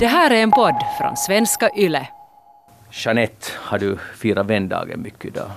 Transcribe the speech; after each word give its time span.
Det 0.00 0.06
här 0.06 0.30
är 0.30 0.42
en 0.42 0.50
podd 0.50 0.74
från 0.98 1.16
svenska 1.16 1.70
YLE. 1.76 2.08
Jeanette, 2.90 3.46
har 3.56 3.78
du 3.78 3.96
firat 4.14 4.46
vändagen 4.46 5.02
mycket 5.02 5.24
idag? 5.24 5.50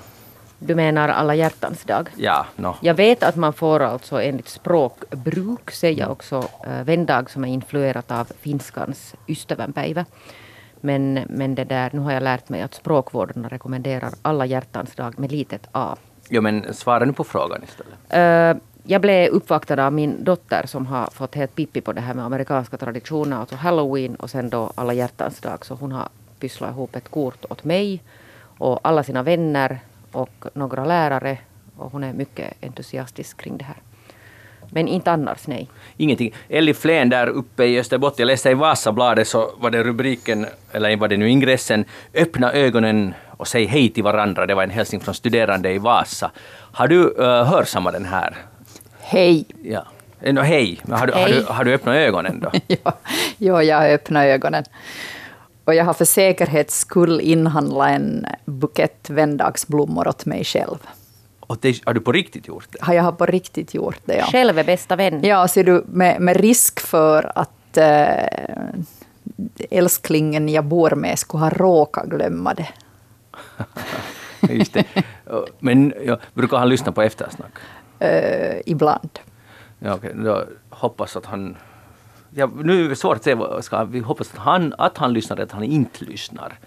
Du 0.60 0.76
menar 0.76 1.10
alla 1.10 1.36
hjärtans 1.36 1.84
dag? 1.84 2.10
Ja, 2.16 2.46
no. 2.56 2.76
Jag 2.82 2.94
vet 2.94 3.24
att 3.24 3.36
man 3.36 3.54
får 3.54 3.80
alltså 3.80 4.22
enligt 4.22 4.50
språkbruk 4.50 5.72
säga 5.72 6.10
också 6.10 6.48
äh, 6.68 6.84
vändag 6.84 7.30
som 7.30 7.44
är 7.44 7.48
influerat 7.48 8.12
av 8.12 8.28
finskans 8.42 9.16
ystävänpäivä. 9.28 10.06
Men, 10.82 11.14
men 11.14 11.56
det 11.56 11.64
där, 11.64 11.90
nu 11.94 12.00
har 12.00 12.12
jag 12.12 12.24
lärt 12.24 12.50
mig 12.50 12.62
att 12.62 12.74
språkvårdarna 12.74 13.48
rekommenderar 13.48 14.14
alla 14.22 14.46
hjärtans 14.46 14.96
dag 14.96 15.20
med 15.20 15.32
litet 15.32 15.68
a. 15.72 15.96
Jo, 16.30 16.42
men 16.42 16.74
svara 16.74 17.06
nu 17.06 17.14
på 17.14 17.24
frågan 17.24 17.64
istället. 17.64 18.58
Äh, 18.58 18.62
jag 18.84 19.02
blev 19.02 19.32
uppvaktad 19.32 19.86
av 19.86 19.94
min 19.94 20.24
dotter 20.24 20.66
som 20.66 20.86
har 20.86 21.10
fått 21.12 21.36
helt 21.36 21.56
pippi 21.56 21.82
på 21.82 21.94
det 21.94 22.02
här 22.02 22.14
med 22.14 22.26
amerikanska 22.26 22.78
traditioner, 22.78 23.38
alltså 23.38 23.56
halloween 23.56 24.16
och 24.16 24.30
sen 24.30 24.50
då 24.50 24.72
alla 24.76 24.94
hjärtans 24.94 25.40
dag. 25.40 25.66
Så 25.66 25.76
hon 25.76 25.92
har 25.92 26.10
pysslat 26.40 26.72
ihop 26.72 26.96
ett 26.96 27.10
kort 27.10 27.46
åt 27.50 27.64
mig 27.64 28.04
och 28.58 28.80
alla 28.84 29.04
sina 29.04 29.24
vänner 29.24 29.80
och 30.12 30.46
några 30.54 30.86
lärare. 30.86 31.38
Och 31.78 31.92
hon 31.92 32.04
är 32.04 32.14
mycket 32.14 32.54
entusiastisk 32.62 33.38
kring 33.38 33.58
det 33.58 33.64
här. 33.64 33.78
Men 34.74 34.88
inte 34.88 35.12
annars, 35.12 35.48
nej. 35.48 35.70
Ingenting. 35.98 36.34
Elli 36.50 36.74
Flen 36.74 37.10
där 37.10 37.28
uppe 37.28 37.66
i 37.66 37.80
Österbotten, 37.80 38.16
jag 38.18 38.28
läste 38.28 38.50
i 38.50 38.54
Vasabladet 38.54 39.28
så 39.28 39.52
var 39.58 39.70
det 39.70 39.84
rubriken, 39.84 40.46
eller 40.72 40.98
var 40.98 41.08
det 41.08 41.18
nu 41.18 41.30
ingressen, 41.30 41.86
Öppna 42.14 42.54
ögonen 42.54 43.14
och 43.38 43.48
säg 43.48 43.66
hej 43.66 43.90
till 43.90 44.04
varandra. 44.04 44.46
Det 44.46 44.56
var 44.56 44.64
en 44.64 44.70
hälsning 44.70 45.02
från 45.02 45.14
studerande 45.14 45.72
i 45.72 45.78
Vasa. 45.78 46.32
Har 46.72 46.88
du 46.88 47.10
uh, 47.10 47.44
hörsammat 47.44 47.94
den 47.94 48.06
här? 48.06 48.38
Hej! 49.12 49.46
Ja. 49.64 49.86
No, 50.20 50.42
hej, 50.42 50.80
men 50.84 51.00
har 51.00 51.08
du, 51.08 51.14
Hej. 51.14 51.24
Har, 51.24 51.30
du, 51.30 51.46
har 51.46 51.64
du 51.64 51.74
öppnat 51.74 51.96
ögonen 51.96 52.40
då? 52.40 52.52
ja, 52.68 52.94
ja, 53.38 53.64
jag 53.64 53.78
har 53.78 53.90
öppnat 53.90 54.24
ögonen. 54.24 54.64
Och 55.66 55.76
jag 55.76 55.86
har 55.86 55.94
för 55.94 56.06
säkerhets 56.06 56.80
skull 56.80 57.22
inhandlat 57.22 57.90
en 57.90 58.26
bukett 58.46 59.10
vändagsblommor 59.10 60.08
åt 60.08 60.26
mig 60.26 60.44
själv. 60.44 60.78
Och 61.40 61.58
det, 61.62 61.86
har 61.86 61.94
du 61.94 62.02
på 62.02 62.12
riktigt 62.12 62.48
gjort 62.48 62.68
det? 62.72 62.78
Har 62.82 62.94
jag 62.94 63.18
på 63.18 63.26
riktigt 63.26 63.74
gjort 63.74 64.00
det, 64.06 64.18
ja. 64.18 64.26
Själv 64.26 64.60
är 64.60 64.64
bästa 64.64 64.96
vän. 64.96 65.24
Ja, 65.24 65.48
ser 65.48 65.64
du, 65.64 65.84
med, 65.88 66.22
med 66.22 66.38
risk 66.38 66.80
för 66.80 67.32
att 67.36 67.78
äh, 67.78 68.26
älsklingen 69.70 70.50
jag 70.50 70.66
bor 70.66 70.92
med 70.96 71.20
skulle 71.20 71.44
ha 71.44 71.50
råkat 71.50 72.06
glömma 72.06 72.54
det. 72.54 72.70
Just 74.54 74.74
det. 74.74 74.86
Men 75.60 75.94
ja, 76.06 76.18
brukar 76.34 76.58
han 76.58 76.70
lyssna 76.70 76.92
på 76.92 77.02
eftersnack? 77.02 77.52
Äh, 78.02 78.62
ibland. 78.66 79.20
Ja, 79.80 79.94
okej. 79.94 80.12
Då 80.16 80.44
hoppas 80.70 81.16
att 81.16 81.26
han... 81.26 81.58
Ja, 82.30 82.50
nu 82.64 82.86
är 82.86 82.90
det 82.90 82.96
svårt 82.96 83.16
att 83.16 83.24
säga, 83.24 83.62
ska 83.62 83.84
vi 83.84 84.00
hoppas 84.00 84.32
att 84.34 84.38
han, 84.38 84.74
att 84.78 84.98
han 84.98 85.14
lyssnar, 85.14 85.40
att 85.40 85.52
han 85.52 85.64
inte 85.64 86.06
lyssnar. 86.06 86.60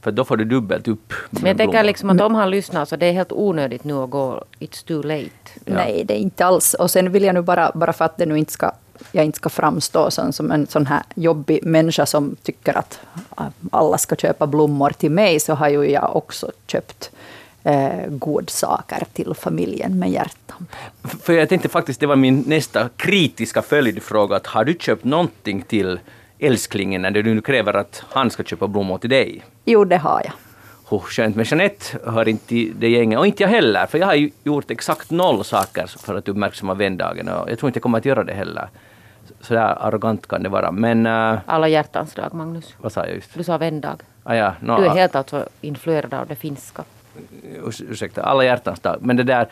För 0.00 0.12
då 0.12 0.24
får 0.24 0.36
du 0.36 0.44
dubbelt 0.44 0.88
upp. 0.88 1.12
Men 1.30 1.46
jag 1.46 1.56
tänker 1.56 1.84
liksom 1.84 2.10
att 2.10 2.20
om 2.20 2.34
han 2.34 2.50
lyssnar 2.50 2.84
så 2.84 2.96
det 2.96 3.06
är 3.06 3.12
helt 3.12 3.32
onödigt 3.32 3.84
nu 3.84 3.94
att 3.94 4.10
gå 4.10 4.44
It's 4.58 4.86
too 4.86 5.02
late. 5.02 5.30
Ja. 5.64 5.74
Nej, 5.74 6.04
det 6.04 6.14
är 6.14 6.18
inte 6.18 6.46
alls. 6.46 6.74
Och 6.74 6.90
sen 6.90 7.12
vill 7.12 7.22
jag 7.22 7.34
nu 7.34 7.42
bara, 7.42 7.70
bara 7.74 7.92
för 7.92 8.04
att 8.04 8.16
det 8.16 8.26
nu 8.26 8.38
inte 8.38 8.52
ska, 8.52 8.70
jag 9.12 9.24
inte 9.24 9.36
ska 9.36 9.48
framstå 9.48 10.10
som, 10.10 10.32
som 10.32 10.50
en 10.50 10.66
sån 10.66 10.86
här 10.86 11.02
jobbig 11.14 11.64
människa 11.64 12.06
som 12.06 12.36
tycker 12.42 12.78
att 12.78 13.00
alla 13.70 13.98
ska 13.98 14.16
köpa 14.16 14.46
blommor 14.46 14.90
till 14.90 15.10
mig, 15.10 15.40
så 15.40 15.54
har 15.54 15.68
ju 15.68 15.90
jag 15.90 16.16
också 16.16 16.50
köpt 16.66 17.10
eh, 17.64 18.06
godsaker 18.08 19.04
till 19.12 19.34
familjen 19.34 19.98
med 19.98 20.10
hjärtan. 20.10 20.66
För 21.22 21.32
jag 21.32 21.48
tänkte 21.48 21.68
faktiskt, 21.68 22.00
det 22.00 22.06
var 22.06 22.16
min 22.16 22.44
nästa 22.46 22.88
kritiska 22.96 23.62
följdfråga, 23.62 24.36
att 24.36 24.46
har 24.46 24.64
du 24.64 24.74
köpt 24.80 25.04
någonting 25.04 25.62
till 25.62 26.00
älsklingen 26.38 27.02
när 27.02 27.10
du 27.10 27.22
nu 27.22 27.40
kräver 27.40 27.74
att 27.74 28.04
han 28.08 28.30
ska 28.30 28.42
köpa 28.42 28.66
blommor 28.66 28.98
till 28.98 29.10
dig? 29.10 29.42
Jo, 29.64 29.84
det 29.84 29.96
har 29.96 30.22
jag. 30.24 30.32
Oh, 30.88 31.02
skönt. 31.02 31.36
Men 31.36 31.44
Jeanette 31.44 31.98
hör 32.04 32.28
inte 32.28 32.46
till 32.46 32.72
det 32.78 32.88
gänget, 32.88 33.18
och 33.18 33.26
inte 33.26 33.42
jag 33.42 33.50
heller, 33.50 33.86
för 33.86 33.98
jag 33.98 34.06
har 34.06 34.14
ju 34.14 34.30
gjort 34.44 34.70
exakt 34.70 35.10
noll 35.10 35.44
saker 35.44 35.86
för 35.86 36.14
att 36.14 36.28
uppmärksamma 36.28 36.74
vändagen, 36.74 37.28
och 37.28 37.50
jag 37.50 37.58
tror 37.58 37.68
inte 37.68 37.76
jag 37.76 37.82
kommer 37.82 37.98
att 37.98 38.04
göra 38.04 38.24
det 38.24 38.32
heller. 38.34 38.68
Så 39.40 39.54
där 39.54 39.86
arrogant 39.86 40.26
kan 40.28 40.42
det 40.42 40.48
vara. 40.48 40.70
Men 40.72 41.06
uh, 41.06 41.38
Alla 41.46 41.68
hjärtans 41.68 42.14
dag, 42.14 42.34
Magnus. 42.34 42.74
vad 42.78 42.92
sa 42.92 43.06
jag 43.06 43.14
just? 43.14 43.34
Du 43.34 43.44
sa 43.44 43.58
vändag. 43.58 43.96
Ah, 44.24 44.34
ja, 44.34 44.54
no, 44.60 44.76
Du 44.76 44.86
är 44.86 44.90
helt 44.90 45.14
alltså 45.14 45.48
influerad 45.60 46.14
av 46.14 46.26
det 46.26 46.34
finska. 46.34 46.84
Urs 47.62 47.80
ursäkta, 47.80 48.22
alla 48.22 48.44
hjärtans 48.44 48.80
dag. 48.80 48.96
Men 49.00 49.16
det 49.16 49.22
där, 49.22 49.48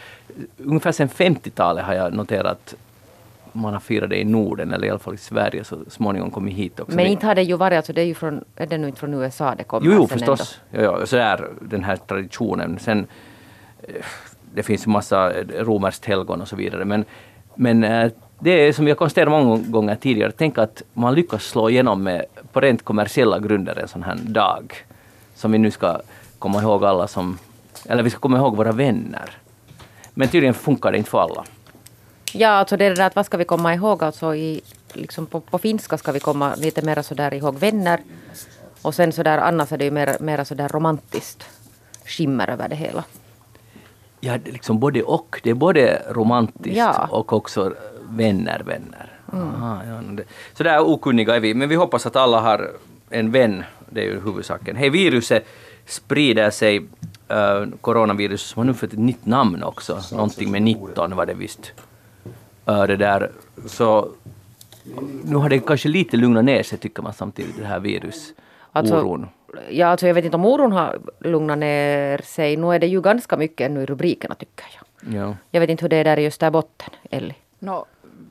ungefär 0.56 0.92
sedan 0.92 1.08
50-talet 1.08 1.84
har 1.84 1.94
jag 1.94 2.14
noterat 2.14 2.74
man 3.52 3.72
har 3.72 3.80
firat 3.80 4.10
det 4.10 4.20
i 4.20 4.24
Norden, 4.24 4.72
eller 4.72 4.86
i 4.86 4.90
alla 4.90 4.98
fall 4.98 5.14
i 5.14 5.18
Sverige, 5.18 5.64
så 5.64 5.76
småningom 5.88 6.30
kommit 6.30 6.54
hit 6.54 6.80
också. 6.80 6.96
Men 6.96 7.06
inte 7.06 7.26
har 7.26 7.34
det 7.34 7.42
ju 7.42 7.56
varit, 7.56 7.76
alltså 7.76 7.92
det 7.92 8.00
är 8.00 8.06
ju 8.06 8.14
från, 8.14 8.44
är 8.56 8.66
det 8.66 8.78
nu 8.78 8.86
inte 8.86 9.00
från 9.00 9.14
USA 9.14 9.54
det 9.54 9.64
kommer? 9.64 9.86
Jo, 9.86 9.92
jo 9.92 10.06
förstås. 10.06 10.60
Jo, 10.72 10.80
jo, 10.82 11.06
så 11.06 11.16
är 11.16 11.48
den 11.60 11.84
här 11.84 11.96
traditionen. 11.96 12.78
Sen, 12.78 13.06
eh, 13.82 13.94
det 14.54 14.62
finns 14.62 14.86
ju 14.86 14.90
massa 14.90 15.32
eh, 15.32 15.44
romerskt 15.46 16.04
helgon 16.04 16.40
och 16.40 16.48
så 16.48 16.56
vidare. 16.56 16.84
Men, 16.84 17.04
men 17.54 17.84
eh, 17.84 18.10
det 18.38 18.50
är 18.50 18.72
som 18.72 18.88
jag 18.88 18.98
konstaterat 18.98 19.30
många 19.30 19.56
gånger 19.56 19.94
tidigare, 19.94 20.32
tänk 20.32 20.58
att 20.58 20.82
man 20.92 21.14
lyckas 21.14 21.44
slå 21.44 21.70
igenom 21.70 22.02
med, 22.02 22.24
på 22.52 22.60
rent 22.60 22.82
kommersiella 22.82 23.38
grunder 23.38 23.78
en 23.78 23.88
sån 23.88 24.02
här 24.02 24.18
dag. 24.22 24.74
Som 25.34 25.52
vi 25.52 25.58
nu 25.58 25.70
ska 25.70 26.00
komma 26.38 26.62
ihåg 26.62 26.84
alla 26.84 27.08
som, 27.08 27.38
eller 27.88 28.02
vi 28.02 28.10
ska 28.10 28.18
komma 28.20 28.36
ihåg 28.38 28.56
våra 28.56 28.72
vänner. 28.72 29.30
Men 30.14 30.28
tydligen 30.28 30.54
funkar 30.54 30.92
det 30.92 30.98
inte 30.98 31.10
för 31.10 31.20
alla. 31.20 31.44
Ja, 32.32 32.48
alltså 32.48 32.76
det 32.76 32.84
är 32.84 32.90
det 32.90 32.96
där 32.96 33.06
att 33.06 33.16
vad 33.16 33.26
ska 33.26 33.36
vi 33.36 33.44
komma 33.44 33.74
ihåg? 33.74 34.04
Alltså 34.04 34.34
i, 34.34 34.60
liksom 34.92 35.26
på, 35.26 35.40
på 35.40 35.58
finska 35.58 35.98
ska 35.98 36.12
vi 36.12 36.20
komma 36.20 36.54
lite 36.54 36.82
mer 36.82 37.02
sådär 37.02 37.34
ihåg 37.34 37.58
vänner. 37.58 38.00
Och 38.82 38.94
sen 38.94 39.12
sådär 39.12 39.38
annars 39.38 39.72
är 39.72 39.78
det 39.78 39.84
ju 39.84 39.90
mer, 39.90 40.16
mer 40.20 40.44
sådär 40.44 40.68
romantiskt 40.68 41.44
skimmer 42.04 42.50
över 42.50 42.68
det 42.68 42.76
hela. 42.76 43.04
Ja, 44.20 44.38
liksom 44.44 44.80
både 44.80 45.02
och. 45.02 45.40
Det 45.42 45.50
är 45.50 45.54
både 45.54 46.02
romantiskt 46.10 46.76
Ja. 46.76 47.08
och 47.10 47.32
också 47.32 47.74
vänner, 48.08 48.62
vänner. 48.66 49.12
Aha, 49.32 49.80
ja, 49.88 50.00
det. 50.12 50.24
Så 50.54 50.62
där 50.62 50.80
okunniga 50.80 51.36
är 51.36 51.40
vi, 51.40 51.54
men 51.54 51.68
vi 51.68 51.74
hoppas 51.74 52.06
att 52.06 52.16
alla 52.16 52.40
har 52.40 52.70
en 53.10 53.30
vän. 53.30 53.64
Det 53.90 54.00
är 54.00 54.04
ju 54.04 54.20
huvudsaken. 54.20 54.76
Hej, 54.76 54.90
viruset 54.90 55.46
sprider 55.86 56.50
sig, 56.50 56.86
uh, 57.32 57.68
coronavirus, 57.80 58.42
som 58.42 58.60
har 58.60 58.64
nu 58.64 58.74
fått 58.74 58.92
ett 58.92 58.98
nytt 58.98 59.26
namn 59.26 59.62
också. 59.62 60.00
Någonting 60.12 60.50
med 60.50 60.62
19 60.62 61.16
var 61.16 61.26
det 61.26 61.34
visst. 61.34 61.72
Uh, 62.68 62.82
det 62.82 62.96
där. 62.96 63.30
Så 63.66 64.08
nu 65.24 65.36
har 65.36 65.48
det 65.48 65.58
kanske 65.58 65.88
lite 65.88 66.16
lugnat 66.16 66.44
ner 66.44 66.62
sig 66.62 66.78
tycker 66.78 67.02
man 67.02 67.12
samtidigt, 67.12 67.58
det 67.58 67.64
här 67.64 67.80
virusoron. 67.80 68.34
Alltså, 68.72 69.26
ja, 69.70 69.86
alltså 69.86 70.06
jag 70.06 70.14
vet 70.14 70.24
inte 70.24 70.36
om 70.36 70.44
oron 70.46 70.72
har 70.72 70.98
lugnat 71.20 71.58
ner 71.58 72.18
sig. 72.24 72.56
Nu 72.56 72.74
är 72.74 72.78
det 72.78 72.86
ju 72.86 73.00
ganska 73.00 73.36
mycket 73.36 73.70
ännu 73.70 73.82
i 73.82 73.86
rubrikerna 73.86 74.34
tycker 74.34 74.64
jag. 74.74 75.14
ja. 75.14 75.36
Jag 75.50 75.60
vet 75.60 75.70
inte 75.70 75.84
hur 75.84 75.88
det 75.88 75.96
är 75.96 76.04
där 76.04 76.18
i 76.18 76.26
Österbotten, 76.26 76.90
Elli. 77.10 77.34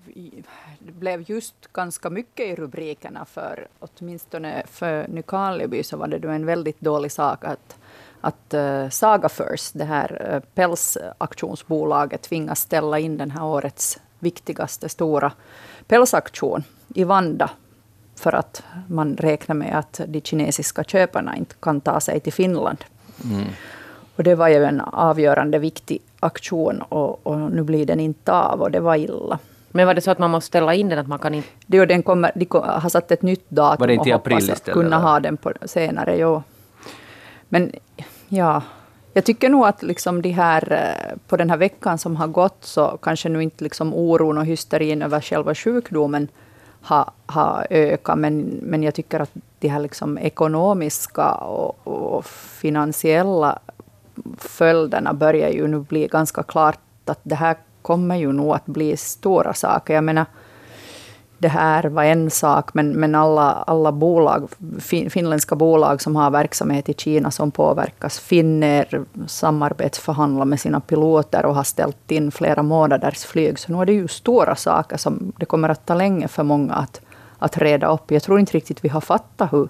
I- 0.07 0.43
det 0.79 0.91
blev 0.91 1.31
just 1.31 1.73
ganska 1.73 2.09
mycket 2.09 2.45
i 2.47 2.55
rubrikerna 2.55 3.25
för 3.25 3.67
åtminstone 3.79 4.63
för 4.67 5.07
Nykarleby 5.07 5.83
så 5.83 5.97
var 5.97 6.07
det 6.07 6.19
då 6.19 6.29
en 6.29 6.45
väldigt 6.45 6.81
dålig 6.81 7.11
sak 7.11 7.45
att, 7.45 7.77
att 8.21 8.53
uh, 8.53 8.89
Saga 8.89 9.29
First, 9.29 9.71
det 9.77 9.85
här 9.85 10.33
uh, 10.33 10.39
pälsaktionsbolaget, 10.55 12.21
tvingas 12.21 12.59
ställa 12.59 12.99
in 12.99 13.17
den 13.17 13.31
här 13.31 13.43
årets 13.43 13.99
viktigaste 14.19 14.89
stora 14.89 15.31
pälsaktion 15.87 16.63
i 16.95 17.03
Vanda 17.03 17.49
för 18.15 18.35
att 18.35 18.63
man 18.87 19.17
räknar 19.17 19.55
med 19.55 19.79
att 19.79 20.01
de 20.07 20.21
kinesiska 20.21 20.83
köparna 20.83 21.35
inte 21.35 21.55
kan 21.59 21.81
ta 21.81 21.99
sig 21.99 22.19
till 22.19 22.33
Finland. 22.33 22.85
Och 24.15 24.23
det 24.23 24.35
var 24.35 24.47
ju 24.47 24.63
en 24.65 24.81
avgörande 24.81 25.59
viktig 25.59 26.01
aktion 26.19 26.81
och, 26.81 27.27
och 27.27 27.39
nu 27.39 27.63
blir 27.63 27.85
den 27.85 27.99
inte 27.99 28.33
av 28.33 28.61
och 28.61 28.71
det 28.71 28.79
var 28.79 28.95
illa. 28.95 29.39
Men 29.71 29.87
var 29.87 29.93
det 29.93 30.01
så 30.01 30.11
att 30.11 30.19
man 30.19 30.31
måste 30.31 30.47
ställa 30.47 30.73
in 30.73 30.89
den? 30.89 30.99
Att 30.99 31.07
man 31.07 31.19
kan 31.19 31.33
inte... 31.33 31.47
Det 31.65 31.85
den 31.85 32.03
kommer, 32.03 32.31
de 32.35 32.47
har 32.51 32.89
satt 32.89 33.11
ett 33.11 33.21
nytt 33.21 33.49
datum 33.49 33.79
Var 33.79 33.87
det 33.87 33.93
inte 33.93 34.09
i 34.09 34.13
och 34.13 34.17
hoppas 34.17 34.33
april 34.33 34.51
att 34.51 34.63
kunna 34.63 34.95
eller? 34.95 35.07
ha 35.07 35.19
den 35.19 35.37
på, 35.37 35.53
senare. 35.65 36.17
Jo. 36.17 36.43
Men 37.49 37.71
ja, 38.29 38.63
jag 39.13 39.25
tycker 39.25 39.49
nog 39.49 39.65
att 39.65 39.83
liksom 39.83 40.21
de 40.21 40.31
här, 40.31 40.71
eh, 40.71 41.17
på 41.27 41.37
den 41.37 41.49
här 41.49 41.57
veckan 41.57 41.97
som 41.97 42.15
har 42.15 42.27
gått 42.27 42.57
så 42.65 42.97
kanske 43.01 43.29
nu 43.29 43.43
inte 43.43 43.63
liksom 43.63 43.93
oron 43.93 44.37
och 44.37 44.45
hysterin 44.45 45.01
över 45.01 45.21
själva 45.21 45.55
sjukdomen 45.55 46.27
har, 46.81 47.11
har 47.25 47.67
ökat. 47.69 48.17
Men, 48.19 48.59
men 48.61 48.83
jag 48.83 48.93
tycker 48.93 49.19
att 49.19 49.31
de 49.59 49.67
här 49.67 49.79
liksom 49.79 50.17
ekonomiska 50.17 51.31
och, 51.33 51.87
och 51.87 52.25
finansiella 52.25 53.59
följderna 54.37 55.13
börjar 55.13 55.49
ju 55.49 55.67
nu 55.67 55.79
bli 55.79 56.07
ganska 56.07 56.43
klart 56.43 56.79
att 57.05 57.19
det 57.23 57.35
här 57.35 57.57
kommer 57.81 58.15
ju 58.15 58.31
nog 58.31 58.55
att 58.55 58.65
bli 58.65 58.97
stora 58.97 59.53
saker. 59.53 59.93
Jag 59.93 60.03
menar, 60.03 60.25
det 61.39 61.47
här 61.47 61.83
var 61.83 62.03
en 62.03 62.29
sak, 62.29 62.73
men, 62.73 62.91
men 62.91 63.15
alla, 63.15 63.51
alla 63.51 63.91
bolag, 63.91 64.49
fin, 64.79 65.09
finländska 65.09 65.55
bolag 65.55 66.01
som 66.01 66.15
har 66.15 66.31
verksamhet 66.31 66.89
i 66.89 66.93
Kina 66.93 67.31
som 67.31 67.51
påverkas. 67.51 68.19
finner 68.19 69.05
samarbetsförhandlar 69.27 70.45
med 70.45 70.59
sina 70.59 70.79
piloter 70.79 71.45
och 71.45 71.55
har 71.55 71.63
ställt 71.63 72.11
in 72.11 72.31
flera 72.31 72.63
månaders 72.63 73.23
flyg. 73.23 73.59
Så 73.59 73.71
nu 73.71 73.81
är 73.81 73.85
det 73.85 73.93
ju 73.93 74.07
stora 74.07 74.55
saker 74.55 74.97
som 74.97 75.31
det 75.37 75.45
kommer 75.45 75.69
att 75.69 75.85
ta 75.85 75.93
länge 75.93 76.27
för 76.27 76.43
många 76.43 76.73
att, 76.73 77.01
att 77.39 77.57
reda 77.57 77.87
upp. 77.87 78.11
Jag 78.11 78.23
tror 78.23 78.39
inte 78.39 78.53
riktigt 78.53 78.83
vi 78.83 78.89
har 78.89 79.01
fattat 79.01 79.53
hur, 79.53 79.69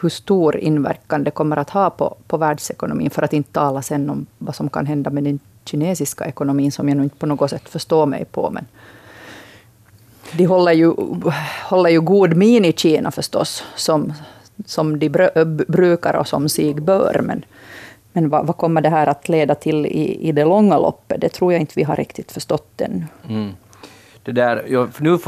hur 0.00 0.08
stor 0.08 0.56
inverkan 0.56 1.24
det 1.24 1.30
kommer 1.30 1.56
att 1.56 1.70
ha 1.70 1.90
på, 1.90 2.16
på 2.26 2.36
världsekonomin, 2.36 3.10
för 3.10 3.22
att 3.22 3.32
inte 3.32 3.52
tala 3.52 3.82
sen 3.82 4.10
om 4.10 4.26
vad 4.38 4.54
som 4.54 4.68
kan 4.68 4.86
hända 4.86 5.10
med 5.10 5.24
den 5.24 5.38
kinesiska 5.64 6.24
ekonomin, 6.24 6.72
som 6.72 6.88
jag 6.88 6.96
nu 6.96 7.02
inte 7.02 7.16
på 7.16 7.26
något 7.26 7.50
sätt 7.50 7.68
förstår 7.68 8.06
mig 8.06 8.24
på. 8.24 8.50
Men 8.50 8.66
de 10.36 10.44
håller 10.44 10.72
ju, 10.72 10.94
håller 11.64 11.90
ju 11.90 12.00
god 12.00 12.36
min 12.36 12.64
i 12.64 12.72
Kina 12.72 13.10
förstås, 13.10 13.64
som, 13.74 14.12
som 14.66 14.98
de 14.98 15.08
brukar 15.68 16.14
och 16.14 16.28
som 16.28 16.48
sig 16.48 16.74
bör. 16.74 17.20
Men, 17.22 17.44
men 18.12 18.28
vad, 18.28 18.46
vad, 18.46 18.56
kommer 18.56 18.80
det 18.80 18.88
här 18.88 19.06
att 19.06 19.28
leda 19.28 19.54
till 19.54 19.86
i, 19.86 20.28
i 20.28 20.32
det 20.32 20.44
långa 20.44 20.78
loppet? 20.78 21.20
Det 21.20 21.28
tror 21.28 21.52
jag 21.52 21.60
inte 21.60 21.72
vi 21.76 21.82
har 21.82 21.96
riktigt 21.96 22.32
förstått 22.32 22.80
ännu. 22.80 23.04
Mm. 23.28 23.52
Det 24.22 24.32
där, 24.32 24.64
ja, 24.68 24.88
nu 24.98 25.18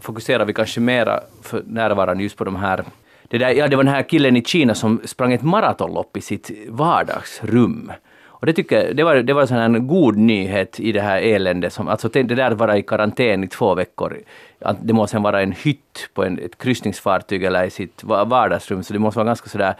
fokuserar 0.00 0.44
vi 0.44 0.54
kanske 0.54 0.80
mera 0.80 1.20
för 1.42 1.62
närvarande 1.66 2.22
just 2.22 2.36
på 2.36 2.44
de 2.44 2.56
här 2.56 2.84
det, 3.30 3.38
där, 3.38 3.50
ja, 3.50 3.68
det 3.68 3.76
var 3.76 3.84
den 3.84 3.94
här 3.94 4.02
killen 4.02 4.36
i 4.36 4.44
Kina 4.44 4.74
som 4.74 5.00
sprang 5.04 5.32
ett 5.32 5.42
maratonlopp 5.42 6.16
i 6.16 6.20
sitt 6.20 6.50
vardagsrum. 6.68 7.92
Och 8.40 8.46
det, 8.46 8.52
tycker, 8.52 8.94
det 8.94 9.04
var, 9.04 9.16
det 9.16 9.32
var 9.32 9.52
en 9.52 9.86
god 9.86 10.16
nyhet 10.16 10.80
i 10.80 10.92
det 10.92 11.00
här 11.00 11.22
eländet. 11.22 11.72
Som, 11.72 11.88
alltså 11.88 12.08
det 12.08 12.22
där 12.22 12.50
att 12.50 12.58
vara 12.58 12.78
i 12.78 12.82
karantän 12.82 13.44
i 13.44 13.48
två 13.48 13.74
veckor. 13.74 14.18
Det 14.80 14.92
måste 14.92 15.12
sen 15.12 15.22
vara 15.22 15.42
en 15.42 15.52
hytt 15.52 16.10
på 16.14 16.24
en, 16.24 16.38
ett 16.38 16.58
kryssningsfartyg 16.58 17.44
eller 17.44 17.64
i 17.64 17.70
sitt 17.70 18.04
vardagsrum, 18.04 18.82
så 18.82 18.92
det 18.92 18.98
måste 18.98 19.18
vara 19.18 19.26
ganska 19.26 19.48
sådär 19.48 19.74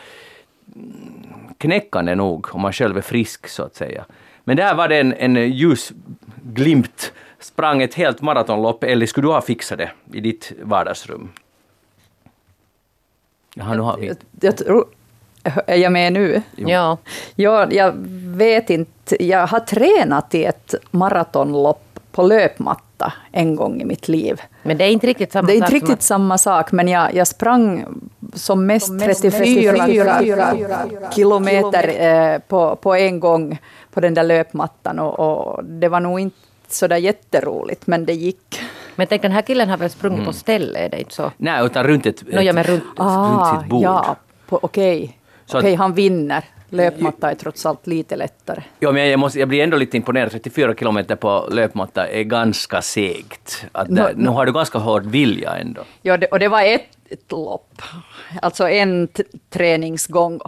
mm, 0.74 1.54
knäckande 1.58 2.14
nog 2.14 2.54
om 2.54 2.60
man 2.60 2.72
själv 2.72 2.96
är 2.96 3.00
frisk 3.00 3.48
så 3.48 3.62
att 3.62 3.74
säga. 3.74 4.04
Men 4.44 4.56
där 4.56 4.74
var 4.74 4.88
det 4.88 5.00
en, 5.00 5.12
en 5.12 5.52
ljusglimt, 5.52 7.12
sprang 7.38 7.82
ett 7.82 7.94
helt 7.94 8.22
maratonlopp, 8.22 8.84
eller 8.84 9.06
skulle 9.06 9.26
du 9.26 9.32
ha 9.32 9.40
fixat 9.40 9.78
det 9.78 9.90
i 10.12 10.20
ditt 10.20 10.52
vardagsrum? 10.62 11.28
Jaha, 13.54 13.74
nu 13.74 13.80
har 13.80 13.96
vi... 13.98 14.06
jag, 14.06 14.16
jag 14.40 14.56
tror, 14.56 14.86
är 15.66 15.76
jag 15.76 15.92
med 15.92 16.12
nu? 16.12 16.42
Jo. 16.56 16.68
Ja. 16.68 16.98
Jag, 17.34 17.72
jag 17.72 17.92
vet 18.36 18.70
inte. 18.70 19.24
Jag 19.24 19.46
har 19.46 19.60
tränat 19.60 20.34
i 20.34 20.44
ett 20.44 20.74
maratonlopp 20.90 22.00
på 22.12 22.22
löpmatta 22.22 23.12
en 23.32 23.56
gång 23.56 23.80
i 23.80 23.84
mitt 23.84 24.08
liv. 24.08 24.40
Men 24.62 24.78
det 24.78 24.84
är 24.84 24.90
inte 24.90 25.06
riktigt 25.06 25.32
samma 25.32 25.46
sak? 25.46 25.48
Det 25.48 25.52
är 25.52 25.56
inte 25.56 25.74
riktigt 25.74 26.02
samma 26.02 26.38
sak, 26.38 26.72
men 26.72 26.88
jag, 26.88 27.14
jag 27.14 27.26
sprang 27.26 27.84
som 28.34 28.66
mest, 28.66 28.86
som 28.86 28.96
mest 28.96 29.22
34, 29.30 29.72
34 29.72 30.54
kilometer 31.14 31.88
eh, 31.98 32.38
på, 32.38 32.76
på 32.76 32.94
en 32.94 33.20
gång 33.20 33.58
på 33.92 34.00
den 34.00 34.14
där 34.14 34.24
löpmattan. 34.24 34.98
Och, 34.98 35.20
och 35.20 35.64
det 35.64 35.88
var 35.88 36.00
nog 36.00 36.20
inte 36.20 36.36
så 36.68 36.86
där 36.86 36.96
jätteroligt, 36.96 37.86
men 37.86 38.06
det 38.06 38.12
gick. 38.12 38.60
Men 38.96 39.06
tänk, 39.06 39.22
den 39.22 39.32
här 39.32 39.42
killen 39.42 39.68
har 39.68 39.76
väl 39.76 39.90
sprungit 39.90 40.18
mm. 40.18 40.26
på 40.26 40.32
ställe, 40.32 40.78
är 40.78 40.88
det 40.88 40.98
inte 40.98 41.14
så? 41.14 41.32
Nej, 41.36 41.66
utan 41.66 41.84
runt 41.84 42.06
ett, 42.06 42.22
no, 42.32 42.40
ja, 42.40 42.52
men 42.52 42.64
runt, 42.64 42.84
ah, 42.96 43.30
runt 43.30 43.60
sitt 43.60 43.70
bord. 43.70 43.82
Ja, 43.82 44.16
okej. 44.48 45.02
Okay. 45.02 45.17
Okej, 45.48 45.58
okay, 45.58 45.74
han 45.74 45.94
vinner. 45.94 46.44
Löpmatta 46.70 47.30
är 47.30 47.34
trots 47.34 47.66
allt 47.66 47.86
lite 47.86 48.16
lättare. 48.16 48.62
Ja, 48.78 48.92
men 48.92 49.08
jag, 49.08 49.20
måste, 49.20 49.38
jag 49.38 49.48
blir 49.48 49.62
ändå 49.62 49.76
lite 49.76 49.96
imponerad. 49.96 50.30
34 50.30 50.74
kilometer 50.74 51.16
på 51.16 51.48
löpmatta 51.50 52.06
är 52.06 52.22
ganska 52.22 52.82
segt. 52.82 53.66
Att 53.72 53.88
no, 53.88 54.02
nu 54.14 54.28
har 54.28 54.46
du 54.46 54.52
ganska 54.52 54.78
hård 54.78 55.06
vilja 55.06 55.56
ändå. 55.56 55.80
Ja, 56.02 56.16
det, 56.16 56.26
och 56.26 56.38
det 56.38 56.48
var 56.48 56.62
ett, 56.62 56.88
ett 57.08 57.32
lopp. 57.32 57.82
Alltså 58.42 58.68
en 58.68 59.08
träningsgång. 59.50 60.40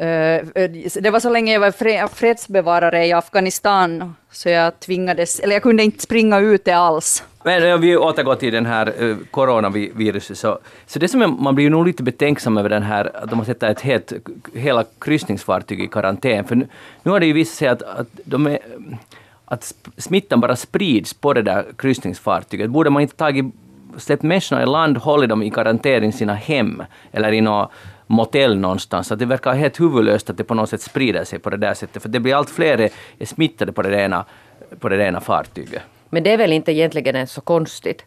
Eh, 0.00 0.36
eh, 0.54 0.70
det 1.00 1.10
var 1.10 1.20
så 1.20 1.30
länge 1.30 1.52
jag 1.52 1.60
var 1.60 2.08
fredsbevarare 2.08 3.06
i 3.06 3.12
Afghanistan, 3.12 4.14
så 4.30 4.48
jag 4.48 4.80
tvingades, 4.80 5.40
eller 5.40 5.54
jag 5.54 5.62
kunde 5.62 5.82
inte 5.82 6.02
springa 6.02 6.38
ute 6.38 6.76
alls. 6.76 7.24
Men 7.42 7.74
om 7.74 7.80
vi 7.80 7.96
återgår 7.96 8.34
till 8.34 8.52
den 8.52 8.66
här 8.66 9.16
coronaviruset, 9.30 10.38
så, 10.38 10.58
så 10.86 10.98
det 10.98 11.08
som 11.08 11.22
är, 11.22 11.26
man 11.26 11.54
blir 11.54 11.64
ju 11.64 11.70
nog 11.70 11.86
lite 11.86 12.02
betänksam 12.02 12.58
över 12.58 12.68
den 12.68 12.82
här, 12.82 13.10
att 13.14 13.30
de 13.30 13.38
har 13.38 13.46
sätter 13.46 13.70
ett 13.70 13.80
helt, 13.80 14.12
hela 14.54 14.84
kryssningsfartyg 14.98 15.80
i 15.80 15.88
karantän, 15.88 16.44
för 16.44 16.54
nu, 16.54 16.66
nu 17.02 17.10
har 17.10 17.20
det 17.20 17.26
ju 17.26 17.32
visat 17.32 17.56
sig 17.56 17.68
att, 17.68 17.82
att, 17.82 18.08
de 18.24 18.46
är, 18.46 18.58
att 19.44 19.74
smittan 19.96 20.40
bara 20.40 20.56
sprids 20.56 21.14
på 21.14 21.32
det 21.32 21.42
där 21.42 21.64
kryssningsfartyget. 21.78 22.70
Borde 22.70 22.90
man 22.90 23.02
inte 23.02 23.16
tagit, 23.16 23.44
släppt 23.96 24.22
människorna 24.22 24.62
i 24.62 24.66
land, 24.66 24.96
hållit 24.96 25.28
dem 25.28 25.42
i 25.42 25.50
karantän 25.50 26.04
i 26.04 26.12
sina 26.12 26.34
hem, 26.34 26.82
eller 27.12 27.32
i 27.32 27.40
något 27.40 27.70
motell 28.08 28.58
någonstans. 28.58 29.12
Att 29.12 29.18
det 29.18 29.26
verkar 29.26 29.54
helt 29.54 29.80
huvudlöst 29.80 30.30
att 30.30 30.36
det 30.36 30.44
på 30.44 30.54
något 30.54 30.70
sätt 30.70 30.82
sprider 30.82 31.24
sig 31.24 31.38
på 31.38 31.50
det 31.50 31.56
där 31.56 31.74
sättet, 31.74 32.02
för 32.02 32.08
det 32.08 32.20
blir 32.20 32.34
allt 32.34 32.50
fler 32.50 32.90
är 33.18 33.26
smittade 33.26 33.72
på 33.72 33.82
det 33.82 34.00
ena, 34.00 34.24
på 34.78 34.88
det 34.88 35.04
ena 35.04 35.20
fartyget. 35.20 35.82
Men 36.10 36.22
det 36.22 36.32
är 36.32 36.38
väl 36.38 36.52
inte 36.52 36.72
egentligen 36.72 37.16
ens 37.16 37.32
så 37.32 37.40
konstigt. 37.40 38.04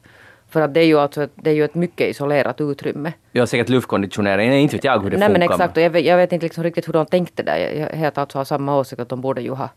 För 0.50 0.62
att 0.62 0.74
det 0.74 0.80
är 0.80 0.86
ju, 0.86 1.00
alltså, 1.00 1.27
det 1.36 1.50
är 1.50 1.53
ju 1.53 1.65
ett 1.65 1.75
mycket 1.75 2.09
isolerat 2.09 2.62
utrymme. 2.62 3.13
Ja, 3.31 3.45
säkert 3.45 3.69
luftkonditionering. 3.69 4.53
inte 4.53 4.75
vet 4.75 4.83
jag 4.83 5.00
hur 5.00 5.09
det 5.09 5.18
Nej, 5.18 5.27
funkar. 5.27 5.39
Men 5.39 5.51
exakt, 5.51 5.77
och 5.77 5.83
jag, 5.83 5.89
vet, 5.89 6.06
jag 6.06 6.18
vet 6.18 6.31
inte 6.31 6.45
liksom 6.45 6.63
riktigt 6.63 6.88
hur 6.88 6.94
de 6.94 7.06
tänkte 7.06 7.44
där. 7.44 7.57
Jag 7.57 7.88
helt 7.88 8.18
alltså 8.18 8.38
har 8.38 8.45
samma 8.45 8.77
åsikt 8.77 9.01
att 9.01 9.09
de 9.09 9.21
borde 9.21 9.42
ju 9.42 9.51
ha 9.51 9.69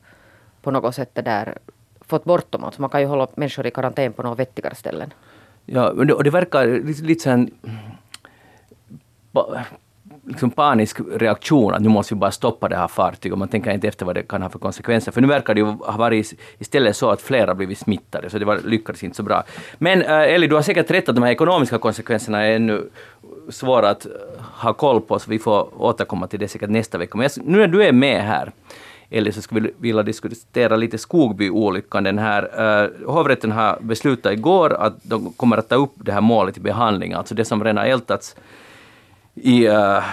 på 0.62 0.70
något 0.70 0.94
sätt 0.94 1.10
det 1.12 1.22
där 1.22 1.58
fått 2.00 2.24
bort 2.24 2.52
dem. 2.52 2.64
Alltså 2.64 2.80
man 2.80 2.90
kan 2.90 3.00
ju 3.00 3.06
hålla 3.06 3.28
människor 3.34 3.66
i 3.66 3.70
karantän 3.70 4.12
på 4.12 4.22
några 4.22 4.34
vettigare 4.34 4.74
ställen. 4.74 5.12
Ja, 5.66 5.90
och 5.90 6.24
det 6.24 6.30
verkar 6.30 6.66
lite, 6.66 7.02
lite 7.02 7.30
här, 7.30 7.48
liksom 10.26 10.50
panisk 10.50 11.00
reaktion 11.16 11.74
att 11.74 11.82
nu 11.82 11.88
måste 11.88 12.14
vi 12.14 12.18
bara 12.18 12.30
stoppa 12.30 12.68
det 12.68 12.76
här 12.76 12.88
fartyget 12.88 13.32
och 13.32 13.38
man 13.38 13.48
tänker 13.48 13.70
inte 13.70 13.88
efter 13.88 14.06
vad 14.06 14.14
det 14.14 14.22
kan 14.22 14.42
ha 14.42 14.48
för 14.48 14.58
konsekvenser. 14.58 15.12
För 15.12 15.20
nu 15.20 15.26
verkar 15.26 15.54
det 15.54 15.60
ju 15.60 15.66
ha 15.66 15.96
varit 15.96 16.34
istället 16.58 16.96
så 16.96 17.10
att 17.10 17.22
flera 17.22 17.54
blivit 17.54 17.78
smittade, 17.78 18.30
så 18.30 18.38
det 18.38 18.44
var, 18.44 18.60
lyckades 18.64 19.04
inte 19.04 19.16
så 19.16 19.22
bra. 19.22 19.44
Men 19.78 20.02
eh, 20.02 20.12
äh, 20.12 20.34
Ellie, 20.34 20.48
du 20.48 20.54
har 20.54 20.62
säkert 20.62 20.90
rätt 20.90 21.08
att 21.08 21.14
de 21.14 21.24
här 21.24 21.30
ekonomiska 21.30 21.78
konsekvenserna 21.78 22.42
är 22.42 22.56
ännu 22.56 22.90
svåra 23.48 23.90
att 23.90 24.06
eh, 24.06 24.12
ha 24.40 24.72
koll 24.72 25.00
på, 25.00 25.18
så 25.18 25.30
vi 25.30 25.38
får 25.38 25.82
återkomma 25.82 26.26
till 26.26 26.40
det 26.40 26.48
säkert 26.48 26.70
nästa 26.70 26.98
vecka. 26.98 27.18
Men 27.18 27.28
jag, 27.36 27.46
nu 27.46 27.58
när 27.58 27.66
du 27.66 27.84
är 27.84 27.92
med 27.92 28.22
här, 28.22 28.52
eller 29.10 29.30
så 29.30 29.42
skulle 29.42 29.60
vi 29.60 29.72
vilja 29.78 30.02
diskutera 30.02 30.76
lite 30.76 30.98
Skogby-olyckan. 30.98 32.04
Den 32.04 32.18
här, 32.18 32.42
eh, 32.42 33.06
hovrätten 33.06 33.52
har 33.52 33.78
beslutat 33.80 34.32
igår 34.32 34.72
att 34.72 34.94
de 35.02 35.32
kommer 35.32 35.56
att 35.56 35.68
ta 35.68 35.74
upp 35.74 35.92
det 35.96 36.12
här 36.12 36.20
målet 36.20 36.56
i 36.56 36.60
behandling, 36.60 37.12
alltså 37.12 37.34
det 37.34 37.44
som 37.44 37.64
redan 37.64 37.86
ältats 37.86 38.36
i 39.34 39.68
uh, 39.68 40.04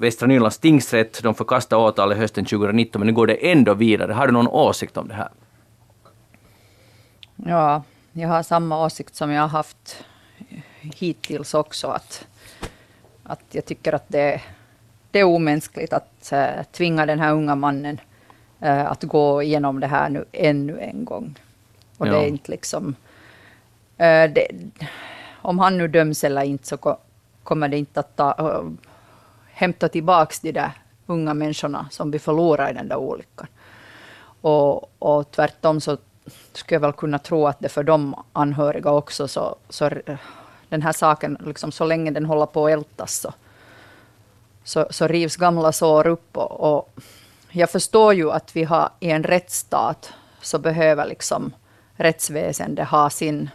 Västra 0.00 0.26
Nylands 0.26 0.58
tingsrätt. 0.58 1.22
De 1.22 1.34
förkastade 1.34 1.82
åtalet 1.82 2.18
hösten 2.18 2.44
2019, 2.44 3.00
men 3.00 3.06
nu 3.06 3.12
går 3.12 3.26
det 3.26 3.50
ändå 3.50 3.74
vidare. 3.74 4.12
Har 4.12 4.26
du 4.26 4.32
någon 4.32 4.48
åsikt 4.48 4.96
om 4.96 5.08
det 5.08 5.14
här? 5.14 5.28
Ja, 7.36 7.82
jag 8.12 8.28
har 8.28 8.42
samma 8.42 8.84
åsikt 8.84 9.14
som 9.14 9.30
jag 9.30 9.42
har 9.42 9.48
haft 9.48 10.04
hittills 10.80 11.54
också. 11.54 11.88
Att, 11.88 12.26
att 13.22 13.40
jag 13.50 13.64
tycker 13.64 13.92
att 13.92 14.04
det, 14.08 14.40
det 15.10 15.18
är 15.18 15.24
omänskligt 15.24 15.92
att 15.92 16.32
uh, 16.32 16.62
tvinga 16.72 17.06
den 17.06 17.20
här 17.20 17.32
unga 17.32 17.54
mannen 17.54 18.00
uh, 18.62 18.90
att 18.90 19.02
gå 19.02 19.42
igenom 19.42 19.80
det 19.80 19.86
här 19.86 20.08
nu 20.08 20.24
ännu 20.32 20.80
en 20.80 21.04
gång. 21.04 21.38
Och 21.98 22.06
ja. 22.06 22.12
det 22.12 22.18
är 22.18 22.28
inte 22.28 22.50
liksom... 22.50 22.88
Uh, 24.00 24.32
det, 24.34 24.48
om 25.42 25.58
han 25.58 25.78
nu 25.78 25.88
döms 25.88 26.24
eller 26.24 26.42
inte 26.42 26.66
så 26.66 26.76
kommer 27.44 27.68
det 27.68 27.78
inte 27.78 28.00
att 28.00 28.16
ta, 28.16 28.34
äh, 28.38 28.70
hämta 29.52 29.88
tillbaka 29.88 30.34
de 30.42 30.52
där 30.52 30.72
unga 31.06 31.34
människorna 31.34 31.86
som 31.90 32.10
vi 32.10 32.18
förlorar 32.18 32.70
i 32.70 32.74
den 32.74 32.88
där 32.88 32.96
olyckan. 32.96 33.46
Och, 34.40 34.90
och 34.98 35.30
tvärtom 35.30 35.80
så 35.80 35.96
skulle 36.52 36.76
jag 36.76 36.80
väl 36.80 36.92
kunna 36.92 37.18
tro 37.18 37.46
att 37.46 37.60
det 37.60 37.68
för 37.68 37.82
de 37.82 38.14
anhöriga 38.32 38.90
också, 38.90 39.28
så, 39.28 39.56
så 39.68 39.90
den 40.68 40.82
här 40.82 40.92
saken, 40.92 41.38
liksom, 41.46 41.72
så 41.72 41.84
länge 41.84 42.10
den 42.10 42.26
håller 42.26 42.46
på 42.46 42.66
att 42.66 42.72
ältas, 42.72 43.20
så, 43.20 43.32
så, 44.64 44.86
så 44.90 45.06
rivs 45.06 45.36
gamla 45.36 45.72
sår 45.72 46.06
upp. 46.06 46.36
Och, 46.36 46.76
och, 46.76 47.00
jag 47.50 47.70
förstår 47.70 48.14
ju 48.14 48.30
att 48.30 48.56
vi 48.56 48.64
har 48.64 48.90
i 49.00 49.10
en 49.10 49.22
rättsstat, 49.22 50.12
så 50.40 50.58
behöver 50.58 51.06
liksom 51.06 51.54
rättsväsendet 51.96 52.88
ha 52.88 53.10
sin 53.10 53.50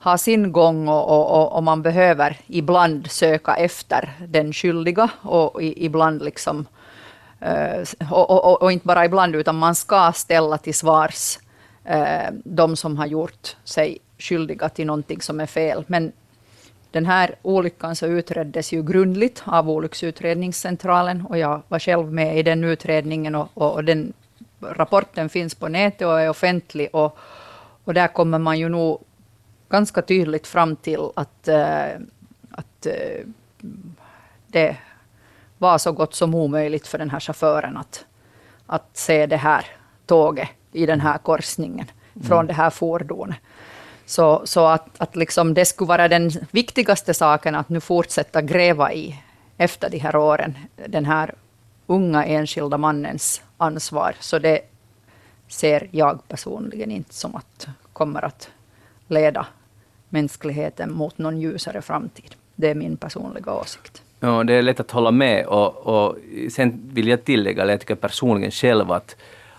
ha 0.00 0.18
sin 0.18 0.52
gång 0.52 0.88
och, 0.88 1.10
och, 1.10 1.56
och, 1.56 1.62
man 1.62 1.82
behöver 1.82 2.36
ibland 2.46 3.10
söka 3.10 3.54
efter 3.54 4.12
den 4.28 4.52
skyldiga 4.52 5.10
och 5.22 5.62
ibland 5.62 6.22
liksom 6.22 6.66
eh, 7.40 8.10
och, 8.10 8.62
och, 8.62 8.72
inte 8.72 8.86
bara 8.86 9.04
ibland 9.04 9.36
utan 9.36 9.58
man 9.58 9.74
ska 9.74 10.12
ställa 10.12 10.58
till 10.58 10.74
svars 10.74 11.38
eh, 11.84 12.30
de 12.44 12.76
som 12.76 12.96
har 12.96 13.06
gjort 13.06 13.56
sig 13.64 13.98
skyldiga 14.18 14.68
till 14.68 14.86
någonting 14.86 15.20
som 15.20 15.40
är 15.40 15.46
fel. 15.46 15.84
Men 15.86 16.12
den 16.90 17.06
här 17.06 17.34
olyckan 17.42 17.96
så 17.96 18.06
utreddes 18.06 18.72
ju 18.72 18.82
grundligt 18.82 19.42
av 19.44 19.70
Olycksutredningscentralen 19.70 21.26
och 21.26 21.38
jag 21.38 21.62
var 21.68 21.78
själv 21.78 22.12
med 22.12 22.38
i 22.38 22.42
den 22.42 22.64
utredningen 22.64 23.34
och, 23.34 23.48
och 23.54 23.84
den 23.84 24.12
rapporten 24.60 25.28
finns 25.28 25.54
på 25.54 25.68
nätet 25.68 26.06
och 26.06 26.20
är 26.20 26.28
offentlig 26.28 26.88
och, 26.92 27.18
och 27.84 27.94
där 27.94 28.08
kommer 28.08 28.38
man 28.38 28.58
ju 28.58 28.68
nog 28.68 29.00
ganska 29.68 30.02
tydligt 30.02 30.46
fram 30.46 30.76
till 30.76 31.00
att, 31.16 31.48
äh, 31.48 31.90
att 32.50 32.86
äh, 32.86 33.26
det 34.46 34.76
var 35.58 35.78
så 35.78 35.92
gott 35.92 36.14
som 36.14 36.34
omöjligt 36.34 36.86
för 36.86 36.98
den 36.98 37.10
här 37.10 37.20
chauffören 37.20 37.76
att, 37.76 38.04
att 38.66 38.96
se 38.96 39.26
det 39.26 39.36
här 39.36 39.66
tåget 40.06 40.48
i 40.72 40.86
den 40.86 41.00
här 41.00 41.18
korsningen 41.18 41.86
mm. 42.14 42.28
från 42.28 42.46
det 42.46 42.52
här 42.52 42.70
fordonet. 42.70 43.38
Så, 44.06 44.42
så 44.44 44.66
att, 44.66 44.88
att 44.98 45.16
liksom 45.16 45.54
det 45.54 45.64
skulle 45.64 45.88
vara 45.88 46.08
den 46.08 46.30
viktigaste 46.50 47.14
saken 47.14 47.54
att 47.54 47.68
nu 47.68 47.80
fortsätta 47.80 48.42
gräva 48.42 48.92
i 48.92 49.22
efter 49.56 49.90
de 49.90 49.98
här 49.98 50.16
åren, 50.16 50.58
den 50.86 51.04
här 51.04 51.34
unga 51.86 52.24
enskilda 52.24 52.78
mannens 52.78 53.42
ansvar. 53.56 54.14
Så 54.20 54.38
det 54.38 54.60
ser 55.48 55.88
jag 55.90 56.28
personligen 56.28 56.90
inte 56.90 57.14
som 57.14 57.34
att 57.34 57.68
kommer 57.92 58.24
att 58.24 58.50
leda 59.08 59.46
mänskligheten 60.08 60.92
mot 60.92 61.18
någon 61.18 61.40
ljusare 61.40 61.82
framtid. 61.82 62.34
Det 62.54 62.70
är 62.70 62.74
min 62.74 62.96
personliga 62.96 63.52
åsikt. 63.52 64.02
Ja, 64.20 64.44
det 64.44 64.54
är 64.54 64.62
lätt 64.62 64.80
att 64.80 64.90
hålla 64.90 65.10
med. 65.10 65.46
Och, 65.46 65.76
och 65.86 66.16
sen 66.50 66.80
vill 66.92 67.08
jag 67.08 67.24
tillägga, 67.24 67.62
eller 67.62 67.72
jag 67.72 67.80
tycker 67.80 67.94
personligen 67.94 68.50
själv 68.50 68.92
att 68.92 69.16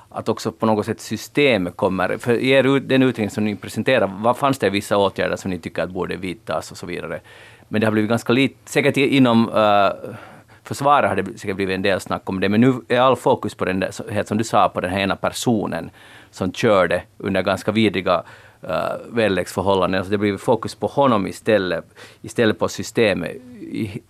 att 0.10 0.29
också 0.29 0.51
på 0.51 0.65
något 0.65 0.86
sätt 0.86 1.01
systemet 1.01 1.77
kommer... 1.77 2.18
För 2.18 2.34
i 2.34 2.50
er, 2.50 2.79
den 2.79 3.03
utredning 3.03 3.29
som 3.29 3.46
ni 3.46 3.56
presenterar, 3.56 4.12
vad 4.20 4.38
fanns 4.38 4.60
det 4.60 4.70
vissa 4.70 4.98
åtgärder 4.98 5.36
som 5.36 5.51
ni 5.51 5.60
tycker 5.60 5.84
att 5.84 5.89
borde 5.89 6.15
vidtas 6.15 6.72
och 6.72 6.77
så 6.77 6.86
vidare? 6.86 7.20
Men 7.68 7.82
det 7.82 7.88
har 7.88 7.91
blivit 7.91 8.10
ganska 8.10 8.34
lite, 8.34 8.56
säkert 8.65 8.98
inom 8.98 9.50
uh, 9.50 10.15
försvaret 10.63 11.10
har 11.10 11.15
det 11.15 11.39
säkert 11.39 11.56
blivit 11.56 11.75
en 11.75 11.82
del 11.82 12.00
snack 12.00 12.29
om 12.29 12.39
det, 12.39 12.50
men 12.50 12.62
nu 12.62 12.74
är 12.88 13.00
all 13.00 13.15
fokus 13.15 13.56
på 13.56 13.65
den 13.65 13.79
där, 13.79 14.24
som 14.24 14.38
du 14.38 14.44
sa, 14.44 14.70
på 14.70 14.82
den 14.82 14.91
här 14.91 15.00
ena 15.00 15.15
personen 15.15 15.89
som 16.32 16.53
körde 16.53 17.03
under 17.18 17.41
ganska 17.41 17.72
vidriga 17.72 18.24
uh, 18.63 19.16
väderleksförhållanden. 19.16 19.98
Alltså 19.98 20.12
det 20.12 20.18
blir 20.18 20.38
fokus 20.38 20.75
på 20.75 20.88
honom 20.88 21.28
istället, 21.28 21.86
istället 22.22 22.60
på 22.60 22.68
systemet 22.68 23.32
i, 23.62 24.01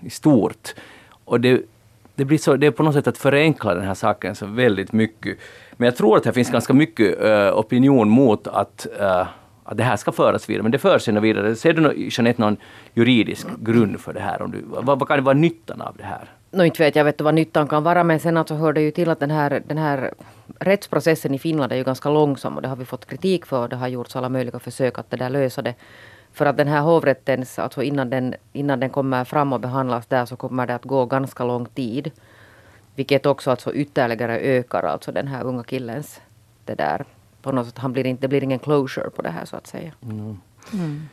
i 0.00 0.10
stort. 0.10 0.74
Och 1.24 1.40
det, 1.40 1.62
det, 2.14 2.24
blir 2.24 2.38
så, 2.38 2.56
det 2.56 2.66
är 2.66 2.70
på 2.70 2.82
något 2.82 2.94
sätt 2.94 3.06
att 3.06 3.18
förenkla 3.18 3.74
den 3.74 3.84
här 3.84 3.94
saken 3.94 4.34
så 4.34 4.46
väldigt 4.46 4.92
mycket. 4.92 5.38
Men 5.76 5.86
jag 5.86 5.96
tror 5.96 6.16
att 6.16 6.22
det 6.22 6.32
finns 6.32 6.50
ganska 6.50 6.72
mycket 6.72 7.22
uh, 7.22 7.58
opinion 7.58 8.08
mot 8.08 8.46
att, 8.46 8.86
uh, 9.00 9.26
att 9.64 9.76
det 9.76 9.84
här 9.84 9.96
ska 9.96 10.12
föras 10.12 10.48
vidare. 10.48 10.62
Men 10.62 10.72
det 10.72 10.78
förs 10.78 11.08
ändå 11.08 11.20
vidare. 11.20 11.56
Ser 11.56 11.72
du 11.72 12.08
Jeanette 12.10 12.42
någon 12.42 12.56
juridisk 12.94 13.46
grund 13.58 14.00
för 14.00 14.12
det 14.12 14.20
här? 14.20 14.42
Om 14.42 14.50
du, 14.50 14.62
vad, 14.66 14.98
vad 14.98 15.08
kan 15.08 15.16
det 15.16 15.22
vara 15.22 15.36
nyttan 15.36 15.80
av 15.80 15.96
det 15.96 16.04
här? 16.04 16.35
No, 16.50 16.64
inte 16.64 16.82
vet 16.82 16.96
jag 16.96 17.04
vet 17.04 17.20
vad 17.20 17.34
nyttan 17.34 17.68
kan 17.68 17.82
vara 17.82 18.04
men 18.04 18.20
sen 18.20 18.36
alltså 18.36 18.54
hör 18.54 18.72
det 18.72 18.80
ju 18.80 18.90
till 18.90 19.10
att 19.10 19.20
den 19.20 19.30
här, 19.30 19.62
den 19.66 19.78
här 19.78 20.14
rättsprocessen 20.58 21.34
i 21.34 21.38
Finland 21.38 21.72
är 21.72 21.76
ju 21.76 21.84
ganska 21.84 22.10
långsam 22.10 22.56
och 22.56 22.62
det 22.62 22.68
har 22.68 22.76
vi 22.76 22.84
fått 22.84 23.06
kritik 23.06 23.46
för. 23.46 23.68
Det 23.68 23.76
har 23.76 23.88
gjorts 23.88 24.16
alla 24.16 24.28
möjliga 24.28 24.58
försök 24.58 24.98
att 24.98 25.10
det 25.10 25.16
där 25.16 25.30
lösa 25.30 25.62
det. 25.62 25.74
För 26.32 26.46
att 26.46 26.56
den 26.56 26.68
här 26.68 26.80
hovrättens, 26.80 27.58
alltså 27.58 27.82
innan 27.82 28.10
den, 28.10 28.34
innan 28.52 28.80
den 28.80 28.90
kommer 28.90 29.24
fram 29.24 29.52
och 29.52 29.60
behandlas 29.60 30.06
där 30.06 30.26
så 30.26 30.36
kommer 30.36 30.66
det 30.66 30.74
att 30.74 30.84
gå 30.84 31.06
ganska 31.06 31.44
lång 31.44 31.66
tid. 31.66 32.10
Vilket 32.94 33.26
också 33.26 33.50
alltså 33.50 33.74
ytterligare 33.74 34.38
ökar 34.38 34.82
alltså 34.82 35.12
den 35.12 35.28
här 35.28 35.44
unga 35.44 35.62
killens 35.62 36.20
det 36.64 36.74
där. 36.74 37.04
På 37.42 37.52
något 37.52 37.66
sätt, 37.66 37.78
han 37.78 37.92
blir 37.92 38.06
inte, 38.06 38.20
det 38.20 38.28
blir 38.28 38.44
ingen 38.44 38.58
closure 38.58 39.10
på 39.10 39.22
det 39.22 39.30
här 39.30 39.44
så 39.44 39.56
att 39.56 39.66
säga. 39.66 39.92
Mm. 40.02 40.40
Mm. 40.72 41.08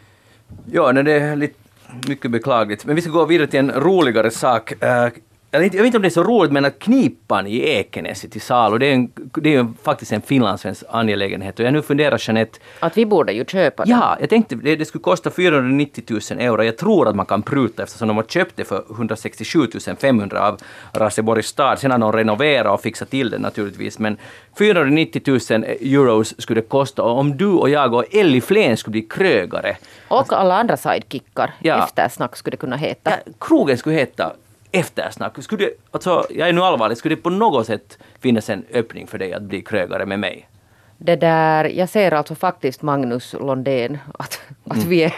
Ja, 0.72 0.94
det 0.94 1.12
är 1.12 1.36
lite 1.36 1.63
mycket 2.08 2.32
beklagligt. 2.32 2.86
Men 2.86 2.96
vi 2.96 3.02
ska 3.02 3.12
gå 3.12 3.26
vidare 3.26 3.48
till 3.48 3.60
en 3.60 3.72
roligare 3.72 4.32
sak. 4.32 4.84
Eh, 4.84 5.08
jag 5.54 5.60
vet, 5.60 5.74
inte 5.74 5.98
om 5.98 6.02
det 6.02 6.08
är 6.08 6.10
så 6.10 6.24
roligt, 6.24 6.52
men 6.52 6.66
att 6.66 6.80
Knipan 6.80 7.48
i 7.48 7.60
Ekenäs 7.60 8.24
är 8.24 8.28
till 8.28 8.42
salu, 8.42 8.78
det 8.78 8.86
är, 8.86 8.94
en, 8.94 9.12
det 9.16 9.56
är 9.56 9.68
faktiskt 9.84 10.12
en 10.12 10.22
finlandssvensk 10.22 10.84
angelägenhet. 10.90 11.60
Och 11.60 11.66
jag 11.66 11.74
nu 11.74 11.82
funderar 11.82 12.22
Jeanette... 12.28 12.60
Att 12.80 12.98
vi 12.98 13.06
borde 13.06 13.34
ju 13.34 13.46
köpa 13.46 13.86
det. 13.86 13.92
Ja, 13.92 14.18
jag 14.20 14.30
tänkte 14.30 14.56
det, 14.56 14.76
det 14.76 14.86
skulle 14.86 15.02
kosta 15.02 15.32
490 15.32 16.04
000 16.08 16.40
euro. 16.40 16.64
Jag 16.64 16.78
tror 16.78 17.08
att 17.08 17.16
man 17.16 17.26
kan 17.26 17.42
pruta 17.42 17.84
eftersom 17.84 18.08
de 18.08 18.18
har 18.18 18.24
köpt 18.24 18.56
det 18.56 18.64
för 18.64 18.84
167 18.92 19.68
500 19.98 20.48
av 20.48 20.60
Raseborgs 20.94 21.48
stad. 21.48 21.80
Sen 21.80 21.92
har 21.92 22.00
de 22.00 22.12
renoverat 22.12 22.74
och 22.74 22.82
fixat 22.82 23.10
till 23.10 23.30
det 23.30 23.40
naturligtvis. 23.40 24.00
Men 24.00 24.18
490 24.58 25.22
000 25.26 25.40
euros 25.64 26.42
skulle 26.42 26.62
det 26.62 26.68
kosta. 26.68 27.04
Och 27.04 27.20
om 27.20 27.38
du 27.38 27.48
och 27.48 27.70
jag 27.70 27.94
och 27.94 28.16
Elli 28.16 28.42
Flen 28.42 28.78
skulle 28.78 28.92
bli 28.92 29.02
krögare. 29.02 29.76
Och 30.08 30.34
alla 30.34 30.56
andra 30.60 30.78
sidekickar. 30.78 31.54
Ja. 31.60 31.84
Eftersnack 31.84 32.36
skulle 32.36 32.52
det 32.52 32.58
kunna 32.58 32.76
heta. 32.76 33.12
Ja, 33.12 33.32
krogen 33.40 33.78
skulle 33.78 33.96
heta 33.96 34.34
eftersnack. 34.74 35.44
Skulle 35.44 35.70
alltså, 35.92 36.26
jag 36.30 36.50
är 36.50 36.54
nu 36.54 36.62
allvarlig, 36.62 36.98
skulle 36.98 37.16
det 37.16 37.22
på 37.22 37.30
något 37.30 37.68
sätt 37.68 37.98
finnas 38.20 38.50
en 38.50 38.66
öppning 38.74 39.08
för 39.08 39.18
dig 39.18 39.34
att 39.34 39.44
bli 39.44 39.62
krögare 39.62 40.06
med 40.06 40.20
mig? 40.20 40.50
Det 40.98 41.16
där, 41.16 41.66
jag 41.66 41.90
ser 41.90 42.12
alltså 42.12 42.36
faktiskt 42.36 42.82
Magnus 42.82 43.34
Londén 43.34 43.98
att, 44.20 44.42
att 44.66 44.78
mm. 44.78 44.90
vi, 44.90 45.04
är, 45.04 45.14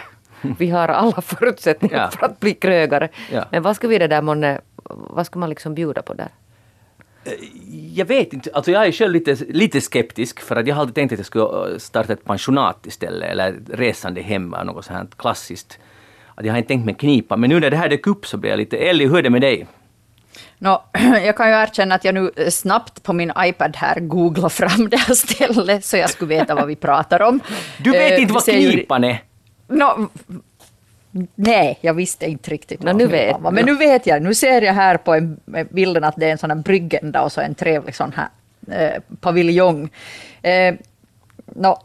vi 0.58 0.70
har 0.70 0.88
alla 0.88 1.22
förutsättningar 1.22 1.98
ja. 1.98 2.10
för 2.10 2.26
att 2.26 2.40
bli 2.40 2.54
krögare. 2.54 3.08
Ja. 3.32 3.44
Men 3.50 3.62
vad 3.62 3.76
ska 3.76 3.88
vi 3.88 3.98
det 3.98 4.06
där 4.06 4.22
månne, 4.22 4.60
vad 4.84 5.26
ska 5.26 5.38
man 5.38 5.50
liksom 5.50 5.74
bjuda 5.74 6.02
på 6.02 6.14
där? 6.14 6.28
Eh, 7.24 7.32
jag 7.94 8.06
vet 8.06 8.32
inte, 8.32 8.50
alltså 8.54 8.70
jag 8.70 8.86
är 8.86 8.92
själv 8.92 9.12
lite, 9.12 9.36
lite 9.48 9.80
skeptisk 9.80 10.40
för 10.40 10.56
att 10.56 10.66
jag 10.66 10.74
har 10.74 10.80
alltid 10.80 10.94
tänkt 10.94 11.12
att 11.12 11.18
jag 11.18 11.26
skulle 11.26 11.80
starta 11.80 12.12
ett 12.12 12.24
pensionat 12.24 12.86
istället 12.86 13.30
eller 13.30 13.54
resande 13.68 14.20
hem 14.20 14.54
eller 14.54 14.64
något 14.64 14.84
sånt 14.84 14.98
här 14.98 15.06
klassiskt 15.16 15.78
att 16.36 16.46
jag 16.46 16.52
har 16.52 16.58
inte 16.58 16.68
tänkt 16.68 16.84
mig 16.84 16.94
knipa. 16.94 17.36
Men 17.36 17.50
nu 17.50 17.60
när 17.60 17.70
det 17.70 17.76
här 17.76 17.88
dök 17.88 18.06
upp 18.06 18.26
så 18.26 18.36
blev 18.36 18.50
jag 18.50 18.58
lite... 18.58 18.76
Ellie, 18.76 19.06
hur 19.06 19.18
är 19.18 19.22
det 19.22 19.30
med 19.30 19.40
dig? 19.40 19.66
No, 20.58 20.82
jag 21.24 21.36
kan 21.36 21.48
ju 21.48 21.54
erkänna 21.54 21.94
att 21.94 22.04
jag 22.04 22.14
nu 22.14 22.30
snabbt 22.50 23.02
på 23.02 23.12
min 23.12 23.32
iPad 23.38 23.76
här 23.76 24.00
googlar 24.00 24.48
fram 24.48 24.88
det 24.88 24.96
här 24.96 25.14
stället, 25.14 25.84
så 25.84 25.96
jag 25.96 26.10
skulle 26.10 26.28
veta 26.28 26.54
vad 26.54 26.66
vi 26.66 26.76
pratar 26.76 27.22
om. 27.22 27.40
Du 27.78 27.90
vet 27.90 28.12
uh, 28.12 28.22
inte 28.22 28.34
vad 28.34 28.44
knipan 28.44 29.04
är? 29.04 29.22
No, 29.68 30.08
nej, 31.34 31.78
jag 31.80 31.94
visste 31.94 32.26
inte 32.26 32.50
riktigt. 32.50 32.82
No, 32.82 32.92
nu 32.92 33.06
vet. 33.06 33.40
Men 33.40 33.66
nu 33.66 33.76
vet 33.76 34.06
jag. 34.06 34.22
Nu 34.22 34.34
ser 34.34 34.62
jag 34.62 34.74
här 34.74 34.96
på 34.96 35.14
en, 35.14 35.40
bilden 35.70 36.04
att 36.04 36.16
det 36.16 36.26
är 36.26 36.32
en 36.32 36.38
sån 36.38 36.50
här 36.50 36.58
bryggenda 36.58 37.22
och 37.22 37.32
så 37.32 37.40
en 37.40 37.54
trevlig 37.54 37.94
sån 37.94 38.12
här 38.16 38.28
eh, 38.70 39.02
paviljong. 39.20 39.90
Eh, 40.42 40.74
no, 41.46 41.78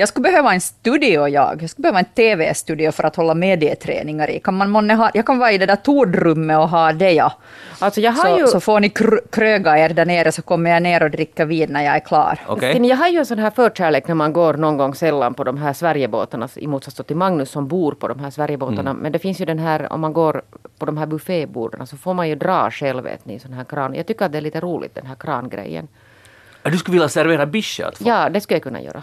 jag 0.00 0.08
skulle 0.08 0.22
behöva 0.22 0.54
en 0.54 0.60
studio 0.60 1.28
jag. 1.28 1.62
Jag 1.62 1.70
skulle 1.70 1.82
behöva 1.82 1.98
en 1.98 2.04
TV-studio 2.04 2.92
för 2.92 3.04
att 3.04 3.16
hålla 3.16 3.34
medieträningar 3.34 4.30
i. 4.30 4.40
Kan 4.40 4.54
man 4.54 4.70
månne 4.70 4.94
ha, 4.94 5.10
jag 5.14 5.26
kan 5.26 5.38
vara 5.38 5.52
i 5.52 5.58
det 5.58 5.66
där 5.66 5.76
tordrummet 5.76 6.58
och 6.58 6.68
ha 6.68 6.92
det 6.92 7.12
ja. 7.12 7.32
Alltså 7.78 8.00
jag 8.00 8.12
har 8.12 8.30
så, 8.30 8.38
ju... 8.38 8.46
så 8.46 8.60
får 8.60 8.80
ni 8.80 8.88
kr 8.88 9.20
kröga 9.30 9.78
er 9.78 9.88
där 9.88 10.06
nere 10.06 10.32
så 10.32 10.42
kommer 10.42 10.70
jag 10.70 10.82
ner 10.82 11.02
och 11.02 11.10
dricka 11.10 11.44
vin 11.44 11.68
när 11.72 11.84
jag 11.84 11.96
är 11.96 12.00
klar. 12.00 12.38
Okay. 12.48 12.86
Jag 12.86 12.96
har 12.96 13.08
ju 13.08 13.18
en 13.18 13.26
sån 13.26 13.38
här 13.38 13.50
förkärlek 13.50 14.08
när 14.08 14.14
man 14.14 14.32
går 14.32 14.54
någon 14.54 14.76
gång 14.76 14.94
sällan 14.94 15.34
på 15.34 15.44
de 15.44 15.56
här 15.56 15.72
Sverigebåtarna 15.72 16.48
i 16.56 16.66
motsats 16.66 17.00
till 17.06 17.16
Magnus 17.16 17.50
som 17.50 17.68
bor 17.68 17.92
på 17.92 18.08
de 18.08 18.20
här 18.20 18.30
Sverigebåtarna. 18.30 18.90
Mm. 18.90 19.02
Men 19.02 19.12
det 19.12 19.18
finns 19.18 19.40
ju 19.40 19.44
den 19.44 19.58
här 19.58 19.92
om 19.92 20.00
man 20.00 20.12
går 20.12 20.42
på 20.78 20.86
de 20.86 20.96
här 20.96 21.06
bufféborden 21.06 21.86
så 21.86 21.96
får 21.96 22.14
man 22.14 22.28
ju 22.28 22.34
dra 22.34 22.70
själv 22.70 23.04
vet 23.04 23.26
ni, 23.26 23.38
sån 23.38 23.52
här 23.52 23.64
kran. 23.64 23.94
Jag 23.94 24.06
tycker 24.06 24.24
att 24.24 24.32
det 24.32 24.38
är 24.38 24.42
lite 24.42 24.60
roligt 24.60 24.94
den 24.94 25.06
här 25.06 25.14
krangrejen. 25.14 25.88
Du 26.62 26.78
skulle 26.78 26.92
vilja 26.92 27.08
servera 27.08 27.46
bische 27.46 27.88
åt 27.88 28.00
Ja, 28.00 28.28
det 28.28 28.40
skulle 28.40 28.56
jag 28.56 28.62
kunna 28.62 28.80
göra. 28.80 29.02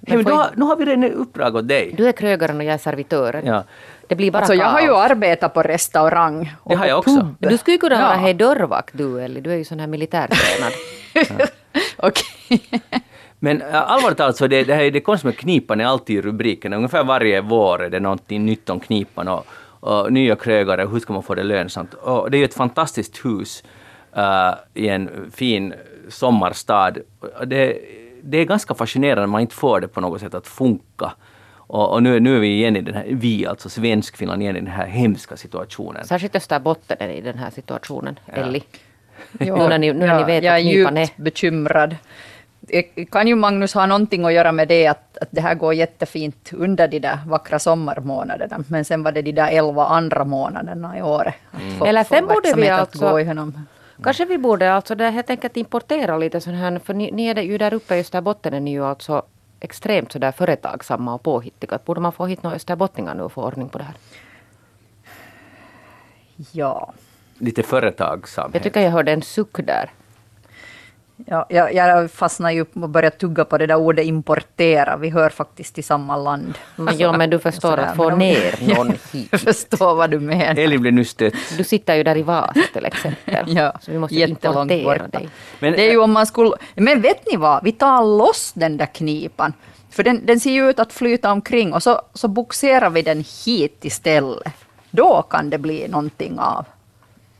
Men 0.00 0.24
då, 0.24 0.46
nu 0.56 0.64
har 0.64 0.76
vi 0.76 0.84
redan 0.84 1.04
uppdrag 1.12 1.56
åt 1.56 1.68
dig. 1.68 1.94
Du 1.96 2.08
är 2.08 2.12
krögaren 2.12 2.56
och 2.56 2.64
jag 2.64 2.74
är 2.74 2.78
servitören. 2.78 3.46
Ja. 3.46 3.64
Det 4.08 4.14
blir 4.14 4.30
bara 4.30 4.38
alltså, 4.38 4.54
jag 4.54 4.66
har 4.66 4.80
ju 4.80 4.96
arbetat 4.96 5.54
på 5.54 5.62
restaurang. 5.62 6.52
Det 6.64 6.74
har 6.74 6.86
jag 6.86 6.98
också. 6.98 7.34
Du 7.38 7.58
skulle 7.58 7.78
kunna 7.78 7.94
ja. 7.94 8.20
vara 8.22 8.32
dörrvakt 8.32 8.98
du 8.98 9.20
Ellie. 9.20 9.40
Du 9.40 9.52
är 9.52 9.56
ju 9.56 9.64
sån 9.64 9.80
här 9.80 9.86
militärtränad. 9.86 10.72
Okej. 11.96 12.60
Men 13.38 13.62
allvarligt 13.62 14.18
talat 14.18 14.36
så 14.36 14.46
det, 14.46 14.64
det 14.64 14.74
här 14.74 14.90
det 14.90 15.00
konstigt 15.00 15.24
med 15.24 15.36
knipan 15.36 15.80
är 15.80 15.84
alltid 15.84 16.16
i 16.16 16.20
rubriken. 16.20 16.72
Ungefär 16.72 17.04
varje 17.04 17.40
vår 17.40 17.84
är 17.84 17.90
det 17.90 18.00
någonting 18.00 18.46
nytt 18.46 18.70
om 18.70 18.80
knipan 18.80 19.28
och, 19.28 19.46
och 19.80 20.12
nya 20.12 20.36
krögare, 20.36 20.86
hur 20.86 21.00
ska 21.00 21.12
man 21.12 21.22
få 21.22 21.34
det 21.34 21.42
lönsamt? 21.42 21.94
Och 21.94 22.30
det 22.30 22.36
är 22.36 22.38
ju 22.38 22.44
ett 22.44 22.54
fantastiskt 22.54 23.24
hus 23.24 23.62
uh, 24.16 24.54
i 24.74 24.88
en 24.88 25.30
fin 25.34 25.74
sommarstad. 26.08 26.94
Det, 27.46 27.78
det 28.22 28.38
är 28.38 28.44
ganska 28.44 28.74
fascinerande 28.74 29.26
man 29.26 29.40
inte 29.40 29.54
får 29.54 29.80
det 29.80 29.88
på 29.88 30.00
något 30.00 30.20
sätt 30.20 30.34
att 30.34 30.46
funka. 30.46 31.12
Och, 31.68 31.92
och 31.92 32.02
nu, 32.02 32.20
nu 32.20 32.36
är 32.36 32.40
vi 32.40 32.48
igen 32.48 32.76
i 32.76 32.80
den 32.80 32.94
här, 32.94 33.06
vi 33.08 33.46
alltså 33.46 33.68
Svenskfinland 33.68 34.42
igen 34.42 34.56
i 34.56 34.60
den 34.60 34.70
här 34.70 34.86
hemska 34.86 35.36
situationen. 35.36 36.04
Särskilt 36.04 36.36
Österbotten 36.36 36.96
är 37.00 37.08
i 37.08 37.20
den 37.20 37.38
här 37.38 37.50
situationen, 37.50 38.18
ja. 38.26 38.32
Elli. 38.32 38.62
Jo, 39.40 39.56
nu 39.56 39.68
när 39.68 39.78
ni, 39.78 39.92
nu 39.92 40.06
när 40.06 40.18
ni 40.18 40.24
vet 40.24 40.44
jag 40.44 40.54
är 40.54 40.58
djupt 40.58 41.16
bekymrad. 41.16 41.96
Det 42.60 42.82
kan 42.82 43.28
ju 43.28 43.34
Magnus 43.34 43.74
ha 43.74 43.86
någonting 43.86 44.24
att 44.24 44.32
göra 44.32 44.52
med 44.52 44.68
det 44.68 44.86
att, 44.86 45.18
att 45.18 45.28
det 45.30 45.40
här 45.40 45.54
går 45.54 45.74
jättefint 45.74 46.50
under 46.52 46.88
de 46.88 46.98
där 46.98 47.18
vackra 47.26 47.58
sommarmånaderna. 47.58 48.64
Men 48.68 48.84
sen 48.84 49.02
var 49.02 49.12
det 49.12 49.22
de 49.22 49.32
där 49.32 49.50
elva 49.50 49.84
andra 49.84 50.24
månaderna 50.24 50.98
i 50.98 51.02
året. 51.02 51.34
Mm. 51.60 51.82
Eller 51.82 52.04
sen 52.04 52.26
borde 52.26 52.54
vi 52.56 52.68
alltså... 52.68 53.18
Kanske 54.02 54.24
vi 54.24 54.38
borde 54.38 54.72
alltså 54.72 54.94
det 54.94 55.10
helt 55.10 55.30
enkelt 55.30 55.56
importera 55.56 56.18
lite 56.18 56.40
sån 56.40 56.54
här, 56.54 56.78
för 56.78 56.94
ni, 56.94 57.10
ni 57.10 57.26
är 57.26 57.42
ju 57.42 57.58
där 57.58 57.74
uppe 57.74 57.96
i 57.96 58.00
Österbotten 58.00 58.54
är 58.54 58.60
ni 58.60 58.70
ju 58.70 58.84
alltså 58.84 59.22
extremt 59.60 60.12
sådär 60.12 60.32
företagsamma 60.32 61.14
och 61.14 61.22
påhittiga. 61.22 61.78
Borde 61.84 62.00
man 62.00 62.12
få 62.12 62.26
hit 62.26 62.42
några 62.42 62.56
österbottningar 62.56 63.14
nu 63.14 63.22
och 63.22 63.32
få 63.32 63.44
ordning 63.44 63.68
på 63.68 63.78
det 63.78 63.84
här? 63.84 63.94
Ja. 66.52 66.92
Lite 67.38 67.62
företagsamhet. 67.62 68.54
Jag 68.54 68.62
tycker 68.62 68.80
jag 68.80 68.90
hörde 68.90 69.12
en 69.12 69.22
suck 69.22 69.66
där. 69.66 69.90
Ja, 71.26 71.46
jag, 71.48 71.74
jag 71.74 72.10
fastnar 72.10 72.50
ju 72.50 72.64
och 72.74 72.88
börjar 72.88 73.10
tugga 73.10 73.44
på 73.44 73.58
det 73.58 73.66
där 73.66 73.76
ordet 73.76 74.06
importera. 74.06 74.96
Vi 74.96 75.08
hör 75.08 75.30
faktiskt 75.30 75.74
till 75.74 75.84
samma 75.84 76.16
land. 76.16 76.58
Men, 76.76 76.98
ja, 76.98 77.16
men 77.16 77.30
du 77.30 77.38
förstår 77.38 77.76
att 77.76 77.96
få 77.96 78.10
ner 78.10 78.54
någon 78.76 78.92
hit. 79.12 79.28
Jag 79.30 79.40
förstår 79.40 79.94
vad 79.94 80.10
du 80.10 80.20
menar. 80.20 80.58
Elin 80.58 80.80
blir 80.80 80.92
nu 80.92 81.04
stött. 81.04 81.34
Du 81.56 81.64
sitter 81.64 81.94
ju 81.94 82.02
där 82.02 82.16
i 82.16 82.22
Vasa 82.22 82.52
till 82.72 82.84
exempel. 82.84 83.56
ja, 83.56 83.78
så 83.80 83.90
vi 83.90 83.98
måste 83.98 84.14
importera 84.14 85.08
dig. 85.08 85.28
Men, 85.60 85.72
det 85.72 85.88
är 85.88 85.90
ju 85.90 85.98
om 85.98 86.12
man 86.12 86.26
skulle... 86.26 86.50
Men 86.74 87.00
vet 87.00 87.26
ni 87.30 87.36
vad? 87.36 87.64
Vi 87.64 87.72
tar 87.72 88.18
loss 88.18 88.52
den 88.52 88.76
där 88.76 88.86
knipan. 88.86 89.52
För 89.90 90.02
den, 90.02 90.26
den 90.26 90.40
ser 90.40 90.50
ju 90.50 90.70
ut 90.70 90.78
att 90.78 90.92
flyta 90.92 91.32
omkring 91.32 91.72
och 91.72 91.82
så, 91.82 92.02
så 92.14 92.28
boxerar 92.28 92.90
vi 92.90 93.02
den 93.02 93.24
hit 93.44 93.84
istället. 93.84 94.52
Då 94.90 95.22
kan 95.22 95.50
det 95.50 95.58
bli 95.58 95.88
någonting 95.88 96.38
av. 96.38 96.64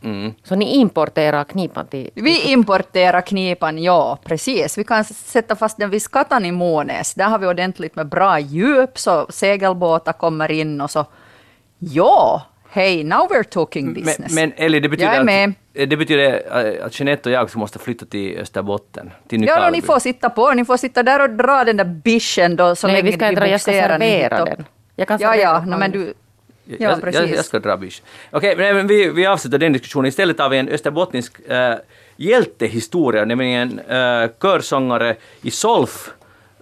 Mm. 0.02 0.34
Så 0.42 0.54
ni 0.54 0.74
importerar 0.76 1.44
knipan 1.44 1.86
till... 1.86 2.10
Vi 2.14 2.52
importerar 2.52 3.20
knipan, 3.20 3.78
ja 3.78 4.18
precis. 4.24 4.78
Vi 4.78 4.84
kan 4.84 5.04
sätta 5.04 5.56
fast 5.56 5.78
den 5.78 5.90
vid 5.90 6.02
Skatan 6.02 6.44
i 6.44 6.52
Månäs. 6.52 7.14
Där 7.14 7.24
har 7.28 7.38
vi 7.38 7.46
ordentligt 7.46 7.96
med 7.96 8.06
bra 8.08 8.38
djup, 8.40 8.98
så 8.98 9.26
segelbåtar 9.30 10.12
kommer 10.12 10.50
in 10.50 10.80
och 10.80 10.90
så... 10.90 11.04
Ja, 11.78 12.42
hej, 12.70 13.04
now 13.04 13.28
we're 13.30 13.42
talking 13.42 13.94
business. 13.94 14.32
Men, 14.34 14.48
men 14.48 14.52
Ellie, 14.66 14.80
det 14.80 14.88
betyder, 14.88 15.08
Jag 15.12 15.20
är 15.20 15.24
med. 15.24 15.48
Att, 15.48 15.90
det 15.90 15.96
betyder 15.96 16.42
eh, 16.78 16.86
att 16.86 17.00
Jeanette 17.00 17.28
och 17.28 17.32
jag 17.34 17.56
måste 17.56 17.78
flytta 17.78 18.06
till 18.06 18.38
Österbotten, 18.38 19.10
till 19.28 19.40
Ja, 19.40 19.46
då, 19.46 19.54
Nykarleby. 19.54 19.76
ni 19.76 19.82
får 19.82 19.98
sitta 19.98 20.30
på. 20.30 20.50
Ni 20.50 20.64
får 20.64 20.76
sitta 20.76 21.02
där 21.02 21.22
och 21.22 21.30
dra 21.30 21.64
den 21.64 21.76
där 21.76 21.84
bischen 21.84 22.56
då, 22.56 22.76
så 22.76 22.86
Nej, 22.86 23.02
vi 23.02 23.12
ska 23.12 23.28
inte 23.28 23.40
dra, 23.40 23.48
jag 23.48 23.60
ska 23.60 23.72
servera 23.72 24.44
den. 24.44 24.64
Jag 24.96 25.08
kan 25.08 25.18
Ja, 25.20 25.30
servera 25.30 25.42
ja, 25.50 25.60
den. 25.60 25.70
no, 25.70 25.76
men 25.76 25.90
du... 25.90 26.14
Ja, 26.70 26.76
jag, 26.78 27.00
precis. 27.00 27.20
jag, 27.20 27.30
jag 27.30 27.44
ska 27.44 27.58
dra 27.58 27.76
bish. 27.76 28.02
Okej, 28.30 28.56
men- 28.56 28.76
men 28.76 28.86
vi, 28.86 29.08
vi 29.10 29.26
avslutar 29.26 29.58
den 29.58 29.72
diskussionen. 29.72 30.08
Istället 30.08 30.38
har 30.38 30.48
vi 30.48 30.58
en 30.58 30.68
österbottnisk 30.68 31.40
äh, 31.50 31.74
hjältehistoria, 32.16 33.24
nämligen 33.24 33.78
äh, 33.78 34.30
körsångare 34.42 35.16
i 35.42 35.50
Solf 35.50 36.10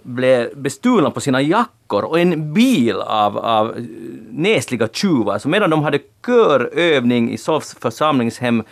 blev 0.03 0.57
bestulna 0.57 1.11
på 1.11 1.21
sina 1.21 1.41
jackor 1.41 2.03
och 2.03 2.19
en 2.19 2.53
bil 2.53 2.95
av, 2.95 3.37
av 3.37 3.69
eh, 3.77 3.83
nesliga 4.31 4.87
tjuvar. 4.87 5.39
Så 5.39 5.49
medan 5.49 5.69
de 5.69 5.83
hade 5.83 5.99
körövning 6.25 7.31
i 7.31 7.37
Solfs 7.37 7.75
församlingshem 7.81 8.63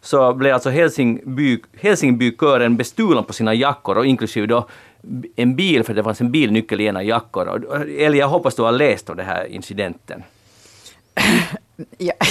så 0.00 0.34
blev 0.34 0.54
alltså 0.54 0.70
Helsingby, 0.70 1.58
Helsingbykören 1.80 2.76
bestulen 2.76 3.24
på 3.24 3.32
sina 3.32 3.54
jackor 3.54 3.98
och 3.98 4.06
inklusive 4.06 4.46
då 4.46 4.68
en 5.36 5.56
bil, 5.56 5.84
för 5.84 5.94
det 5.94 6.02
fanns 6.04 6.20
en 6.20 6.30
bilnyckel 6.30 6.80
i 6.80 6.84
ena 6.86 7.02
jackor. 7.02 7.64
Eller 7.98 8.18
jag 8.18 8.28
hoppas 8.28 8.54
du 8.54 8.62
har 8.62 8.72
läst 8.72 9.10
om 9.10 9.16
den 9.16 9.26
här 9.26 9.44
incidenten. 9.44 10.22
Ja. 11.98 12.12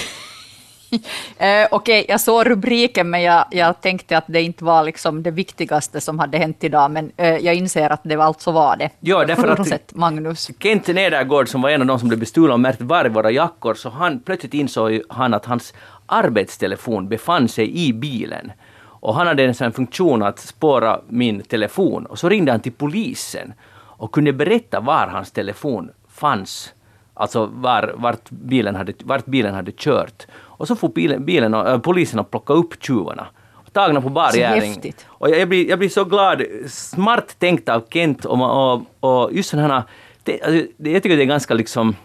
Eh, 1.37 1.67
Okej, 1.71 2.05
jag 2.09 2.21
såg 2.21 2.49
rubriken, 2.49 3.09
men 3.09 3.21
jag, 3.21 3.45
jag 3.51 3.81
tänkte 3.81 4.17
att 4.17 4.23
det 4.27 4.41
inte 4.41 4.63
var 4.63 4.83
liksom 4.83 5.23
det 5.23 5.31
viktigaste 5.31 6.01
som 6.01 6.19
hade 6.19 6.37
hänt 6.37 6.63
idag. 6.63 6.91
Men 6.91 7.11
eh, 7.17 7.27
jag 7.37 7.55
inser 7.55 7.89
att 7.89 7.99
det 8.03 8.15
alltså 8.15 8.51
var 8.51 8.75
det. 8.77 8.89
Ja, 8.99 9.25
därför 9.27 9.47
att- 9.47 9.55
Frånsett 9.55 9.93
Magnus. 9.95 10.49
Kent 10.59 10.87
Nedergård 10.87 11.49
som 11.49 11.61
var 11.61 11.69
en 11.69 11.81
av 11.81 11.87
de 11.87 11.99
som 11.99 12.07
blev 12.07 12.19
bestulna 12.19 12.53
och 12.53 12.59
märkt 12.59 12.81
var 12.81 13.05
i 13.05 13.09
våra 13.09 13.31
jackor, 13.31 13.73
så 13.73 13.89
han, 13.89 14.19
plötsligt 14.19 14.53
insåg 14.53 15.01
han 15.09 15.33
att 15.33 15.45
hans 15.45 15.73
arbetstelefon 16.05 17.09
befann 17.09 17.47
sig 17.47 17.87
i 17.87 17.93
bilen. 17.93 18.51
Och 18.83 19.15
han 19.15 19.27
hade 19.27 19.43
en 19.43 19.53
sån 19.55 19.71
funktion 19.71 20.23
att 20.23 20.39
spåra 20.39 21.01
min 21.09 21.41
telefon. 21.43 22.05
Och 22.05 22.19
så 22.19 22.29
ringde 22.29 22.51
han 22.51 22.61
till 22.61 22.71
polisen 22.73 23.53
och 23.77 24.11
kunde 24.11 24.33
berätta 24.33 24.79
var 24.79 25.07
hans 25.07 25.31
telefon 25.31 25.89
fanns. 26.09 26.73
Alltså 27.19 27.45
var, 27.45 27.93
vart, 27.95 28.29
bilen 28.29 28.75
hade, 28.75 28.93
vart 29.03 29.25
bilen 29.25 29.53
hade 29.53 29.71
kört. 29.71 30.27
Och 30.33 30.67
så 30.67 30.75
får 30.75 30.89
bilen, 30.89 31.25
bilen 31.25 31.53
och, 31.53 31.69
äh, 31.69 31.79
polisen 31.79 32.19
att 32.19 32.31
plocka 32.31 32.53
upp 32.53 32.83
tjuvarna. 32.83 33.27
Tagna 33.73 34.01
på 34.01 34.09
bar 34.09 34.31
gärning. 34.31 34.93
Och 35.07 35.29
jag, 35.29 35.39
jag, 35.39 35.49
blir, 35.49 35.69
jag 35.69 35.79
blir 35.79 35.89
så 35.89 36.05
glad. 36.05 36.41
Smart 36.67 37.39
tänkt 37.39 37.69
av 37.69 37.83
Kent 37.89 38.25
och, 38.25 38.73
och, 38.73 38.81
och 38.99 39.33
just 39.33 39.49
sådana 39.49 39.73
här... 39.73 39.83
Det, 40.23 40.41
alltså, 40.41 40.65
det, 40.77 40.91
jag 40.91 41.03
tycker 41.03 41.17
det 41.17 41.23
är 41.23 41.25
ganska 41.25 41.53
liksom 41.53 41.95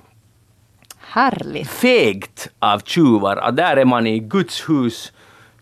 Härligt. 0.99 1.69
fegt 1.69 2.51
av 2.59 2.81
tjuvar. 2.81 3.37
Att 3.37 3.57
där 3.57 3.77
är 3.77 3.85
man 3.85 4.07
i 4.07 4.19
Guds 4.19 4.69
hus, 4.69 5.13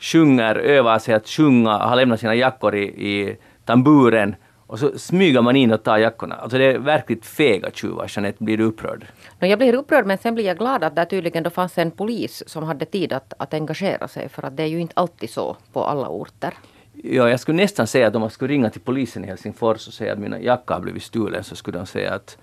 sjunger, 0.01 0.55
övar 0.55 0.99
sig 0.99 1.15
att 1.15 1.29
sjunga, 1.29 1.79
har 1.79 1.97
lämnat 1.97 2.21
sina 2.21 2.35
jackor 2.35 2.75
i, 2.75 2.83
i 2.85 3.37
tamburen 3.65 4.35
och 4.71 4.79
så 4.79 4.99
smyger 4.99 5.43
man 5.43 5.57
in 5.57 5.73
och 5.73 5.83
tar 5.83 5.99
jackorna. 5.99 6.35
Alltså 6.35 6.59
det 6.59 6.65
är 6.65 6.79
verkligt 6.79 7.27
fega 7.27 7.71
tjuvar. 7.71 8.07
Jeanette, 8.09 8.45
blir 8.45 8.57
du 8.57 8.65
upprörd? 8.65 9.07
No, 9.39 9.47
jag 9.47 9.59
blir 9.59 9.75
upprörd 9.75 10.07
men 10.07 10.19
sen 10.19 10.35
blir 10.35 10.45
jag 10.45 10.59
glad 10.59 10.85
att 10.85 10.97
det 10.97 11.05
tydligen 11.05 11.43
då 11.43 11.51
fanns 11.51 11.79
en 11.79 11.91
polis 11.91 12.43
som 12.47 12.65
hade 12.65 12.85
tid 12.85 13.13
att, 13.13 13.33
att 13.39 13.55
engagera 13.55 14.09
sig 14.09 14.29
för 14.29 14.47
att 14.47 14.57
det 14.57 14.63
är 14.63 14.67
ju 14.67 14.81
inte 14.81 14.93
alltid 14.97 15.31
så 15.31 15.57
på 15.73 15.85
alla 15.85 16.09
orter. 16.09 16.55
Ja, 16.93 17.31
jag 17.31 17.41
skulle 17.41 17.57
nästan 17.57 17.87
säga 17.87 18.07
att 18.07 18.15
om 18.15 18.21
man 18.21 18.31
skulle 18.31 18.55
ringa 18.55 18.71
till 18.71 18.81
polisen 18.81 19.25
i 19.25 19.27
Helsingfors 19.27 19.89
och 19.89 19.95
säga 19.95 20.13
att 20.13 20.19
mina 20.19 20.41
jacka 20.41 20.75
har 20.75 20.81
blivit 20.81 21.03
stulen 21.03 21.45
så 21.45 21.57
skulle 21.57 21.79
de 21.79 21.87
säga 21.87 22.15
att 22.15 22.39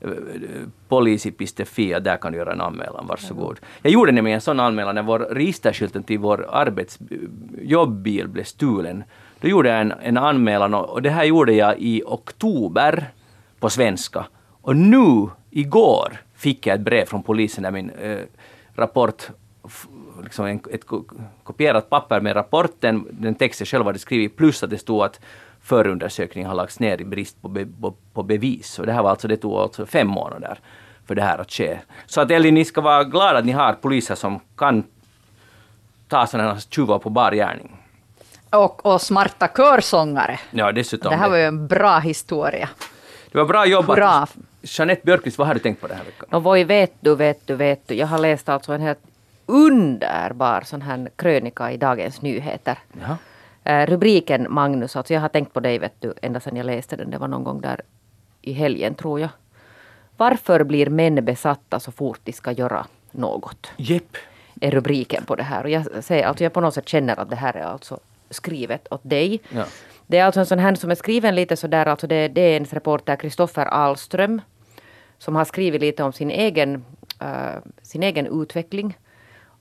eh, 0.00 0.10
polis 0.88 1.26
i 1.26 1.30
Pistefia, 1.30 2.00
där 2.00 2.16
kan 2.16 2.32
du 2.32 2.38
göra 2.38 2.52
en 2.52 2.60
anmälan, 2.60 3.06
varsågod. 3.06 3.60
Jag 3.82 3.92
gjorde 3.92 4.12
nämligen 4.12 4.34
en 4.34 4.40
sån 4.40 4.60
anmälan 4.60 4.94
när 4.94 5.02
vår 5.02 5.18
registerskylten 5.18 6.02
till 6.02 6.18
vår 6.18 6.46
arbetsjobbbil 6.50 8.28
blev 8.28 8.44
stulen. 8.44 9.04
Då 9.42 9.48
gjorde 9.48 9.68
jag 9.68 9.80
en, 9.80 9.92
en 10.02 10.16
anmälan 10.16 10.74
och, 10.74 10.88
och 10.90 11.02
det 11.02 11.10
här 11.10 11.24
gjorde 11.24 11.52
jag 11.52 11.78
i 11.78 12.02
oktober 12.06 13.10
på 13.58 13.70
svenska. 13.70 14.26
Och 14.62 14.76
nu, 14.76 15.28
igår, 15.50 16.12
fick 16.34 16.66
jag 16.66 16.74
ett 16.74 16.80
brev 16.80 17.04
från 17.04 17.22
polisen 17.22 17.62
där 17.62 17.70
min 17.70 17.90
eh, 17.90 18.18
rapport 18.74 19.30
liksom 20.22 20.46
en, 20.46 20.60
ett 20.70 20.84
kopierat 21.42 21.90
papper 21.90 22.20
med 22.20 22.36
rapporten, 22.36 23.06
den 23.10 23.34
text 23.34 23.60
jag 23.60 23.68
själv 23.68 23.86
hade 23.86 23.98
skrivit, 23.98 24.36
plus 24.36 24.62
att 24.62 24.70
det 24.70 24.78
stod 24.78 25.02
att 25.02 25.20
förundersökningen 25.60 26.48
har 26.48 26.56
lagts 26.56 26.80
ner 26.80 27.00
i 27.00 27.04
brist 27.04 27.42
på, 27.42 27.48
be, 27.48 27.66
på, 27.80 27.94
på 28.12 28.22
bevis. 28.22 28.78
Och 28.78 28.86
det 28.86 28.92
här 28.92 29.02
var 29.02 29.10
alltså, 29.10 29.28
det 29.28 29.36
tog 29.36 29.52
alltså 29.52 29.86
fem 29.86 30.08
månader 30.08 30.58
för 31.06 31.14
det 31.14 31.22
här 31.22 31.38
att 31.38 31.50
ske. 31.50 31.78
Så 32.06 32.20
att 32.20 32.30
Elin, 32.30 32.54
ni 32.54 32.64
ska 32.64 32.80
vara 32.80 33.04
glada 33.04 33.38
att 33.38 33.46
ni 33.46 33.52
har 33.52 33.72
poliser 33.72 34.14
som 34.14 34.40
kan 34.56 34.84
ta 36.08 36.26
sådana 36.26 36.52
här 36.52 36.60
tjuvar 36.70 36.98
på 36.98 37.10
bar 37.10 37.32
gärning. 37.32 37.81
Och, 38.52 38.86
och 38.86 39.00
smarta 39.02 39.48
körsångare. 39.48 40.40
Ja, 40.50 40.72
dessutom. 40.72 41.10
Det 41.10 41.16
här 41.16 41.28
var 41.28 41.36
ju 41.36 41.44
en 41.44 41.66
bra 41.66 41.98
historia. 41.98 42.68
det 43.32 43.38
var 43.38 43.44
bra 43.44 43.66
jobbat. 43.66 43.96
Hurra. 43.96 44.26
Jeanette 44.62 45.02
Björkqvist, 45.04 45.38
vad 45.38 45.46
har 45.46 45.54
du 45.54 45.60
tänkt 45.60 45.80
på 45.80 45.86
den 45.86 45.96
här 45.96 46.04
veckan? 46.04 46.28
No 46.30 46.38
voi 46.38 46.64
vet 46.64 46.92
du, 47.00 47.14
vet 47.14 47.46
du, 47.46 47.54
vet 47.54 47.88
du. 47.88 47.94
Jag 47.94 48.06
har 48.06 48.18
läst 48.18 48.48
alltså 48.48 48.72
en 48.72 48.80
helt 48.80 48.98
underbar 49.46 50.62
sån 50.64 50.82
här 50.82 51.10
krönika 51.16 51.72
i 51.72 51.76
Dagens 51.76 52.22
Nyheter. 52.22 52.78
Jaha. 53.00 53.16
Eh, 53.64 53.86
rubriken 53.86 54.46
Magnus, 54.50 54.96
alltså 54.96 55.14
jag 55.14 55.20
har 55.20 55.28
tänkt 55.28 55.52
på 55.52 55.60
dig 55.60 55.78
vet 55.78 56.00
du 56.00 56.14
ända 56.22 56.40
sedan 56.40 56.56
jag 56.56 56.66
läste 56.66 56.96
den. 56.96 57.10
Det 57.10 57.18
var 57.18 57.28
någon 57.28 57.44
gång 57.44 57.60
där 57.60 57.80
i 58.42 58.52
helgen 58.52 58.94
tror 58.94 59.20
jag. 59.20 59.28
Varför 60.16 60.64
blir 60.64 60.86
män 60.90 61.24
besatta 61.24 61.80
så 61.80 61.92
fort 61.92 62.20
de 62.24 62.32
ska 62.32 62.52
göra 62.52 62.86
något? 63.10 63.70
Jepp. 63.76 64.16
Är 64.60 64.70
rubriken 64.70 65.24
på 65.24 65.36
det 65.36 65.42
här. 65.42 65.64
Och 65.64 65.70
jag, 65.70 66.04
säger, 66.04 66.26
alltså 66.26 66.44
jag 66.44 66.52
på 66.52 66.60
något 66.60 66.74
sätt 66.74 66.88
känner 66.88 67.20
att 67.20 67.30
det 67.30 67.36
här 67.36 67.56
är 67.56 67.64
alltså 67.64 68.00
skrivet 68.32 68.92
åt 68.92 69.00
dig. 69.04 69.40
Ja. 69.48 69.64
Det 70.06 70.18
är 70.18 70.24
alltså 70.24 70.40
en 70.40 70.46
sån 70.46 70.58
här 70.58 70.74
som 70.74 70.90
är 70.90 70.94
skriven 70.94 71.34
lite 71.34 71.56
sådär, 71.56 71.86
alltså 71.86 72.06
det, 72.06 72.28
det 72.28 72.40
är 72.40 72.56
en 72.56 72.64
reporter, 72.64 73.16
Kristoffer 73.16 73.66
Ahlström, 73.66 74.40
som 75.18 75.36
har 75.36 75.44
skrivit 75.44 75.80
lite 75.80 76.02
om 76.02 76.12
sin 76.12 76.30
egen, 76.30 76.84
eh, 77.20 77.60
sin 77.82 78.02
egen 78.02 78.42
utveckling. 78.42 78.98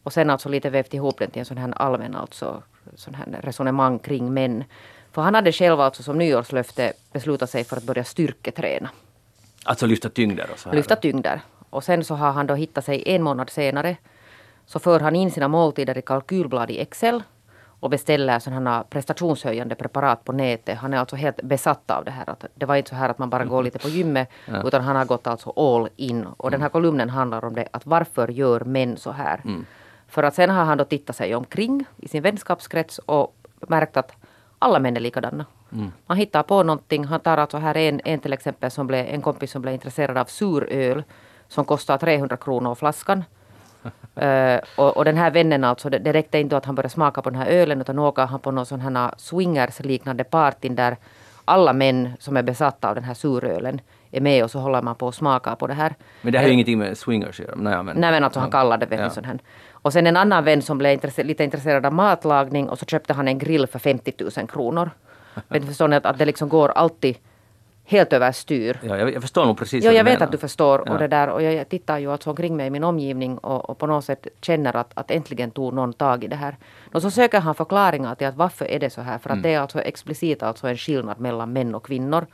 Och 0.04 0.14
sen 0.14 0.30
alltså 0.30 0.50
lite 0.50 0.70
vävt 0.70 0.94
ihop 0.94 1.20
den 1.20 1.32
till 1.32 1.40
en 1.40 1.46
sån 1.46 1.58
här 1.58 1.74
allmän 1.76 2.16
alltså, 2.16 2.64
sån 2.96 3.14
här 3.14 3.40
resonemang 3.42 4.00
kring 4.00 4.34
män. 4.34 4.64
För 5.12 5.22
han 5.22 5.36
hade 5.36 5.52
själv 5.52 5.80
alltså 5.80 6.04
som 6.04 6.18
nyårslöfte 6.18 6.94
beslutat 7.14 7.50
sig 7.50 7.64
för 7.64 7.78
att 7.78 7.84
börja 7.84 8.04
styrketräna. 8.04 8.90
Alltså 9.64 9.86
lyfta 9.86 10.10
tyngder 10.10 10.50
och 10.54 10.60
så 10.60 10.70
här. 10.70 10.76
Lyfta 10.76 10.96
tyngder. 10.96 11.42
Och 11.70 11.84
sen 11.84 12.04
så 12.04 12.16
har 12.16 12.32
han 12.32 12.48
då 12.48 12.56
hittat 12.56 12.86
sig 12.86 13.04
en 13.06 13.24
månad 13.24 13.50
senare. 13.50 13.98
Så 14.66 14.80
för 14.80 15.00
han 15.00 15.16
in 15.16 15.32
sina 15.32 15.48
måltider 15.48 15.98
i 15.98 16.02
kalkylblad 16.02 16.72
i 16.72 16.80
Excel. 16.80 17.24
Och 17.82 17.90
beställer 17.90 18.40
sådana 18.40 18.84
prestationshöjande 18.90 19.76
preparat 19.76 20.24
på 20.26 20.32
nätet. 20.32 20.78
Han 20.78 20.94
är 20.94 20.98
alltså 20.98 21.16
helt 21.16 21.42
besatt 21.42 21.92
av 21.92 22.06
det 22.06 22.12
här. 22.12 22.30
Att 22.30 22.46
det 22.56 22.66
var 22.66 22.76
inte 22.76 22.90
så 22.90 22.96
här 22.96 23.10
att 23.10 23.18
man 23.20 23.30
bara 23.30 23.46
går 23.46 23.64
lite 23.64 23.80
på 23.80 23.90
gymmet. 23.90 24.30
Utan 24.66 24.82
han 24.82 24.96
har 24.96 25.06
gått 25.06 25.28
alltså 25.28 25.50
all 25.50 25.90
in. 25.96 26.26
Och 26.38 26.52
den 26.52 26.62
här 26.62 26.70
kolumnen 26.70 27.10
handlar 27.10 27.46
om 27.46 27.56
det. 27.56 27.68
Att 27.72 27.86
varför 27.86 28.28
gör 28.28 28.60
män 28.60 28.98
så 28.98 29.12
här? 29.12 29.42
För 30.08 30.24
att 30.24 30.36
sen 30.36 30.50
har 30.50 30.64
han 30.66 30.78
då 30.78 30.84
tittat 30.86 31.16
sig 31.16 31.36
omkring 31.36 31.86
i 31.98 32.08
sin 32.08 32.24
vänskapskrets 32.24 33.00
och 33.00 33.36
märkt 33.68 33.98
att 33.98 34.12
alla 34.60 34.80
män 34.80 34.96
är 34.98 35.02
likadana. 35.02 35.46
Man 36.06 36.18
hittar 36.18 36.44
på 36.44 36.64
någonting. 36.64 37.06
Han 37.06 37.20
tar 37.20 37.38
alltså 37.38 37.58
här 37.58 37.78
en, 37.78 38.02
en 38.06 38.20
till 38.20 38.34
exempel 38.34 38.72
som 38.72 38.88
blev, 38.88 39.06
en 39.06 39.22
kompis 39.22 39.52
som 39.52 39.62
blev 39.62 39.74
intresserad 39.74 40.18
av 40.18 40.26
suröl 40.26 41.04
som 41.48 41.66
kostar 41.66 41.98
300 41.98 42.38
kronor 42.38 42.76
flaskan. 42.76 43.24
Eh, 44.16 44.60
och, 44.78 44.98
och 44.98 45.06
den 45.06 45.18
här 45.18 45.32
vännen 45.32 45.64
alltså, 45.64 45.90
det, 45.90 46.00
det 46.00 46.14
räckte 46.14 46.40
inte 46.40 46.58
att 46.58 46.66
han 46.66 46.76
började 46.76 46.90
smaka 46.90 47.22
på 47.22 47.30
den 47.30 47.40
här 47.40 47.48
ölen 47.48 47.82
utan 47.82 48.00
åker 48.00 48.26
han 48.26 48.40
på 48.40 48.52
någon 48.52 48.66
sån 48.66 48.80
här 48.82 49.12
swingers-liknande 49.18 50.24
partyn 50.24 50.76
där 50.76 50.98
alla 51.46 51.74
män 51.74 52.14
som 52.20 52.38
är 52.38 52.44
besatta 52.44 52.90
av 52.90 52.96
den 52.96 53.04
här 53.04 53.14
surölen 53.14 53.82
är 54.12 54.22
med 54.22 54.44
och 54.44 54.52
så 54.52 54.60
håller 54.60 54.82
man 54.82 54.96
på 54.96 55.08
att 55.08 55.16
smaka 55.16 55.56
på 55.56 55.68
det 55.68 55.74
här. 55.74 55.96
Men 56.22 56.34
det 56.34 56.40
har 56.40 56.46
ju 56.46 56.54
ingenting 56.54 56.80
med 56.80 56.98
swingers 56.98 57.40
att 57.40 57.46
göra. 57.46 57.56
Nej, 57.56 57.84
men, 57.84 57.98
Nej 57.98 58.12
men 58.12 58.24
alltså 58.24 58.40
han 58.40 58.52
kallade 58.52 58.86
det 58.86 58.96
ja. 58.96 59.10
sån 59.10 59.24
här. 59.24 59.40
Och 59.72 59.94
sen 59.94 60.08
en 60.08 60.18
annan 60.18 60.44
vän 60.44 60.62
som 60.62 60.78
blev 60.78 61.00
intresse- 61.00 61.24
lite 61.24 61.44
intresserad 61.44 61.86
av 61.86 61.94
matlagning 61.94 62.70
och 62.70 62.80
så 62.80 62.86
köpte 62.86 63.14
han 63.14 63.28
en 63.28 63.38
grill 63.38 63.68
för 63.68 63.80
50 63.80 64.14
000 64.38 64.48
kronor. 64.48 64.90
Men 65.48 65.68
förstår 65.68 65.88
ni 65.88 65.96
att, 65.96 66.06
att 66.06 66.18
det 66.18 66.26
liksom 66.26 66.50
går 66.50 66.70
alltid 66.70 67.18
helt 67.92 68.14
överstyr. 68.14 68.80
Ja, 68.84 68.98
jag, 68.98 69.14
jag 69.14 69.22
förstår 69.22 69.46
nog 69.46 69.58
precis 69.58 69.84
Ja, 69.84 69.90
vad 69.92 70.00
jag 70.00 70.04
vet 70.04 70.14
menar. 70.14 70.26
att 70.26 70.32
du 70.32 70.38
förstår. 70.38 70.84
Ja. 70.86 70.94
Och, 70.94 71.00
det 71.00 71.08
där, 71.08 71.28
och 71.30 71.42
jag, 71.44 71.54
jag 71.54 71.70
tittar 71.70 71.98
ju 71.98 72.12
alltså 72.12 72.30
omkring 72.30 72.58
mig 72.58 72.68
i 72.68 72.70
min 72.70 72.84
omgivning 72.84 73.38
och, 73.38 73.70
och 73.70 73.78
på 73.78 73.88
något 73.88 74.06
sätt 74.06 74.28
känner 74.42 74.76
att, 74.76 74.92
att 74.94 75.12
äntligen 75.12 75.52
tog 75.52 75.74
någon 75.74 75.94
tag 75.94 76.24
i 76.24 76.28
det 76.28 76.36
här. 76.36 76.58
Och 76.94 77.02
så 77.02 77.12
söker 77.12 77.40
han 77.40 77.56
förklaringar 77.56 78.16
till 78.16 78.28
att 78.28 78.36
varför 78.36 78.66
är 78.66 78.80
det 78.80 78.90
så 78.90 79.02
här. 79.02 79.18
För 79.18 79.30
att 79.30 79.34
Mm. 79.34 79.44
det 79.44 79.54
är 79.54 79.60
alltså 79.60 79.82
explicit 79.82 80.44
alltså 80.44 80.68
en 80.68 80.78
skillnad 80.78 81.20
mellan 81.20 81.54
män 81.54 81.76
och 81.76 81.86
kvinnor. 81.86 82.26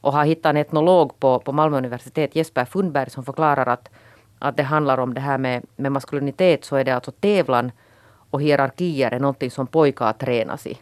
och 0.00 0.12
har 0.12 0.24
hittat 0.24 0.50
en 0.50 0.56
etnolog 0.56 1.18
på, 1.20 1.38
på 1.38 1.52
Malmö 1.52 1.76
universitet, 1.78 2.36
Jesper 2.36 2.64
Fundberg, 2.64 3.10
som 3.10 3.24
förklarar 3.24 3.66
att, 3.66 3.88
att 4.38 4.56
det 4.56 4.62
handlar 4.62 4.98
om 4.98 5.14
det 5.14 5.20
här 5.20 5.38
med, 5.38 5.62
med 5.76 5.92
maskulinitet 5.92 6.64
så 6.64 6.76
är 6.76 6.84
det 6.84 6.90
alltså 6.94 7.10
tävlan 7.10 7.72
och 8.30 8.42
hierarkier 8.42 9.10
är 9.14 9.20
någonting 9.20 9.50
som 9.50 9.66
pojkar 9.66 10.12
tränas 10.12 10.66
i. 10.66 10.78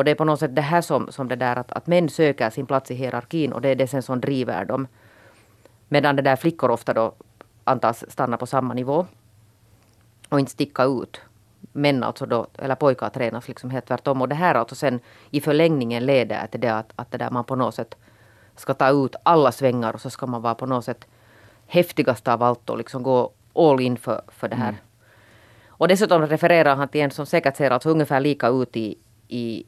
Och 0.00 0.04
det 0.04 0.10
är 0.10 0.14
på 0.14 0.24
något 0.24 0.40
sätt 0.40 0.56
det 0.56 0.62
här 0.62 0.80
som, 0.80 1.12
som 1.12 1.28
det 1.28 1.36
där 1.36 1.56
att, 1.56 1.72
att 1.72 1.86
män 1.86 2.08
söker 2.08 2.50
sin 2.50 2.66
plats 2.66 2.90
i 2.90 2.94
hierarkin 2.94 3.52
och 3.52 3.60
det 3.60 3.68
är 3.68 3.74
det 3.74 3.86
sen 3.86 4.02
som 4.02 4.20
driver 4.20 4.64
dem. 4.64 4.86
Medan 5.88 6.16
det 6.16 6.22
där 6.22 6.36
flickor 6.36 6.70
ofta 6.70 6.94
då 6.94 7.14
antas 7.64 8.10
stanna 8.10 8.36
på 8.36 8.46
samma 8.46 8.74
nivå 8.74 9.06
och 10.28 10.40
inte 10.40 10.52
sticka 10.52 10.84
ut. 10.84 11.20
Män 11.72 12.02
alltså 12.02 12.26
då, 12.26 12.46
eller 12.58 12.74
pojkar 12.74 13.08
tränas 13.08 13.48
liksom 13.48 13.70
helt 13.70 13.86
tvärtom. 13.86 14.22
Och 14.22 14.28
det 14.28 14.34
här 14.34 14.54
alltså 14.54 14.74
sen 14.74 15.00
i 15.30 15.40
förlängningen 15.40 16.06
leder 16.06 16.46
till 16.46 16.60
det 16.60 16.74
att, 16.74 16.92
att 16.96 17.10
det 17.10 17.18
där 17.18 17.30
man 17.30 17.44
på 17.44 17.56
något 17.56 17.74
sätt 17.74 17.94
ska 18.56 18.74
ta 18.74 18.88
ut 18.88 19.16
alla 19.22 19.52
svängar 19.52 19.92
och 19.94 20.00
så 20.00 20.10
ska 20.10 20.26
man 20.26 20.42
vara 20.42 20.54
på 20.54 20.66
något 20.66 20.84
sätt 20.84 21.06
häftigast 21.66 22.28
av 22.28 22.42
allt 22.42 22.70
och 22.70 22.78
liksom 22.78 23.02
gå 23.02 23.32
all 23.54 23.80
in 23.80 23.96
för, 23.96 24.22
för 24.28 24.48
det 24.48 24.56
här. 24.56 24.68
Mm. 24.68 24.80
Och 25.68 25.88
dessutom 25.88 26.26
refererar 26.26 26.76
han 26.76 26.88
till 26.88 27.00
en 27.00 27.10
som 27.10 27.26
säkert 27.26 27.56
ser 27.56 27.70
alltså 27.70 27.90
ungefär 27.90 28.20
lika 28.20 28.48
ut 28.48 28.76
i, 28.76 28.98
i 29.28 29.64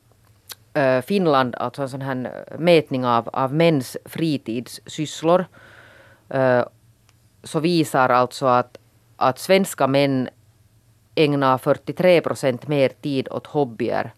Eh, 0.75 1.03
Finland, 1.03 1.55
alltså 1.55 1.83
en 1.83 1.89
sån 1.89 2.01
här 2.01 2.45
eh, 2.51 2.59
mätning 2.59 3.07
av, 3.07 3.29
av 3.33 3.55
mäns 3.55 3.97
fritidssysslor. 4.05 5.45
Eh, 6.29 6.65
så 7.43 7.61
visar 7.61 8.09
alltså 8.09 8.47
att, 8.47 8.79
att 9.17 9.39
svenska 9.39 9.87
män 9.87 10.29
ägnar 11.15 11.59
43 11.59 12.21
procent 12.21 12.69
mer 12.69 12.89
tid 12.89 13.29
åt 13.31 13.47
hobbyer 13.47 14.15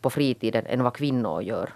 på 0.00 0.10
fritiden 0.10 0.66
än 0.66 0.82
vad 0.82 0.94
kvinnor 0.94 1.42
gör. 1.42 1.70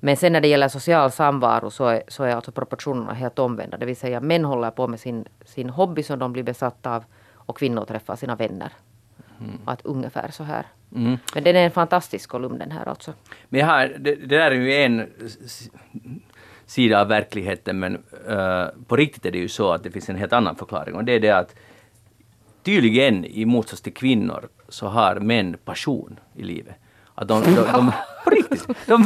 Men 0.00 0.16
sen 0.16 0.32
när 0.32 0.40
det 0.40 0.48
gäller 0.48 0.68
social 0.68 1.10
samvaro 1.10 1.70
så 1.70 1.86
är, 1.86 2.02
så 2.08 2.24
är 2.24 2.34
alltså 2.34 2.52
proportionerna 2.52 3.12
helt 3.12 3.38
omvända. 3.38 3.76
Det 3.76 3.86
vill 3.86 3.96
säga 3.96 4.20
män 4.20 4.44
håller 4.44 4.70
på 4.70 4.86
med 4.88 5.00
sin, 5.00 5.24
sin 5.44 5.70
hobby 5.70 6.02
som 6.02 6.18
de 6.18 6.32
blir 6.32 6.42
besatta 6.42 6.96
av 6.96 7.04
och 7.34 7.58
kvinnor 7.58 7.84
träffar 7.84 8.16
sina 8.16 8.36
vänner. 8.36 8.72
Mm. 9.40 9.58
Att 9.64 9.80
ungefär 9.84 10.30
så 10.30 10.44
här. 10.44 10.66
Mm. 10.94 11.18
Men 11.34 11.44
den 11.44 11.56
är 11.56 11.64
en 11.64 11.70
fantastisk 11.70 12.30
kolumn 12.30 12.58
den 12.58 12.70
här 12.70 12.88
alltså. 12.88 13.12
Men 13.48 13.64
här, 13.64 13.96
det, 13.98 14.14
det 14.14 14.26
där 14.26 14.50
är 14.50 14.54
ju 14.54 14.74
en 14.74 15.06
sida 16.66 17.00
av 17.00 17.08
verkligheten 17.08 17.78
men 17.78 17.96
uh, 18.30 18.66
på 18.86 18.96
riktigt 18.96 19.26
är 19.26 19.30
det 19.30 19.38
ju 19.38 19.48
så 19.48 19.72
att 19.72 19.82
det 19.82 19.90
finns 19.90 20.08
en 20.08 20.16
helt 20.16 20.32
annan 20.32 20.56
förklaring 20.56 20.94
och 20.94 21.04
det 21.04 21.12
är 21.12 21.20
det 21.20 21.30
att 21.30 21.54
tydligen 22.62 23.24
i 23.24 23.44
motsats 23.44 23.82
till 23.82 23.94
kvinnor 23.94 24.48
så 24.68 24.86
har 24.86 25.14
män 25.14 25.56
passion 25.64 26.20
i 26.34 26.42
livet. 26.42 26.74
Att 27.14 27.28
de, 27.28 27.42
de, 27.42 27.54
de, 27.54 27.92
på 28.24 28.30
riktigt, 28.30 28.68
de 28.86 29.02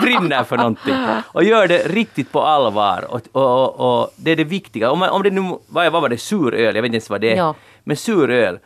brinner 0.00 0.44
för 0.44 0.56
någonting 0.56 0.94
och 1.32 1.44
gör 1.44 1.68
det 1.68 1.78
riktigt 1.78 2.32
på 2.32 2.40
allvar. 2.40 3.04
Och, 3.08 3.20
och, 3.32 3.80
och, 3.80 4.00
och 4.00 4.10
det 4.16 4.30
är 4.30 4.36
det 4.36 4.44
viktiga. 4.44 4.90
Om, 4.90 5.02
om 5.02 5.22
det 5.22 5.30
nu, 5.30 5.58
vad, 5.66 5.92
vad 5.92 6.02
var 6.02 6.08
det, 6.08 6.18
suröl, 6.18 6.74
jag 6.74 6.82
vet 6.82 6.88
inte 6.88 6.96
ens 6.96 7.10
vad 7.10 7.20
det 7.20 7.32
är. 7.32 7.36
Ja. 7.36 7.54
Men 7.84 7.96
suröl, 7.96 8.58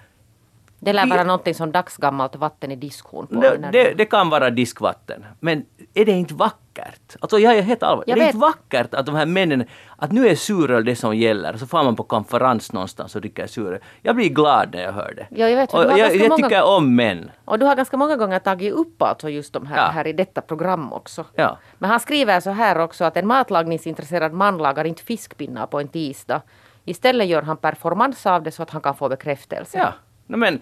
det 0.83 0.93
lär 0.93 1.07
vara 1.07 1.25
någonting 1.25 1.55
som 1.55 1.73
dagsgammalt 1.73 2.37
vatten 2.37 2.73
i 2.73 2.77
diskhon. 2.77 3.27
På 3.27 3.35
det, 3.35 3.69
det, 3.73 3.95
det, 3.95 4.05
kan 4.05 4.31
vara 4.31 4.51
diskvatten. 4.51 5.25
Men 5.41 5.65
är 5.95 6.05
det 6.05 6.13
inte 6.13 6.35
vackert? 6.35 7.17
Alltså 7.21 7.39
jag 7.39 7.59
är 7.59 7.63
helt 7.63 7.83
allvarlig. 7.83 8.15
Det 8.15 8.23
är 8.23 8.27
inte 8.27 8.39
vackert 8.39 8.95
att 8.95 9.07
de 9.07 9.15
här 9.15 9.27
männen, 9.27 9.65
att 9.97 10.13
nu 10.13 10.29
är 10.29 10.35
suröl 10.35 10.85
det 10.85 10.97
som 10.97 11.17
gäller. 11.17 11.57
Så 11.57 11.67
får 11.67 11.85
man 11.85 11.97
på 11.97 12.03
konferens 12.03 12.73
någonstans 12.73 13.15
och 13.15 13.21
dricker 13.21 13.47
suröl. 13.47 13.81
Jag 14.03 14.17
blir 14.17 14.29
glad 14.29 14.69
när 14.73 14.83
jag 14.83 14.93
hör 14.93 15.15
det. 15.17 15.27
Ja, 15.31 15.49
jag, 15.49 15.57
vet, 15.57 15.75
och 15.75 15.85
jag, 15.85 15.99
jag 15.99 16.29
många... 16.29 16.49
tycker 16.49 16.63
om 16.63 16.97
män. 16.97 17.31
Och 17.45 17.59
du 17.59 17.67
har 17.67 17.77
ganska 17.77 17.97
många 17.97 18.17
gånger 18.17 18.39
tagit 18.39 18.73
upp 18.73 19.03
alltså 19.03 19.29
just 19.29 19.53
de 19.53 19.67
här, 19.67 19.77
ja. 19.77 19.91
här 19.91 20.07
i 20.07 20.13
detta 20.13 20.41
program 20.41 20.93
också. 20.93 21.25
Ja. 21.35 21.59
Men 21.79 21.91
han 21.91 22.01
skriver 22.01 22.41
så 22.41 22.51
här 22.51 22.79
också 22.79 23.05
att 23.05 23.17
en 23.17 23.27
matlagningsintresserad 23.27 24.33
man 24.33 24.59
lagar 24.59 24.85
inte 24.85 25.03
fiskpinnar 25.03 25.67
på 25.67 25.81
en 25.81 25.89
tisdag. 25.89 26.43
Istället 26.85 27.27
gör 27.27 27.43
han 27.43 27.57
performance 27.57 28.31
av 28.31 28.43
det 28.43 28.51
så 28.51 28.63
att 28.63 28.71
han 28.71 28.83
kan 28.83 28.95
få 28.95 29.09
bekräftelse. 29.09 29.79
Ja. 29.79 29.93
No, 30.31 30.37
men 30.37 30.61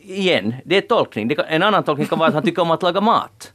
igen, 0.00 0.54
det 0.64 0.76
är 0.76 0.80
tolkning. 0.80 1.28
Det 1.28 1.34
kan, 1.34 1.44
en 1.44 1.62
annan 1.62 1.84
tolkning 1.84 2.06
kan 2.06 2.18
vara 2.18 2.28
att 2.28 2.34
han 2.34 2.42
tycker 2.42 2.62
om 2.62 2.70
att 2.70 2.82
laga 2.82 3.00
mat. 3.00 3.52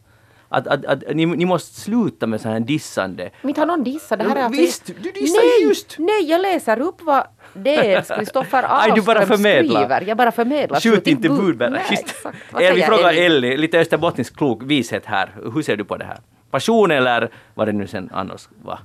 Att, 0.49 0.67
att, 0.67 0.85
att, 0.85 1.15
ni, 1.15 1.25
ni 1.25 1.45
måste 1.45 1.79
sluta 1.79 2.27
med 2.27 2.41
så 2.41 2.49
här 2.49 2.59
dissande. 2.59 3.29
Men 3.41 3.49
inte 3.49 3.61
har 3.61 3.65
någon 3.65 3.83
dissat. 3.83 4.19
Det 4.19 4.25
här 4.25 4.35
är 4.35 4.43
alltså... 4.43 4.61
Visst, 4.61 4.85
du 4.85 5.11
dissar 5.11 5.41
nej, 5.41 5.67
just! 5.67 5.95
Nej, 5.99 6.23
jag 6.29 6.41
läser 6.41 6.81
upp 6.81 7.01
vad 7.01 7.23
det 7.53 8.07
Kristoffer 8.17 8.63
Ahlström 8.67 9.37
skriver. 9.37 10.01
Jag 10.01 10.17
bara 10.17 10.31
förmedlar. 10.31 10.79
Skjut 10.79 11.07
inte 11.07 11.29
budbärare. 11.29 12.73
Vi 12.75 12.81
frågar 12.81 13.13
Elli, 13.13 13.57
lite 13.57 13.79
österbottnisk 13.79 14.37
klok 14.37 14.63
vishet 14.63 15.05
här. 15.05 15.29
Hur 15.53 15.61
ser 15.61 15.75
du 15.75 15.85
på 15.85 15.97
det 15.97 16.05
här? 16.05 16.19
Passion 16.51 16.91
eller 16.91 17.29
vad 17.53 17.67
det 17.67 17.71
nu 17.71 17.87
sen 17.87 18.09
annars 18.13 18.47
var? 18.63 18.79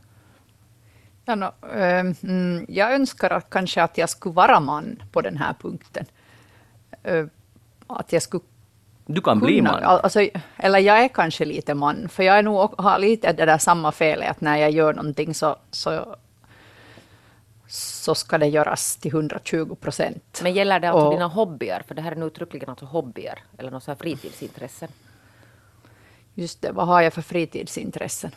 Ja, 1.25 1.35
no, 1.35 1.53
um, 1.63 2.67
jag 2.69 2.95
önskar 2.95 3.31
att 3.31 3.51
kanske 3.51 3.83
att 3.83 3.99
jag 3.99 4.09
skulle 4.09 4.35
vara 4.35 4.61
man 4.61 5.03
på 5.13 5.21
den 5.21 5.37
här 5.37 5.55
punkten. 5.61 6.05
Att 7.87 8.13
jag 8.13 8.23
skulle 8.23 8.45
du 9.11 9.21
kan 9.21 9.41
bli 9.41 9.63
man. 9.63 9.85
Alltså, 9.85 10.29
eller 10.57 10.79
jag 10.79 11.05
är 11.05 11.09
kanske 11.09 11.45
lite 11.45 11.75
man, 11.75 12.09
för 12.09 12.23
jag 12.23 12.39
är 12.39 12.43
nog, 12.43 12.81
har 12.81 12.99
lite 12.99 13.33
det 13.33 13.45
där 13.45 13.59
samma 13.59 13.93
felet 13.93 14.31
att 14.31 14.41
när 14.41 14.57
jag 14.57 14.71
gör 14.71 14.95
någonting 14.95 15.35
så, 15.35 15.57
så, 15.71 16.17
så 17.69 18.15
ska 18.15 18.39
det 18.39 18.47
göras 18.47 18.97
till 18.97 19.11
120 19.11 19.75
procent. 19.75 20.41
Men 20.43 20.55
gäller 20.55 20.81
det 20.81 20.89
alltså 20.89 21.07
och, 21.07 21.13
dina 21.13 21.27
hobbyer? 21.27 21.83
För 21.89 21.95
det 21.95 22.03
här 22.03 22.13
är 22.13 22.17
nu 22.17 22.27
uttryckligen 22.27 22.69
alltså 22.69 22.85
hobbyer, 22.85 23.39
eller 23.59 23.71
något 23.71 23.99
fritidsintressen. 23.99 24.89
Just 26.35 26.63
det, 26.63 26.73
vad 26.73 26.87
har 26.87 27.01
jag 27.01 27.13
för 27.13 27.23
fritidsintressen? 27.23 28.31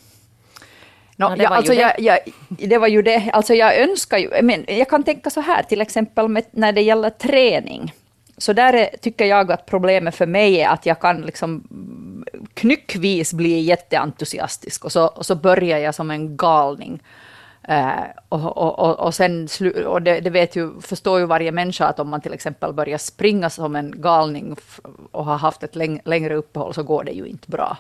No, 1.16 1.30
ja, 1.30 1.36
det, 1.36 1.48
var 1.48 1.56
alltså 1.56 1.74
jag, 1.74 2.00
jag, 2.00 2.20
det 2.50 2.78
var 2.78 2.88
ju 2.88 3.02
det. 3.02 3.32
Alltså 3.34 3.54
jag 3.54 3.80
önskar 3.80 4.18
ju, 4.18 4.42
men 4.42 4.66
jag 4.68 4.90
kan 4.90 5.04
tänka 5.04 5.30
så 5.30 5.42
här, 5.42 5.64
till 5.64 5.82
exempel 5.82 6.28
med, 6.28 6.46
när 6.52 6.72
det 6.72 6.82
gäller 6.82 7.10
träning. 7.10 7.94
Så 8.42 8.54
där 8.54 8.74
är, 8.74 8.98
tycker 9.02 9.26
jag 9.26 9.52
att 9.52 9.66
problemet 9.66 10.16
för 10.16 10.26
mig 10.26 10.62
är 10.62 10.70
att 10.70 10.86
jag 10.86 11.00
kan 11.00 11.22
liksom 11.22 11.64
knyckvis 12.54 13.34
bli 13.34 13.60
jätteentusiastisk 13.60 14.86
och 14.86 14.92
så, 14.92 15.06
och 15.06 15.26
så 15.26 15.36
börjar 15.36 15.78
jag 15.78 15.96
som 15.96 16.12
en 16.12 16.38
galning. 16.38 17.04
Uh, 17.70 18.04
och, 18.30 18.58
och, 18.58 18.80
och, 18.80 19.00
och, 19.00 19.14
sen, 19.14 19.48
och 19.86 20.02
det, 20.02 20.20
det, 20.20 20.30
vet 20.30 20.56
ju, 20.56 20.82
förstår 20.82 21.20
ju 21.20 21.26
varje 21.26 21.52
människa 21.52 21.86
att 21.86 22.00
om 22.00 22.10
man 22.10 22.22
till 22.22 22.34
exempel 22.34 22.74
börjar 22.74 22.98
springa 22.98 23.50
som 23.50 23.76
en 23.76 24.02
galning 24.02 24.56
och 25.12 25.26
har 25.26 25.38
haft 25.38 25.64
ett 25.64 25.76
läng, 25.76 26.02
längre 26.06 26.36
uppehåll 26.36 26.74
så 26.74 26.84
går 26.84 27.04
det 27.04 27.12
ju 27.12 27.26
inte 27.26 27.52
bra. 27.52 27.78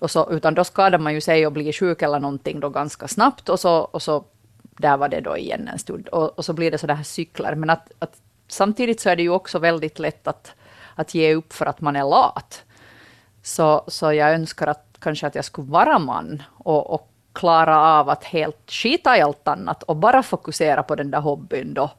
Och 0.00 0.10
så, 0.10 0.30
utan 0.30 0.54
då 0.54 0.64
skadar 0.64 0.98
man 0.98 1.14
ju 1.14 1.20
sig 1.20 1.46
och 1.46 1.52
blir 1.52 1.72
sjuk 1.72 2.02
eller 2.02 2.20
någonting 2.20 2.60
då 2.60 2.68
ganska 2.68 3.08
snabbt 3.08 3.48
och 3.48 3.60
så, 3.60 3.78
och 3.78 4.02
så 4.02 4.24
där 4.62 4.96
var 4.96 5.08
det 5.08 5.20
då 5.20 5.36
igen 5.36 5.68
en 5.72 5.78
stund. 5.78 6.08
Och, 6.08 6.38
och 6.38 6.44
så 6.44 6.52
blir 6.52 6.70
det 6.70 6.78
sådana 6.78 6.96
här 6.96 7.04
cyklar. 7.04 7.54
Men 7.54 7.70
att, 7.70 7.92
att 7.98 8.16
samtidigt 8.48 9.00
så 9.00 9.10
är 9.10 9.16
det 9.16 9.22
ju 9.22 9.30
också 9.30 9.58
väldigt 9.58 9.98
lätt 9.98 10.26
att, 10.26 10.54
att 10.94 11.14
ge 11.14 11.34
upp 11.34 11.52
för 11.52 11.66
att 11.66 11.80
man 11.80 11.96
är 11.96 12.04
lat. 12.04 12.62
Så, 13.42 13.84
så 13.86 14.12
jag 14.12 14.32
önskar 14.32 14.66
att 14.66 14.96
kanske 14.98 15.26
att 15.26 15.34
jag 15.34 15.44
skulle 15.44 15.70
vara 15.70 15.98
man 15.98 16.42
och, 16.58 16.90
och 16.94 17.10
klara 17.32 17.80
av 17.80 18.08
att 18.08 18.24
helt 18.24 18.70
skita 18.70 19.18
i 19.18 19.20
allt 19.20 19.48
annat 19.48 19.82
och 19.82 19.96
bara 19.96 20.22
fokusera 20.22 20.82
på 20.82 20.94
den 20.94 21.10
där 21.10 21.20
hobbyn 21.20 21.74
då. 21.74 21.90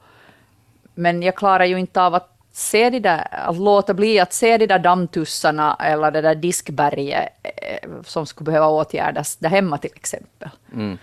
Men 0.95 1.23
jag 1.23 1.35
klarar 1.35 1.65
ju 1.65 1.79
inte 1.79 2.01
av 2.01 2.15
att 2.15 2.37
se 2.51 2.89
de 2.89 2.99
där, 2.99 3.27
att 3.31 3.57
låta 3.57 3.93
bli 3.93 4.19
att 4.19 4.33
se 4.33 4.57
de 4.57 4.67
där 4.67 4.79
dammtussarna 4.79 5.77
eller 5.79 6.11
det 6.11 6.21
där 6.21 6.35
diskberget 6.35 7.29
eh, 7.43 7.89
som 8.05 8.25
skulle 8.25 8.45
behöva 8.45 8.67
åtgärdas 8.67 9.35
där 9.35 9.49
hemma 9.49 9.77
till 9.77 9.91
exempel. 9.95 10.49
Mm. 10.73 10.97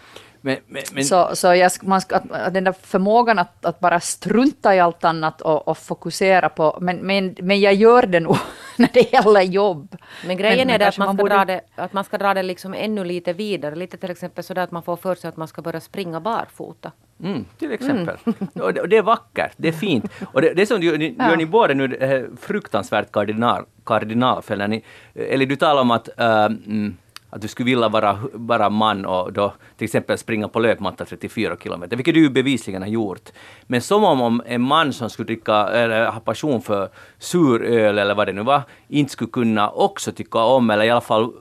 Men, 0.45 0.57
men, 0.67 0.83
men... 0.93 1.05
Så, 1.05 1.31
så 1.37 1.55
jag, 1.55 1.71
man 1.83 2.01
ska, 2.01 2.21
den 2.51 2.65
där 2.65 2.73
förmågan 2.73 3.39
att, 3.39 3.65
att 3.65 3.81
bara 3.81 4.01
strunta 4.01 4.75
i 4.75 4.81
allt 4.81 5.05
annat 5.05 5.41
och, 5.41 5.69
och 5.69 5.79
fokusera 5.79 6.49
på, 6.49 6.79
men, 6.81 6.97
men, 6.97 7.37
men 7.39 7.61
jag 7.61 7.75
gör 7.75 8.07
det 8.07 8.21
nog 8.21 8.37
när 8.77 8.89
det 8.93 9.13
gäller 9.13 9.41
jobb. 9.41 9.97
Men 10.27 10.37
grejen 10.37 10.71
är 10.71 10.79
det 10.79 10.89
att 10.89 10.99
man, 10.99 11.09
ska 11.09 11.23
borde... 11.23 11.35
dra 11.35 11.45
det, 11.45 11.61
att 11.75 11.93
man 11.93 12.05
ska 12.05 12.19
dra 12.19 12.35
det 12.35 12.43
liksom 12.43 12.75
ännu 12.75 13.05
lite 13.05 13.33
vidare, 13.33 13.75
lite 13.75 13.97
till 13.97 14.11
exempel 14.11 14.45
sådär 14.45 14.63
att 14.63 14.71
man 14.71 14.83
får 14.83 14.97
för 14.97 15.15
sig 15.15 15.29
att 15.29 15.37
man 15.37 15.49
ska 15.49 15.63
börja 15.63 15.81
springa 15.81 16.21
barfota. 16.21 16.93
Mm, 17.23 17.45
till 17.59 17.73
exempel. 17.73 18.17
Mm. 18.27 18.49
och, 18.55 18.75
det, 18.75 18.81
och, 18.81 18.89
det, 18.89 18.97
är 18.97 19.03
vackert, 19.03 19.53
det 19.57 19.69
är 19.69 19.73
fint. 19.73 20.05
Och 20.33 20.43
det, 20.43 20.55
det 20.55 20.67
som 20.67 20.81
du, 20.81 20.99
ni, 20.99 21.15
ja. 21.19 21.31
gör 21.31 21.37
ni 21.37 21.47
båda 21.47 21.75
nu 21.75 21.95
eh, 21.95 22.23
fruktansvärt 22.41 23.13
kardinal, 23.13 23.65
kardinalfel. 23.87 24.71
Ni, 24.71 24.85
eller 25.15 25.47
du 25.47 25.57
talar 25.57 25.81
om 25.81 25.91
att 25.91 26.09
uh, 26.09 26.45
mm, 26.45 26.97
att 27.35 27.41
du 27.41 27.49
skulle 27.49 27.67
vilja 27.67 27.89
vara, 27.89 28.19
vara 28.33 28.71
man 28.71 29.05
och 29.05 29.33
då 29.33 29.53
till 29.77 29.85
exempel 29.85 30.19
springa 30.19 30.49
på 30.49 30.61
löpmatta 30.61 31.05
34 31.05 31.57
kilometer, 31.63 31.97
vilket 31.97 32.15
du 32.15 32.21
ju 32.21 32.31
bevisligen 32.31 32.83
har 32.83 32.89
gjort. 32.89 33.31
Men 33.67 33.81
som 33.81 34.05
om 34.05 34.43
en 34.47 34.63
man 34.63 34.93
som 34.93 35.11
skulle 35.11 35.27
dricka, 35.27 35.55
eller 35.55 36.07
ha 36.07 36.21
passion 36.21 36.63
för 36.63 36.89
suröl 37.19 37.99
eller 37.99 38.15
vad 38.15 38.27
det 38.27 38.33
nu 38.33 38.43
var, 38.43 38.63
inte 38.89 39.13
skulle 39.13 39.31
kunna 39.31 39.71
också 39.71 40.13
tycka 40.13 40.39
om, 40.39 40.71
eller 40.71 40.85
i 40.85 40.91
alla 40.91 41.01
fall 41.01 41.33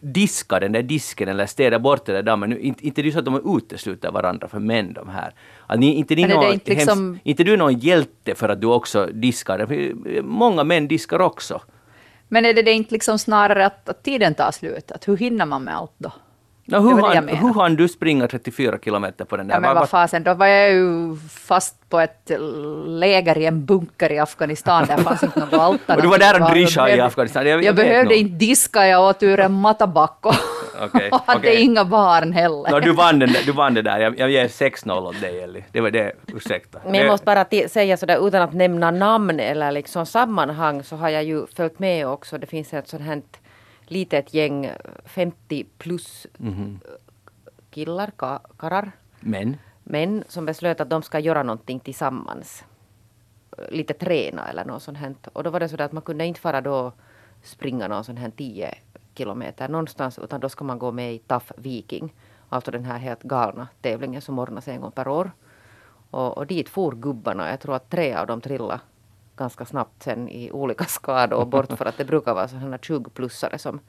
diska 0.00 0.60
den 0.60 0.72
där 0.72 0.82
disken 0.82 1.28
eller 1.28 1.46
städa 1.46 1.78
bort 1.78 2.06
den 2.06 2.14
där 2.14 2.22
dammen. 2.22 2.58
Inte, 2.58 2.86
inte 2.86 3.02
det 3.02 3.08
är 3.08 3.12
så 3.12 3.18
att 3.18 3.24
de 3.24 3.56
utesluter 3.56 4.10
varandra 4.10 4.48
för 4.48 4.58
män 4.58 4.92
de 4.92 5.08
här. 5.08 5.34
Att 5.66 5.80
ni, 5.80 5.94
inte, 5.94 6.14
ni 6.14 6.26
någon, 6.26 6.52
inte, 6.52 6.70
liksom... 6.70 6.98
hemskt, 6.98 7.26
inte 7.26 7.44
du 7.44 7.52
är 7.52 7.56
någon 7.56 7.78
hjälte 7.78 8.34
för 8.34 8.48
att 8.48 8.60
du 8.60 8.66
också 8.66 9.06
diskar. 9.06 10.22
Många 10.22 10.64
män 10.64 10.88
diskar 10.88 11.20
också. 11.20 11.60
Men 12.32 12.44
är 12.44 12.54
det, 12.54 12.62
det 12.62 12.72
inte 12.72 12.92
liksom 12.94 13.18
snarare 13.18 13.66
att, 13.66 13.88
att 13.88 14.02
tiden 14.02 14.34
tar 14.34 14.50
slut? 14.50 14.90
Att 14.92 15.08
hur 15.08 15.16
hinner 15.16 15.46
man 15.46 15.62
med 15.64 15.76
allt 15.76 15.92
då? 15.98 16.12
Det 16.64 16.78
hur, 16.80 16.94
menade. 16.94 17.36
hur 17.36 17.54
hann 17.54 17.76
du 17.76 17.88
springa 17.88 18.28
34 18.28 18.78
kilometer 18.84 19.24
på 19.24 19.36
den 19.36 19.48
där? 19.48 19.54
Ja, 19.54 19.60
men 19.60 19.74
Vad- 19.74 19.88
fasen, 19.88 20.22
då 20.22 20.34
var 20.34 20.46
jag 20.46 20.70
ju 20.72 21.16
fast 21.30 21.88
på 21.88 22.00
ett 22.00 22.30
läger 22.86 23.38
i 23.38 23.46
en 23.46 23.64
bunker 23.64 24.12
i 24.12 24.18
Afghanistan. 24.18 24.84
Där 24.86 24.96
fanns 24.96 25.22
inte 25.22 25.40
något 25.40 25.52
alternativ. 25.52 25.96
Och 25.96 26.02
du 26.02 26.08
var 26.08 26.18
där 26.18 26.42
och 26.42 26.50
drishade 26.50 26.96
i 26.96 27.00
Afghanistan. 27.00 27.46
Jag- 27.46 27.58
Jag, 27.58 27.64
jag 27.64 27.74
behövde 27.76 28.04
nog. 28.04 28.12
inte 28.18 28.34
diska, 28.34 28.86
jag 28.86 29.02
åt 29.08 29.22
ur 29.22 29.40
en 29.40 29.52
mataback 29.52 30.18
och, 30.26 30.34
Okej, 30.80 31.10
och 31.12 31.20
hade 31.26 31.38
okej. 31.38 31.62
inga 31.62 31.84
barn 31.84 32.32
heller. 32.32 32.70
No, 32.70 32.80
du, 32.80 32.92
vann 32.92 33.18
den, 33.18 33.28
du 33.46 33.52
vann 33.52 33.74
det 33.74 33.82
där. 33.82 33.98
Jag, 34.00 34.18
jag 34.18 34.30
ger 34.30 34.48
6-0 34.48 34.90
åt 35.08 35.20
dig, 35.20 35.40
Elli. 35.42 35.64
Det 35.72 35.80
var 35.80 35.90
det. 35.90 36.12
Ursäkta. 36.34 36.80
Men 36.84 36.94
jag 36.94 37.04
Det- 37.04 37.10
måste 37.10 37.24
bara 37.24 37.68
säga 37.68 37.96
sådär 37.96 38.28
utan 38.28 38.42
att 38.42 38.52
nämna 38.52 38.90
namn 38.90 39.40
eller 39.40 39.72
liksom 39.72 40.06
sammanhang 40.06 40.82
så 40.82 40.96
har 40.96 41.08
jag 41.08 41.24
ju 41.24 41.46
följt 41.46 41.78
med 41.78 42.06
också. 42.08 42.38
Det 42.38 42.46
finns 42.46 42.74
ett 42.74 42.88
sånt 42.88 43.02
här 43.02 43.22
litet 43.86 44.34
gäng 44.34 44.70
50 45.04 45.64
plus 45.78 46.26
Mhm. 46.38 46.80
killar, 47.70 48.10
ka- 48.16 48.40
karrar, 48.58 48.92
Men, 49.20 49.56
män 49.84 50.24
som 50.28 50.46
beslöt 50.46 50.80
att 50.80 50.90
de 50.90 51.02
ska 51.02 51.18
göra 51.18 51.42
någonting 51.42 51.80
tillsammans. 51.80 52.64
Lite 53.68 53.94
träna 53.94 54.48
eller 54.50 54.64
något 54.64 54.82
sånt 54.82 54.98
här. 54.98 55.14
Och 55.32 55.42
då 55.44 55.50
var 55.50 55.60
det 55.60 55.68
så 55.68 55.82
att 55.82 55.92
man 55.92 56.02
kunde 56.02 56.24
inte 56.26 56.40
fara 56.40 56.60
då 56.60 56.92
springa 57.42 57.88
någon 57.88 58.04
sån 58.04 58.16
här 58.16 58.30
10 58.36 58.74
kilometer 59.14 59.68
någonstans 59.68 60.18
utan 60.18 60.40
då 60.40 60.48
ska 60.48 60.64
man 60.64 60.78
gå 60.78 60.92
med 60.92 61.14
i 61.14 61.18
Tough 61.18 61.52
Viking. 61.56 62.14
Alltså 62.48 62.70
den 62.70 62.84
här 62.84 62.98
helt 62.98 63.22
galna 63.22 63.68
tävlingen 63.80 64.22
som 64.22 64.38
ordnas 64.38 64.68
en 64.68 64.80
gång 64.80 64.92
per 64.92 65.08
år. 65.08 65.32
Och, 66.10 66.38
och 66.38 66.46
dit 66.46 66.68
for 66.68 66.92
gubbarna. 66.92 67.50
Jag 67.50 67.60
tror 67.60 67.74
att 67.74 67.90
tre 67.90 68.14
av 68.14 68.26
dem 68.26 68.40
trillade 68.40 68.80
ganska 69.36 69.64
snabbt 69.64 70.02
sen 70.02 70.28
i 70.28 70.50
olika 70.50 70.84
skador 70.84 71.38
och 71.38 71.46
bort 71.46 71.72
för 71.72 71.84
att 71.84 71.98
det 71.98 72.04
brukar 72.04 72.34
vara 72.34 72.48
sådana 72.48 72.76
20-plussare 72.76 73.58
som, 73.58 73.80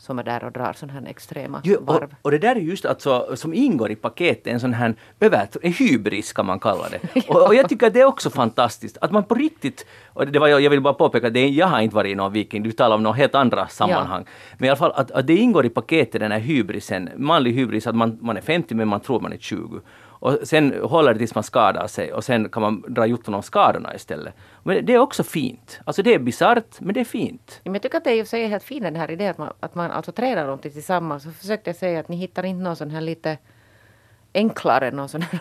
som 0.00 0.18
är 0.18 0.22
där 0.22 0.44
och 0.44 0.52
drar 0.52 0.72
sådana 0.72 1.00
här 1.00 1.06
extrema 1.06 1.58
och, 1.58 1.86
varv. 1.86 2.14
och 2.22 2.30
det 2.30 2.38
där 2.38 2.56
är 2.56 2.60
just 2.60 2.84
alltså, 2.84 3.36
som 3.36 3.54
ingår 3.54 3.90
i 3.90 3.96
paketet, 3.96 4.46
en 4.46 4.60
sån 4.60 4.74
här 4.74 4.94
över, 5.20 5.48
en 5.62 5.72
hybris 5.72 6.32
kan 6.32 6.46
man 6.46 6.60
kalla 6.60 6.88
det. 6.88 7.26
Och, 7.28 7.46
och 7.46 7.54
jag 7.54 7.68
tycker 7.68 7.86
att 7.86 7.94
det 7.94 8.00
är 8.00 8.04
också 8.04 8.30
fantastiskt, 8.30 8.98
att 9.00 9.12
man 9.12 9.24
på 9.24 9.34
riktigt, 9.34 9.86
och 10.06 10.26
det 10.26 10.38
var 10.38 10.48
jag, 10.48 10.70
vill 10.70 10.80
bara 10.80 10.94
påpeka, 10.94 11.30
det 11.30 11.48
jag 11.48 11.66
har 11.66 11.80
inte 11.80 11.94
varit 11.96 12.12
i 12.12 12.14
någon 12.14 12.32
viking, 12.32 12.62
du 12.62 12.72
talar 12.72 12.96
om 12.96 13.02
några 13.02 13.16
helt 13.16 13.34
andra 13.34 13.68
sammanhang. 13.68 14.24
Men 14.58 14.66
i 14.66 14.68
alla 14.68 14.76
fall 14.76 14.92
att, 14.94 15.10
att 15.10 15.26
det 15.26 15.36
ingår 15.36 15.66
i 15.66 15.68
paketet 15.68 16.20
den 16.20 16.32
här 16.32 16.38
hybrisen, 16.38 17.10
manlig 17.16 17.52
hybris, 17.52 17.86
att 17.86 17.96
man, 17.96 18.18
man 18.20 18.36
är 18.36 18.40
50 18.40 18.74
men 18.74 18.88
man 18.88 19.00
tror 19.00 19.20
man 19.20 19.32
är 19.32 19.38
20. 19.38 19.80
Och 20.20 20.38
sen 20.42 20.74
håller 20.82 21.12
det 21.12 21.18
tills 21.18 21.34
man 21.34 21.44
skadar 21.44 21.86
sig 21.86 22.12
och 22.12 22.24
sen 22.24 22.48
kan 22.48 22.62
man 22.62 22.84
dra 22.88 23.06
jotton 23.06 23.34
om 23.34 23.42
skadorna 23.42 23.94
istället. 23.94 24.34
Men 24.62 24.86
det 24.86 24.94
är 24.94 24.98
också 24.98 25.22
fint. 25.22 25.80
Alltså 25.84 26.02
det 26.02 26.14
är 26.14 26.18
bisarrt, 26.18 26.80
men 26.80 26.94
det 26.94 27.00
är 27.00 27.04
fint. 27.04 27.60
Men 27.64 27.72
jag 27.74 27.82
tycker 27.82 27.98
att 27.98 28.04
det 28.04 28.10
är 28.10 28.16
i 28.16 28.22
och 28.22 28.26
för 28.26 28.30
sig 28.30 28.46
helt 28.46 28.64
fin 28.64 28.82
den 28.82 28.96
här 28.96 29.10
idén 29.10 29.30
att 29.30 29.38
man, 29.38 29.52
att 29.60 29.74
man 29.74 29.90
alltså 29.90 30.12
tränar 30.12 30.44
någonting 30.44 30.72
tillsammans. 30.72 31.22
Så 31.22 31.30
försökte 31.30 31.70
jag 31.70 31.76
säga 31.76 32.00
att 32.00 32.08
ni 32.08 32.16
hittar 32.16 32.44
inte 32.44 32.62
någon 32.62 32.76
sån 32.76 32.90
här 32.90 33.00
lite 33.00 33.38
enklare 34.34 34.90
någon 34.90 35.08
sån 35.08 35.22
här, 35.22 35.40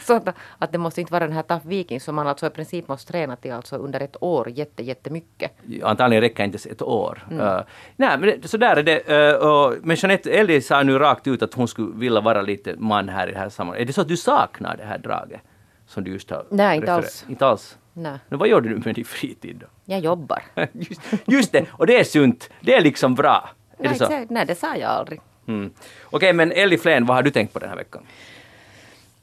sånt 0.00 0.28
att 0.58 0.72
det 0.72 0.78
måste 0.78 1.00
inte 1.00 1.12
vara 1.12 1.26
den 1.26 1.36
här 1.36 1.42
Tough 1.42 1.66
Viking 1.66 2.00
som 2.00 2.14
man 2.14 2.26
alltså 2.26 2.46
i 2.46 2.50
princip 2.50 2.88
måste 2.88 3.12
träna 3.12 3.36
till 3.36 3.52
alltså 3.52 3.76
under 3.76 4.00
ett 4.00 4.16
år 4.20 4.50
jätte, 4.50 4.82
jättemycket. 4.82 5.52
Antagligen 5.82 6.20
räcker 6.20 6.44
inte 6.44 6.68
ett 6.70 6.82
år. 6.82 7.26
Uh, 7.32 7.60
nej, 7.96 8.18
men 8.18 8.42
så 8.48 8.56
där 8.56 8.76
är 8.76 8.82
det. 8.82 9.32
Uh, 9.32 9.48
och, 9.48 9.74
men 9.82 9.96
Jeanette 9.96 10.30
Ellie 10.30 10.60
sa 10.60 10.82
nu 10.82 10.98
rakt 10.98 11.26
ut 11.26 11.42
att 11.42 11.54
hon 11.54 11.68
skulle 11.68 11.98
vilja 11.98 12.20
vara 12.20 12.42
lite 12.42 12.74
man 12.78 13.08
här 13.08 13.28
i 13.28 13.32
det 13.32 13.38
här 13.38 13.48
sammanhanget. 13.48 13.82
Är 13.82 13.86
det 13.86 13.92
så 13.92 14.00
att 14.00 14.08
du 14.08 14.16
saknar 14.16 14.76
det 14.76 14.84
här 14.84 14.98
draget? 14.98 15.40
Som 15.86 16.04
du 16.04 16.10
just 16.10 16.30
har 16.30 16.46
Nej, 16.50 16.76
inte 16.76 16.92
alls. 16.92 17.24
Inte 17.28 17.46
alls? 17.46 17.78
Nej, 17.92 18.18
Men 18.28 18.38
vad 18.38 18.48
gör 18.48 18.60
du 18.60 18.76
med 18.84 18.94
din 18.94 19.04
fritid 19.04 19.56
då? 19.60 19.66
jag 19.84 20.00
jobbar. 20.00 20.42
just, 20.72 21.00
just 21.26 21.52
det, 21.52 21.66
och 21.70 21.86
det 21.86 22.00
är 22.00 22.04
sunt. 22.04 22.50
Det 22.60 22.74
är 22.74 22.80
liksom 22.80 23.14
bra. 23.14 23.50
Är 23.78 23.82
det 23.82 23.88
Nej, 23.88 23.98
så? 23.98 24.08
det, 24.08 24.26
nej, 24.30 24.46
det 24.46 24.54
sa 24.54 24.76
jag 24.76 24.90
aldrig. 24.90 25.20
Mm. 25.46 25.70
Okej, 26.10 26.32
men 26.32 26.52
Ellie 26.52 26.78
Flen, 26.78 27.06
vad 27.06 27.16
har 27.16 27.22
du 27.22 27.30
tänkt 27.30 27.52
på 27.52 27.58
den 27.58 27.68
här 27.68 27.76
veckan? 27.76 28.02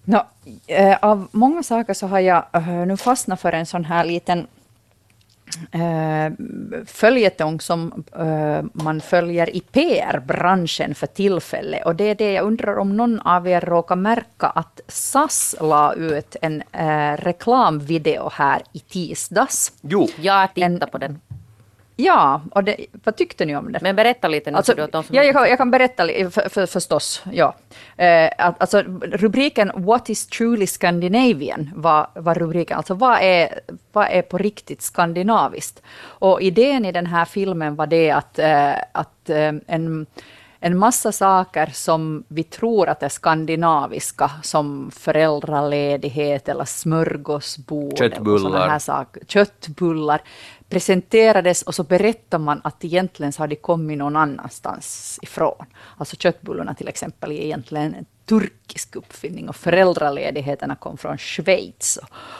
Nå, 0.03 0.25
eh, 0.67 0.97
av 1.01 1.27
många 1.31 1.63
saker 1.63 1.93
så 1.93 2.07
har 2.07 2.19
jag 2.19 2.45
eh, 2.53 2.67
nu 2.67 2.97
fastnat 2.97 3.41
för 3.41 3.51
en 3.51 3.65
sån 3.65 3.85
här 3.85 4.05
liten 4.05 4.47
eh, 5.71 6.31
följetong 6.85 7.59
som 7.61 8.03
eh, 8.19 8.83
man 8.83 9.01
följer 9.01 9.55
i 9.55 9.59
PR-branschen 9.61 10.95
för 10.95 11.07
tillfället. 11.07 11.85
Och 11.85 11.95
det 11.95 12.03
är 12.03 12.15
det 12.15 12.33
jag 12.33 12.45
undrar 12.45 12.77
om 12.77 12.97
någon 12.97 13.19
av 13.19 13.47
er 13.47 13.61
råkar 13.61 13.95
märka 13.95 14.47
att 14.47 14.81
SAS 14.87 15.55
la 15.61 15.93
ut 15.93 16.35
en 16.41 16.63
eh, 16.71 17.17
reklamvideo 17.17 18.29
här 18.33 18.61
i 18.73 18.79
tisdags. 18.79 19.71
Jo, 19.81 20.07
Jag 20.21 20.53
tittar 20.53 20.65
En- 20.65 20.79
på 20.91 20.97
den. 20.97 21.19
Ja, 22.01 22.41
och 22.51 22.63
det, 22.63 22.85
vad 23.03 23.15
tyckte 23.15 23.45
ni 23.45 23.55
om 23.55 23.71
det? 23.71 23.79
Men 23.81 23.95
berätta 23.95 24.27
lite 24.27 24.51
nu. 24.51 24.57
Alltså, 24.57 24.71
för 24.71 24.81
då, 24.81 24.87
de 24.87 25.03
som 25.03 25.15
ja, 25.15 25.23
jag, 25.23 25.35
kan, 25.35 25.49
jag 25.49 25.57
kan 25.57 25.71
berätta 25.71 26.07
för, 26.07 26.49
för, 26.49 26.65
förstås. 26.65 27.23
Ja. 27.31 27.55
Eh, 27.97 28.31
att, 28.37 28.61
alltså, 28.61 28.81
rubriken 29.01 29.71
What 29.75 30.09
is 30.09 30.27
truly 30.27 30.67
Scandinavian 30.67 31.71
var, 31.75 32.07
var 32.15 32.35
rubriken. 32.35 32.77
Alltså 32.77 32.93
vad 32.93 33.17
är, 33.21 33.59
vad 33.91 34.07
är 34.11 34.21
på 34.21 34.37
riktigt 34.37 34.81
skandinaviskt? 34.81 35.81
Och 36.01 36.41
idén 36.41 36.85
i 36.85 36.91
den 36.91 37.05
här 37.05 37.25
filmen 37.25 37.75
var 37.75 37.87
det 37.87 38.11
att, 38.11 38.39
eh, 38.39 38.73
att 38.91 39.29
eh, 39.29 39.53
en, 39.67 40.05
en 40.59 40.77
massa 40.77 41.11
saker 41.11 41.69
som 41.73 42.23
vi 42.27 42.43
tror 42.43 42.89
att 42.89 43.03
är 43.03 43.09
skandinaviska, 43.09 44.31
som 44.43 44.91
föräldraledighet 44.91 46.49
eller 46.49 46.65
smörgåsbord. 46.65 47.97
Köttbullar. 47.97 48.49
Och 48.49 48.71
här 48.71 48.79
saker. 48.79 49.23
Köttbullar 49.27 50.21
presenterades 50.69 51.61
och 51.61 51.75
så 51.75 51.83
berättar 51.83 52.39
man 52.39 52.61
att 52.63 52.85
egentligen 52.85 53.31
så 53.31 53.41
har 53.41 53.47
de 53.47 53.55
kommit 53.55 53.97
någon 53.97 54.15
annanstans 54.15 55.19
ifrån. 55.21 55.65
Alltså 55.97 56.15
köttbullarna 56.15 56.73
till 56.73 56.87
exempel 56.87 57.31
är 57.31 57.35
egentligen 57.35 57.95
en 57.95 58.05
turkisk 58.25 58.95
uppfinning 58.95 59.49
och 59.49 59.55
föräldraledigheterna 59.55 60.75
kom 60.75 60.97
från 60.97 61.17
Schweiz. 61.17 61.99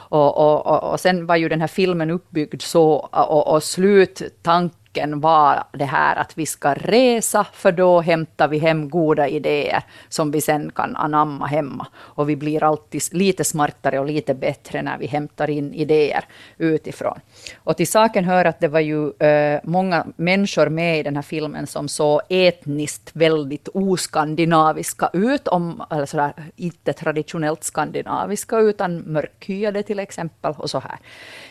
Och, 0.10 0.38
och, 0.38 0.66
och, 0.66 0.92
och 0.92 1.00
sen 1.00 1.26
var 1.26 1.36
ju 1.36 1.50
den 1.50 1.62
här 1.62 1.68
filmen 1.68 2.10
uppbyggd 2.12 2.62
så 2.62 2.92
och, 3.12 3.48
och 3.48 3.64
sluttanken 3.64 5.20
var 5.22 5.64
det 5.74 5.86
här 5.86 6.16
att 6.16 6.38
vi 6.38 6.46
ska 6.46 6.74
resa 6.74 7.46
för 7.54 7.72
då 7.72 8.02
hämtar 8.02 8.48
vi 8.48 8.58
hem 8.58 8.90
goda 8.90 9.28
idéer 9.28 9.84
som 10.10 10.32
vi 10.32 10.42
sen 10.42 10.72
kan 10.72 10.96
anamma 10.96 11.48
hemma. 11.48 11.88
Och 11.96 12.30
vi 12.30 12.36
blir 12.36 12.64
alltid 12.64 13.02
lite 13.12 13.44
smartare 13.44 14.00
och 14.00 14.06
lite 14.06 14.34
bättre 14.34 14.82
när 14.82 14.98
vi 14.98 15.08
hämtar 15.08 15.50
in 15.50 15.74
idéer 15.74 16.26
utifrån. 16.58 17.20
Och 17.58 17.78
till 17.78 17.88
saken 17.88 18.26
hör 18.26 18.46
att 18.46 18.60
det 18.60 18.68
var 18.68 18.80
ju 18.80 19.12
eh, 19.12 19.60
många 19.64 20.06
människor 20.16 20.70
med 20.70 21.00
i 21.00 21.04
den 21.04 21.16
här 21.16 21.22
filmen 21.22 21.68
som 21.68 21.88
såg 21.88 22.22
etniskt 22.30 23.12
väldigt 23.14 23.68
oskandinaviska 23.68 25.10
ut, 25.14 25.48
om, 25.48 25.84
eller 25.92 26.06
sådär, 26.06 26.34
inte 26.56 26.94
traditionellt 26.94 27.64
skandinaviska 27.64 28.58
utan 28.58 28.98
mörkhyade 28.98 29.84
till 29.84 30.00
exempel 30.00 30.54
och 30.58 30.70
så 30.70 30.80
här. 30.80 30.98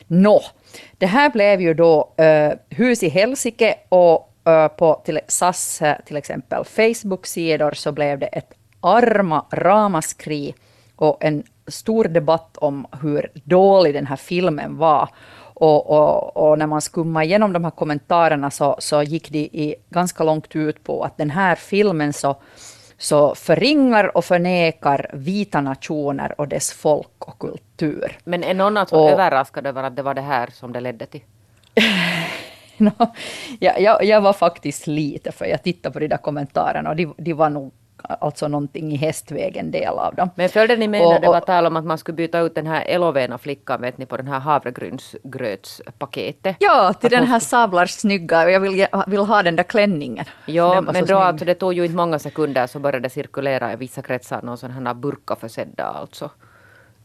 Nå, 0.06 0.40
det 0.98 1.06
här 1.06 1.30
blev 1.30 1.60
ju 1.60 1.74
då 1.74 2.14
eh, 2.16 2.52
hus 2.68 3.02
i 3.02 3.08
Helsike 3.08 3.74
och 3.88 4.32
eh, 4.44 4.68
på 4.68 5.02
till, 5.04 5.20
SAS 5.28 5.82
till 6.06 6.16
exempel 6.16 6.64
Facebook-sidor 6.64 7.72
så 7.72 7.92
blev 7.92 8.18
det 8.18 8.26
ett 8.26 8.52
arma 8.80 9.46
ramaskri 9.52 10.54
och 10.96 11.24
en 11.24 11.42
stor 11.66 12.04
debatt 12.04 12.56
om 12.56 12.86
hur 13.02 13.30
dålig 13.44 13.94
den 13.94 14.06
här 14.06 14.16
filmen 14.16 14.76
var. 14.76 15.08
Och, 15.60 15.90
och, 15.90 16.36
och 16.36 16.58
när 16.58 16.66
man 16.66 16.80
skummade 16.80 17.26
igenom 17.26 17.52
de 17.52 17.64
här 17.64 17.70
kommentarerna 17.70 18.50
så, 18.50 18.76
så 18.78 19.02
gick 19.02 19.30
de 19.30 19.38
i 19.38 19.74
ganska 19.90 20.24
långt 20.24 20.56
ut 20.56 20.84
på 20.84 21.04
att 21.04 21.16
den 21.16 21.30
här 21.30 21.54
filmen 21.54 22.12
så, 22.12 22.36
så 22.98 23.34
förringar 23.34 24.16
och 24.16 24.24
förnekar 24.24 25.10
vita 25.12 25.60
nationer 25.60 26.40
och 26.40 26.48
dess 26.48 26.72
folk 26.72 27.28
och 27.28 27.38
kultur. 27.38 28.18
Men 28.24 28.44
är 28.44 28.54
någon 28.54 28.76
alltså 28.76 28.96
Och- 28.96 29.10
överraskad 29.10 29.66
över 29.66 29.82
att 29.82 29.96
det 29.96 30.02
var 30.02 30.14
det 30.14 30.20
här 30.20 30.50
som 30.52 30.72
det 30.72 30.80
ledde 30.80 31.06
till? 31.06 31.20
Nå, 32.76 32.90
jag, 33.60 33.80
jag, 33.80 34.04
jag 34.04 34.20
var 34.20 34.32
faktiskt 34.32 34.86
lite, 34.86 35.32
för 35.32 35.44
jag 35.46 35.62
tittade 35.62 35.92
på 35.92 35.98
de 35.98 36.08
där 36.08 36.16
kommentarerna 36.16 36.90
och 36.90 36.96
de, 36.96 37.14
de 37.18 37.32
var 37.32 37.50
nog 37.50 37.72
alltså 38.02 38.48
någonting 38.48 38.92
i 38.92 38.96
hästvägen 38.96 39.64
en 39.66 39.70
del 39.70 39.98
av 39.98 40.14
dem. 40.14 40.30
Men 40.34 40.48
följde 40.48 40.76
ni 40.76 40.88
med 40.88 41.02
Och- 41.02 41.12
när 41.12 41.20
det 41.20 41.26
var 41.26 41.40
tal 41.40 41.66
om 41.66 41.76
att 41.76 41.84
man 41.84 41.98
skulle 41.98 42.16
byta 42.16 42.38
ut 42.38 42.54
den 42.54 42.66
här 42.66 42.84
Elovena 42.88 43.38
flickan 43.38 43.80
vet 43.80 43.98
ni, 43.98 44.06
på 44.06 44.16
den 44.16 44.28
här 44.28 44.38
havregrynsgrötspaketet? 44.40 46.56
Ja, 46.58 46.92
till 46.92 47.06
Att 47.06 47.10
den 47.10 47.26
här 47.26 47.40
sablar 47.40 47.86
snygga, 47.86 48.44
och 48.44 48.50
jag 48.50 48.60
vill, 48.60 48.86
vill 49.06 49.20
ha 49.20 49.42
den 49.42 49.56
där 49.56 49.64
klänningen. 49.64 50.24
Ja, 50.46 50.80
men 50.80 50.94
då 50.94 51.06
snygg. 51.06 51.16
alltså, 51.16 51.44
det 51.44 51.54
tog 51.54 51.72
ju 51.74 51.84
inte 51.84 51.96
många 51.96 52.18
sekunder 52.18 52.66
så 52.66 52.78
började 52.78 53.00
det 53.00 53.10
cirkulera 53.10 53.72
i 53.72 53.76
vissa 53.76 54.02
kretsar 54.02 54.42
någon 54.42 54.58
sån 54.58 54.70
här 54.86 54.94
burkaförsedda 54.94 55.84
alltså 55.84 56.30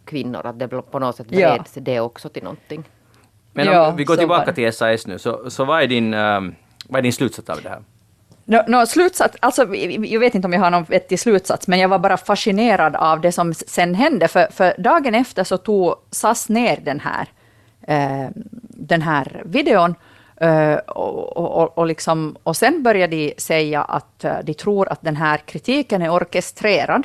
kvinnor, 0.06 0.46
att 0.46 0.60
det 0.60 0.68
på 0.68 1.00
något 1.00 1.16
sätt 1.16 1.28
Ja. 1.30 1.54
vreds 1.54 1.74
det 1.74 2.00
också 2.00 2.30
till 2.30 2.44
någonting. 2.44 2.84
men 3.54 3.66
Ja, 3.66 3.88
om 3.88 3.96
vi 3.96 4.04
går 4.04 4.16
tillbaka 4.16 4.54
till 4.54 4.74
SAS 4.74 5.08
nu, 5.08 5.20
så, 5.20 5.50
så 5.50 5.66
vad, 5.66 5.84
är 5.84 5.88
din, 5.88 6.14
ehm, 6.14 6.56
vad 6.90 7.00
är 7.00 7.04
din 7.04 7.14
slutsats 7.14 7.50
av 7.50 7.60
det 7.64 7.70
här? 7.70 7.80
No, 8.46 8.58
no, 8.68 8.86
slutsats, 8.86 9.38
alltså, 9.40 9.76
jag 9.76 10.20
vet 10.20 10.36
inte 10.36 10.46
om 10.46 10.54
jag 10.54 10.60
har 10.60 10.72
någon 10.72 10.84
vettig 10.84 11.20
slutsats, 11.20 11.68
men 11.68 11.80
jag 11.80 11.90
var 11.90 12.00
bara 12.00 12.18
fascinerad 12.18 12.96
av 12.96 13.22
det 13.22 13.32
som 13.32 13.54
sen 13.54 13.96
hände. 13.96 14.28
För, 14.28 14.48
för 14.52 14.74
dagen 14.78 15.16
efter 15.16 15.44
så 15.44 15.58
tog 15.58 15.96
SAS 16.12 16.50
ner 16.50 16.78
den 16.82 17.00
här, 17.00 17.28
eh, 17.88 18.30
den 18.70 19.02
här 19.02 19.42
videon. 19.46 19.96
eh, 20.38 20.76
och, 20.76 21.38
och, 21.38 21.78
och, 21.78 21.86
liksom, 21.86 22.36
och 22.44 22.58
sen 22.58 22.84
började 22.84 23.16
de 23.16 23.34
säga 23.38 23.84
att 23.84 24.24
eh, 24.24 24.38
de 24.44 24.54
tror 24.54 24.92
att 24.92 25.02
den 25.02 25.16
här 25.16 25.38
kritiken 25.38 26.02
är 26.02 26.10
orkestrerad. 26.10 27.04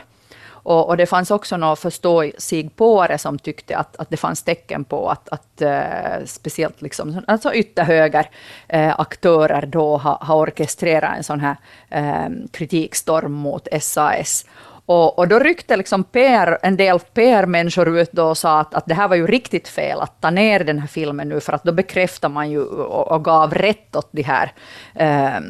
Och, 0.68 0.88
och 0.88 0.96
det 0.96 1.06
fanns 1.06 1.30
också 1.30 1.56
några 1.56 1.76
förståsigpåare 1.76 3.18
som 3.18 3.38
tyckte 3.38 3.76
att, 3.76 3.96
att 3.96 4.10
det 4.10 4.16
fanns 4.16 4.42
tecken 4.42 4.84
på 4.84 5.10
att, 5.10 5.28
att 5.28 5.62
uh, 5.62 6.24
speciellt 6.26 6.82
liksom, 6.82 7.22
alltså 7.26 7.54
ytterhöger 7.54 8.30
eh, 8.68 9.00
aktörer 9.00 9.66
då 9.66 9.96
har, 9.96 10.18
har 10.20 10.36
orkestrerat 10.36 11.16
en 11.16 11.24
sån 11.24 11.40
här 11.40 11.56
eh, 11.90 12.28
kritikstorm 12.52 13.32
mot 13.32 13.68
SAS. 13.80 14.46
Och, 14.88 15.18
och 15.18 15.28
då 15.28 15.38
ryckte 15.38 15.76
liksom 15.76 16.04
PR, 16.04 16.58
en 16.62 16.76
del 16.76 16.98
PR-människor 16.98 17.98
ut 17.98 18.18
och 18.18 18.38
sa 18.38 18.60
att, 18.60 18.74
att 18.74 18.86
det 18.86 18.94
här 18.94 19.08
var 19.08 19.16
ju 19.16 19.26
riktigt 19.26 19.68
fel 19.68 20.00
att 20.00 20.20
ta 20.20 20.30
ner 20.30 20.64
den 20.64 20.78
här 20.78 20.86
filmen 20.86 21.28
nu, 21.28 21.40
för 21.40 21.52
att 21.52 21.64
då 21.64 21.72
bekräftar 21.72 22.28
man 22.28 22.50
ju 22.50 22.62
och, 22.62 23.12
och 23.12 23.24
gav 23.24 23.54
rätt 23.54 23.96
åt 23.96 24.08
de 24.10 24.22
här 24.22 24.52
eh, 24.94 25.40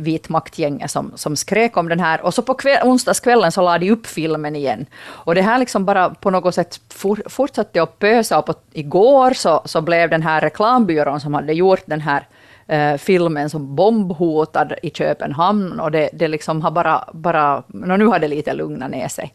vitmaktgängen 0.00 0.88
som, 0.88 1.12
som 1.14 1.36
skrek 1.36 1.76
om 1.76 1.88
den 1.88 2.00
här. 2.00 2.20
Och 2.20 2.34
så 2.34 2.42
på 2.42 2.54
kväll, 2.54 2.78
onsdagskvällen 2.84 3.52
så 3.52 3.62
lade 3.62 3.78
de 3.78 3.90
upp 3.90 4.06
filmen 4.06 4.56
igen. 4.56 4.86
Och 5.04 5.34
det 5.34 5.42
här 5.42 5.58
liksom 5.58 5.84
bara 5.84 6.10
på 6.10 6.30
något 6.30 6.54
sätt 6.54 6.80
for, 6.92 7.22
fortsatte 7.26 7.82
att 7.82 7.98
pösa. 7.98 8.38
Och 8.38 8.46
på, 8.46 8.54
igår 8.72 9.32
så, 9.32 9.62
så 9.64 9.80
blev 9.80 10.10
den 10.10 10.22
här 10.22 10.40
reklambyrån 10.40 11.20
som 11.20 11.34
hade 11.34 11.52
gjort 11.52 11.82
den 11.86 12.00
här 12.00 12.26
eh, 12.66 12.96
filmen 12.96 13.50
som 13.50 13.76
bombhotad 13.76 14.72
i 14.82 14.90
Köpenhamn 14.90 15.80
och 15.80 15.90
det, 15.90 16.10
det 16.12 16.28
liksom 16.28 16.62
har 16.62 16.70
bara, 16.70 17.04
bara 17.12 17.62
no, 17.68 17.96
nu 17.96 18.06
har 18.06 18.18
det 18.18 18.28
lite 18.28 18.52
lugnat 18.54 18.90
ner 18.90 19.08
sig. 19.08 19.32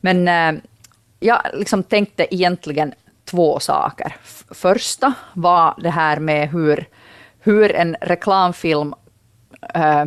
Men 0.00 0.28
eh, 0.28 0.62
jag 1.20 1.40
liksom 1.54 1.82
tänkte 1.82 2.34
egentligen 2.34 2.94
två 3.24 3.60
saker. 3.60 4.16
Första 4.50 5.12
var 5.32 5.74
det 5.78 5.90
här 5.90 6.20
med 6.20 6.50
hur, 6.50 6.88
hur 7.40 7.72
en 7.72 7.96
reklamfilm 8.00 8.94
eh, 9.74 10.04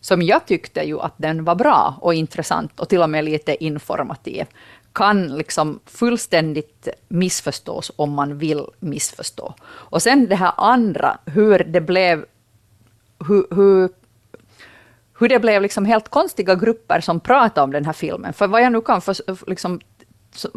som 0.00 0.22
jag 0.22 0.46
tyckte 0.46 0.82
ju 0.82 1.00
att 1.00 1.14
den 1.16 1.44
var 1.44 1.54
bra 1.54 1.94
och 2.00 2.14
intressant 2.14 2.80
och 2.80 2.88
till 2.88 3.02
och 3.02 3.10
med 3.10 3.24
lite 3.24 3.64
informativ, 3.64 4.46
kan 4.92 5.36
liksom 5.36 5.80
fullständigt 5.86 6.88
missförstås 7.08 7.92
om 7.96 8.10
man 8.12 8.38
vill 8.38 8.66
missförstå. 8.80 9.54
Och 9.62 10.02
sen 10.02 10.28
det 10.28 10.36
här 10.36 10.52
andra, 10.56 11.18
hur 11.26 11.58
det 11.58 11.80
blev, 11.80 12.24
hur, 13.28 13.46
hur, 13.50 13.88
hur 15.18 15.28
det 15.28 15.38
blev 15.38 15.62
liksom 15.62 15.84
helt 15.84 16.08
konstiga 16.08 16.54
grupper 16.54 17.00
som 17.00 17.20
pratade 17.20 17.64
om 17.64 17.72
den 17.72 17.84
här 17.84 17.92
filmen. 17.92 18.32
För 18.32 18.46
vad 18.46 18.62
jag 18.62 18.72
nu 18.72 18.80
kan 18.80 19.00
för, 19.00 19.16
liksom, 19.50 19.80
så, 20.34 20.48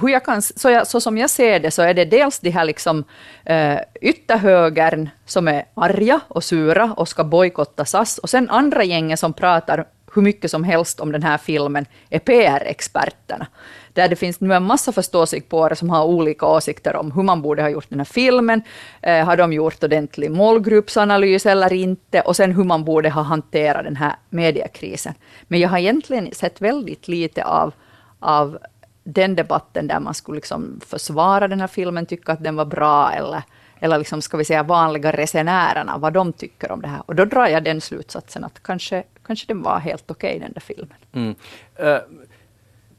hur 0.00 0.08
jag 0.08 0.24
kan, 0.24 0.42
så, 0.42 0.70
jag, 0.70 0.86
så 0.86 1.00
som 1.00 1.18
jag 1.18 1.30
ser 1.30 1.60
det 1.60 1.70
så 1.70 1.82
är 1.82 1.94
det 1.94 2.04
dels 2.04 2.40
de 2.40 2.50
här 2.50 2.64
liksom, 2.64 3.04
eh, 3.44 3.78
ytterhögern 4.00 5.08
som 5.26 5.48
är 5.48 5.64
arga 5.74 6.20
och 6.28 6.44
sura 6.44 6.92
och 6.96 7.08
ska 7.08 7.24
bojkotta 7.24 7.84
SAS, 7.84 8.18
och 8.18 8.30
sen 8.30 8.50
andra 8.50 8.84
gänget 8.84 9.18
som 9.18 9.32
pratar 9.32 9.86
hur 10.14 10.22
mycket 10.22 10.50
som 10.50 10.64
helst 10.64 11.00
om 11.00 11.12
den 11.12 11.22
här 11.22 11.38
filmen 11.38 11.86
är 12.10 12.18
PR-experterna. 12.18 13.46
Där 13.92 14.08
det 14.08 14.16
finns 14.16 14.40
nu 14.40 14.54
en 14.54 14.62
massa 14.62 14.92
förståsigpåare 14.92 15.76
som 15.76 15.90
har 15.90 16.04
olika 16.04 16.46
åsikter 16.46 16.96
om 16.96 17.12
hur 17.12 17.22
man 17.22 17.42
borde 17.42 17.62
ha 17.62 17.68
gjort 17.68 17.88
den 17.88 18.00
här 18.00 18.04
filmen. 18.04 18.62
Eh, 19.02 19.24
har 19.24 19.36
de 19.36 19.52
gjort 19.52 19.84
ordentlig 19.84 20.30
målgruppsanalys 20.30 21.46
eller 21.46 21.72
inte? 21.72 22.20
Och 22.20 22.36
sen 22.36 22.52
hur 22.52 22.64
man 22.64 22.84
borde 22.84 23.10
ha 23.10 23.22
hanterat 23.22 23.84
den 23.84 23.96
här 23.96 24.16
mediekrisen. 24.30 25.14
Men 25.48 25.60
jag 25.60 25.68
har 25.68 25.78
egentligen 25.78 26.34
sett 26.34 26.60
väldigt 26.60 27.08
lite 27.08 27.44
av, 27.44 27.72
av 28.18 28.58
den 29.04 29.36
debatten 29.36 29.86
där 29.86 30.00
man 30.00 30.14
skulle 30.14 30.36
liksom 30.36 30.80
försvara 30.86 31.48
den 31.48 31.60
här 31.60 31.66
filmen, 31.66 32.06
tycka 32.06 32.32
att 32.32 32.44
den 32.44 32.56
var 32.56 32.64
bra 32.64 33.12
eller 33.12 33.42
eller 33.84 33.98
liksom, 33.98 34.22
ska 34.22 34.36
vi 34.36 34.44
säga 34.44 34.62
vanliga 34.62 35.12
resenärerna, 35.12 35.98
vad 35.98 36.12
de 36.12 36.32
tycker 36.32 36.72
om 36.72 36.82
det 36.82 36.88
här. 36.88 37.02
Och 37.06 37.14
då 37.14 37.24
drar 37.24 37.46
jag 37.46 37.64
den 37.64 37.80
slutsatsen 37.80 38.44
att 38.44 38.62
kanske, 38.62 39.02
kanske 39.26 39.46
den 39.46 39.62
var 39.62 39.78
helt 39.78 40.10
okej, 40.10 40.36
okay, 40.36 40.38
den 40.38 40.52
där 40.52 40.60
filmen. 40.60 40.96
Mm. 41.12 41.34
Uh, 41.80 41.98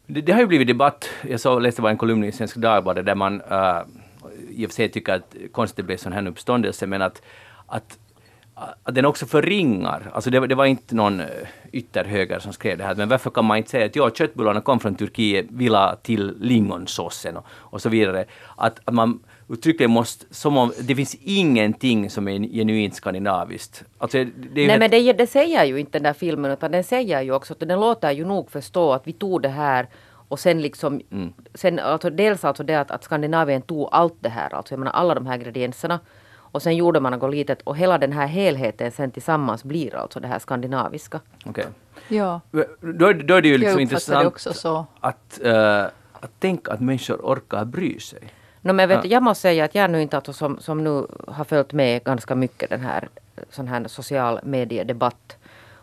det, 0.08 0.22
det, 0.22 0.32
har 0.32 0.40
ju 0.40 0.48
blivit 0.48 0.68
debatt. 0.68 1.10
Jag 1.30 1.40
så, 1.40 1.60
läste 1.60 1.82
bara 1.82 1.92
en 1.92 1.98
kolumn 1.98 2.24
i 2.24 2.32
Svenska 2.32 2.60
Dagbladet 2.60 3.06
där 3.06 3.16
man 3.16 3.42
uh, 3.42 3.82
i 4.50 4.66
och 4.66 4.70
för 4.70 4.76
sig 4.76 4.90
tycker 4.90 5.14
att 5.14 5.36
konstigt 5.52 5.86
blev 5.86 5.98
sån 5.98 6.14
här 6.14 6.28
uppståndelse, 6.28 6.88
men 6.88 7.02
att, 7.02 7.22
att 7.68 7.98
att 8.56 8.96
den 8.96 9.06
också 9.06 9.26
förringar, 9.26 10.12
alltså 10.14 10.30
det, 10.30 10.48
det, 10.48 10.56
var 10.56 10.66
inte 10.66 10.96
någon 10.96 11.20
eh, 11.20 11.28
ytterhöger 11.72 12.40
som 12.40 12.54
skrev 12.54 12.78
det 12.78 12.84
här, 12.84 12.96
men 12.96 13.10
varför 13.10 13.30
kan 13.30 13.46
man 13.46 13.58
inte 13.58 13.70
säga 13.70 13.86
att 13.86 13.96
ja, 13.96 14.10
köttbullarna 14.10 14.62
kom 14.62 14.80
från 14.80 14.96
Turkiet, 14.96 15.46
vila 15.50 15.96
till 15.96 16.36
lingonsåsen 16.40 17.38
och, 17.38 17.46
och 17.50 17.82
så 17.82 17.90
vidare. 17.90 18.26
Att, 18.56 18.80
att 18.86 18.94
man 18.94 19.20
uttryckligen 19.50 19.92
måste, 19.92 20.26
som 20.32 20.58
om 20.58 20.74
det 20.80 20.96
finns 20.96 21.16
ingenting 21.22 22.10
som 22.10 22.28
är 22.28 22.40
genuint 22.40 22.96
skandinaviskt. 22.96 23.84
Alltså, 23.98 24.18
det 24.18 24.32
Nej 24.54 24.68
helt... 24.68 24.80
men 24.80 24.92
det, 24.92 25.14
det 25.14 25.28
säger 25.28 25.64
ju 25.64 25.80
inte 25.80 25.92
den 25.92 26.04
där 26.04 26.14
filmen 26.14 26.52
utan 26.52 26.72
den 26.72 26.84
säger 26.84 27.22
ju 27.22 27.32
också 27.32 27.54
att 27.54 27.60
den 27.60 27.80
låter 27.80 28.12
ju 28.12 28.26
nog 28.26 28.52
förstå 28.52 28.94
att 28.94 29.08
vi 29.08 29.14
tog 29.14 29.42
det 29.42 29.50
här 29.50 29.88
och 30.28 30.40
sen 30.40 30.62
liksom, 30.62 31.02
mm. 31.12 31.34
sen 31.54 31.80
alltså 31.80 32.10
dels 32.10 32.46
alltså 32.46 32.64
det 32.64 32.76
att, 32.76 32.92
att 32.92 33.04
Skandinavien 33.04 33.62
tog 33.62 33.90
allt 33.92 34.16
det 34.20 34.30
här, 34.30 34.56
alltså 34.56 34.74
jag 34.74 34.80
menar 34.80 34.92
alla 34.92 35.16
de 35.16 35.26
här 35.26 35.36
ingredienserna 35.36 36.00
och 36.56 36.62
sen 36.62 36.76
gjorde 36.76 37.00
man 37.00 37.12
något 37.12 37.32
litet 37.32 37.62
och 37.62 37.78
hela 37.78 37.98
den 37.98 38.12
här 38.12 38.28
helheten 38.28 38.92
sen 38.92 39.12
tillsammans 39.12 39.64
blir 39.64 39.96
alltså 39.96 40.20
det 40.20 40.28
här 40.28 40.40
skandinaviska. 40.40 41.20
Okej. 41.46 41.50
Okay. 41.50 41.66
Ja. 42.18 42.42
Då, 42.80 43.14
då 43.14 43.36
är 43.36 43.42
det 43.42 43.48
ju 43.48 43.58
liksom 43.58 43.80
intressant 43.80 44.48
att, 45.00 45.40
uh, 45.46 45.86
att 46.12 46.40
tänka 46.40 46.72
att 46.72 46.80
människor 46.80 47.16
orkar 47.16 47.66
bry 47.66 48.00
sig. 48.00 48.20
No, 48.66 48.74
men 48.74 48.90
vet, 48.90 49.06
ja. 49.06 49.12
Jag 49.12 49.24
måste 49.24 49.42
säga 49.42 49.66
att 49.66 49.76
jag 49.76 49.92
nu 49.92 50.02
inte 50.02 50.18
alltså 50.18 50.34
som, 50.34 50.60
som 50.60 50.84
nu 50.84 51.08
har 51.28 51.44
följt 51.44 51.74
med 51.74 52.04
ganska 52.04 52.36
mycket 52.36 52.70
den 52.70 52.82
här, 52.82 53.10
sån 53.50 53.68
här 53.68 53.88
social 53.88 54.40
mediedebatt 54.44 55.38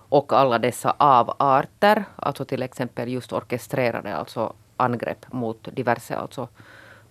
och 0.08 0.32
alla 0.32 0.58
dessa 0.58 0.90
avarter, 0.98 2.04
alltså 2.16 2.44
till 2.44 2.62
exempel 2.62 3.08
just 3.08 3.32
orkestrerade 3.32 4.16
alltså 4.16 4.52
angrepp 4.76 5.32
mot 5.32 5.68
diverse 5.72 6.16
alltså 6.16 6.48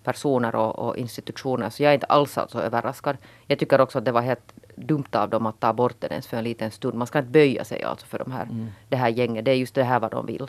personer 0.04 0.54
och, 0.54 0.78
och 0.78 0.96
institutioner. 0.96 1.70
Så 1.70 1.82
jag 1.82 1.90
är 1.90 1.94
inte 1.94 2.06
alls 2.06 2.38
alltså 2.38 2.62
överraskad. 2.62 3.16
Jag 3.46 3.58
tycker 3.58 3.80
också 3.80 3.98
att 3.98 4.04
det 4.04 4.12
var 4.12 4.22
helt 4.22 4.52
dumt 4.74 5.12
av 5.12 5.28
dem 5.28 5.46
att 5.46 5.60
ta 5.60 5.72
bort 5.72 5.96
den 5.98 6.10
ens 6.10 6.26
för 6.26 6.36
en 6.36 6.44
liten 6.44 6.70
stund. 6.70 6.94
Man 6.94 7.06
ska 7.06 7.18
inte 7.18 7.30
böja 7.30 7.64
sig 7.64 7.82
alltså 7.82 8.06
för 8.06 8.18
de 8.18 8.32
här, 8.32 8.42
mm. 8.42 8.68
det 8.88 8.96
här 8.96 9.08
gänget. 9.08 9.44
Det 9.44 9.50
är 9.50 9.54
just 9.54 9.74
det 9.74 9.84
här 9.84 10.00
vad 10.00 10.10
de 10.10 10.26
vill. 10.26 10.48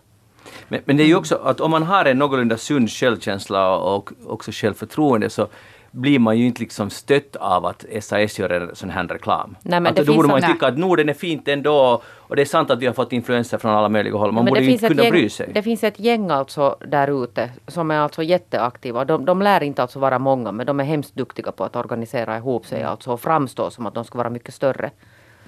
Men, 0.68 0.82
men 0.86 0.98
det 0.98 1.04
är 1.04 1.08
ju 1.08 1.16
också 1.16 1.36
att 1.36 1.62
om 1.62 1.72
man 1.72 1.84
har 1.84 2.06
en 2.06 2.20
någorlunda 2.20 2.58
sund 2.58 2.90
självkänsla 2.90 3.78
och 3.78 4.12
också 4.26 4.52
självförtroende 4.54 5.30
så 5.30 5.48
blir 5.94 6.20
man 6.20 6.38
ju 6.38 6.46
inte 6.46 6.62
liksom 6.62 6.90
stött 6.90 7.36
av 7.36 7.66
att 7.66 7.86
SAS 8.02 8.40
gör 8.40 8.50
en 8.50 8.76
sån 8.76 8.90
här 8.90 9.08
reklam. 9.08 9.56
Nej, 9.62 9.80
men 9.80 9.92
att 9.92 10.06
då 10.06 10.14
borde 10.14 10.28
man 10.28 10.42
ju 10.42 10.48
tycka 10.48 10.68
att 10.68 10.78
Norden 10.78 11.10
är 11.10 11.14
fint 11.14 11.48
ändå 11.48 12.02
och 12.06 12.36
det 12.36 12.42
är 12.42 12.46
sant 12.46 12.72
att 12.72 12.80
vi 12.80 12.86
har 12.86 12.94
fått 12.94 13.14
influenser 13.14 13.58
från 13.58 13.72
alla 13.72 13.90
möjliga 13.90 14.16
håll. 14.16 14.32
Man 14.32 14.46
borde 14.46 14.62
ju 14.62 14.72
inte 14.72 14.88
kunna 14.88 15.04
gäng, 15.04 15.12
bry 15.12 15.30
sig. 15.30 15.52
Det 15.54 15.64
finns 15.64 15.84
ett 15.84 16.00
gäng 16.00 16.30
alltså 16.32 16.78
där 16.88 17.24
ute 17.24 17.50
som 17.68 17.92
är 17.92 18.00
alltså 18.00 18.24
jätteaktiva. 18.24 19.06
De, 19.06 19.26
de 19.26 19.42
lär 19.42 19.64
inte 19.64 19.82
alltså 19.82 20.00
vara 20.00 20.20
många 20.20 20.52
men 20.52 20.66
de 20.66 20.80
är 20.80 20.84
hemskt 20.84 21.16
duktiga 21.16 21.52
på 21.52 21.64
att 21.64 21.76
organisera 21.76 22.38
ihop 22.38 22.66
sig 22.66 22.84
alltså 22.84 23.12
och 23.12 23.22
framstå 23.22 23.70
som 23.70 23.86
att 23.86 23.94
de 23.94 24.04
ska 24.04 24.18
vara 24.18 24.30
mycket 24.30 24.54
större. 24.54 24.92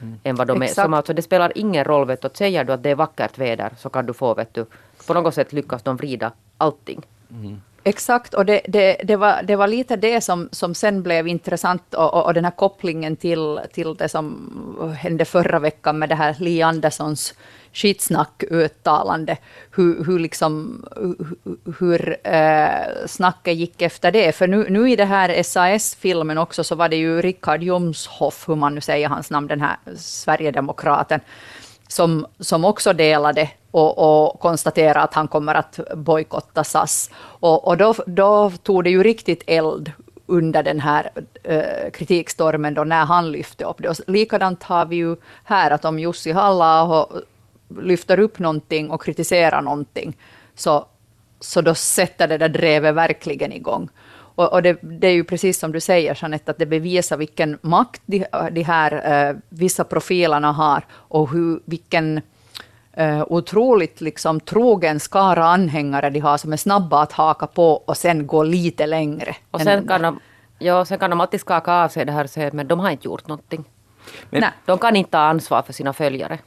Mm. 0.02 0.20
än 0.24 0.36
vad 0.36 0.48
de 0.48 0.62
Exakt. 0.62 0.78
är. 0.78 0.84
Som 0.84 0.94
alltså, 0.94 1.14
det 1.14 1.22
spelar 1.22 1.52
ingen 1.56 1.84
roll, 1.84 2.08
vet 2.08 2.22
du, 2.22 2.26
att 2.26 2.38
säger 2.38 2.64
du 2.64 2.74
att 2.74 2.84
det 2.84 2.90
är 2.90 2.96
vackert 2.96 3.38
väder 3.38 3.72
så 3.78 3.90
kan 3.90 4.06
du 4.06 4.14
få, 4.14 4.34
vet 4.34 4.54
du, 4.54 4.66
på 5.08 5.14
något 5.14 5.36
sätt 5.36 5.54
lyckas 5.54 5.84
de 5.84 5.98
vrida 5.98 6.32
allting. 6.58 7.02
Mm. 7.32 7.62
Exakt, 7.88 8.34
och 8.34 8.46
det, 8.46 8.62
det, 8.68 8.98
det, 9.04 9.16
var, 9.16 9.44
det 9.44 9.56
var 9.56 9.68
lite 9.68 9.96
det 9.96 10.22
som, 10.22 10.50
som 10.52 10.76
sen 10.76 11.04
blev 11.04 11.28
intressant 11.28 11.94
och, 11.94 12.14
och, 12.14 12.26
och, 12.26 12.34
den 12.34 12.46
här 12.46 12.52
kopplingen 12.52 13.16
till, 13.16 13.60
till 13.74 13.96
det 13.96 14.10
som 14.10 14.96
hände 15.00 15.26
förra 15.26 15.60
veckan 15.60 16.00
med 16.00 16.10
det 16.10 16.16
här 16.16 16.36
Li 16.40 16.62
Anderssons 16.62 17.34
skitsnack-uttalande, 17.74 19.38
hur, 19.72 20.06
hur, 20.06 20.20
liksom, 20.20 20.86
hur 21.80 22.18
eh, 22.24 23.08
snacket 23.08 23.56
gick 23.56 23.82
efter 23.82 24.12
det. 24.12 24.32
För 24.36 24.48
nu, 24.48 24.70
nu 24.70 24.92
i 24.92 24.96
det 24.96 25.06
här 25.06 25.44
SAS-filmen 25.44 26.38
också 26.38 26.64
så 26.64 26.76
var 26.76 26.90
det 26.90 26.96
ju 26.96 27.22
Richard 27.22 27.64
Jomshoff, 27.64 28.50
hur 28.50 28.56
man 28.56 28.76
nu 28.76 28.82
säger 28.82 29.10
hans 29.10 29.32
namn, 29.32 29.48
den 29.48 29.62
här 29.62 29.78
Sverigedemokraten, 29.98 31.20
som, 31.88 32.26
som 32.40 32.66
också 32.66 32.94
delade 32.94 33.50
och, 33.76 34.26
och 34.28 34.40
konstatera 34.40 35.02
att 35.02 35.14
han 35.14 35.28
kommer 35.28 35.56
att 35.56 35.80
bojkotta 35.96 36.64
SAS. 36.64 37.10
Och, 37.20 37.68
och 37.68 37.78
då, 37.78 37.94
då 38.08 38.52
tog 38.64 38.84
det 38.84 38.90
ju 38.90 39.04
riktigt 39.04 39.44
eld 39.48 39.92
under 40.26 40.64
den 40.64 40.80
här 40.80 41.10
eh, 41.44 41.92
kritikstormen 41.94 42.74
då 42.74 42.84
när 42.84 43.06
han 43.06 43.32
lyfte 43.32 43.66
upp 43.66 43.78
det. 43.78 43.90
Och 43.90 43.96
likadant 44.08 44.64
har 44.64 44.86
vi 44.86 44.96
ju 44.96 45.16
här, 45.44 45.72
att 45.72 45.86
om 45.86 46.00
Jussi 46.00 46.32
halla 46.32 47.08
lyfter 47.82 48.20
upp 48.20 48.40
någonting 48.40 48.92
och 48.92 49.04
kritiserar 49.04 49.62
någonting, 49.62 50.18
så, 50.56 50.86
så 51.40 51.62
då 51.62 51.76
sätter 51.76 52.28
det 52.28 52.38
där 52.38 52.50
drevet 52.50 52.96
verkligen 52.96 53.54
igång. 53.54 53.90
Och, 54.36 54.54
och 54.54 54.62
det, 54.62 54.78
det, 54.82 55.08
är 55.08 55.14
ju 55.14 55.24
precis 55.24 55.60
som 55.60 55.72
du 55.72 55.80
säger, 55.80 56.18
Jeanette, 56.22 56.52
att 56.52 56.58
det 56.58 56.66
bevisar 56.66 57.18
vilken 57.18 57.58
makt 57.62 58.02
de, 58.06 58.26
de 58.52 58.64
här 58.64 58.92
eh, 59.14 59.36
vissa 59.50 59.84
profilerna 59.84 60.52
har 60.52 60.86
och 60.92 61.32
hur, 61.32 61.60
vilken 61.66 62.22
uh, 63.00 63.24
otroligt 63.28 64.02
liksom, 64.02 64.40
trogen 64.40 65.00
skara 65.00 65.46
anhängare 65.46 66.10
de 66.10 66.20
har 66.20 66.38
som 66.38 66.54
är 66.54 66.58
snabba 66.58 67.02
att 67.02 67.12
haka 67.12 67.48
på 67.48 67.74
och 67.74 67.98
sen 67.98 68.28
gå 68.28 68.44
lite 68.44 68.86
längre. 68.86 69.36
Och 69.52 69.62
sen 69.62 69.88
kan 69.88 70.02
de 70.02 70.20
Ja, 70.60 70.86
sen 70.86 71.00
kan 71.00 71.10
de 71.10 71.22
alltid 71.22 71.40
skaka 71.40 71.74
av 71.74 71.90
sig 71.90 72.06
det 72.06 72.12
här 72.12 72.24
och 72.24 72.30
säga 72.30 72.50
men 72.54 72.68
de 72.68 72.80
har 72.80 72.90
inte 72.90 73.08
gjort 73.08 73.28
någonting. 73.28 73.64
Men, 74.30 74.42
Nej. 74.42 74.50
De 74.66 74.78
kan 74.78 74.96
inte 74.96 75.12
ta 75.12 75.18
ansvar 75.18 75.62
för 75.62 75.74
sina 75.74 75.94
följare. 75.94 76.40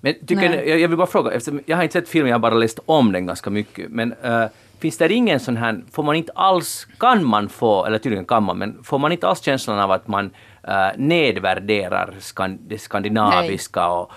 men 0.00 0.14
tycker, 0.26 0.68
jag, 0.68 0.80
jag 0.80 0.88
vill 0.88 0.98
bara 0.98 1.06
fråga, 1.06 1.40
jag 1.66 1.76
har 1.76 1.82
inte 1.82 1.92
sett 1.92 2.08
filmen, 2.08 2.28
jag 2.30 2.34
har 2.34 2.40
bara 2.40 2.54
läst 2.54 2.78
om 2.86 3.12
den 3.12 3.26
ganska 3.26 3.50
mycket. 3.50 3.90
Men 3.90 4.14
eh, 4.22 4.44
finns 4.78 4.98
det 4.98 5.12
ingen 5.12 5.40
sån 5.40 5.56
här, 5.56 5.82
får 5.92 6.02
man 6.02 6.16
inte 6.16 6.32
alls, 6.34 6.86
kan 6.98 7.24
man 7.24 7.48
få, 7.48 7.84
eller 7.84 7.98
tydligen 7.98 8.24
kan 8.24 8.42
man, 8.42 8.58
men 8.58 8.84
får 8.84 8.98
man 8.98 9.12
inte 9.12 9.28
alls 9.28 9.40
känslan 9.40 9.78
av 9.78 9.90
att 9.90 10.08
man 10.08 10.30
uh, 10.68 10.72
nedvärderar 10.96 12.14
skan, 12.20 12.58
det 12.60 12.78
skandinaviska 12.78 13.88
och 13.88 14.12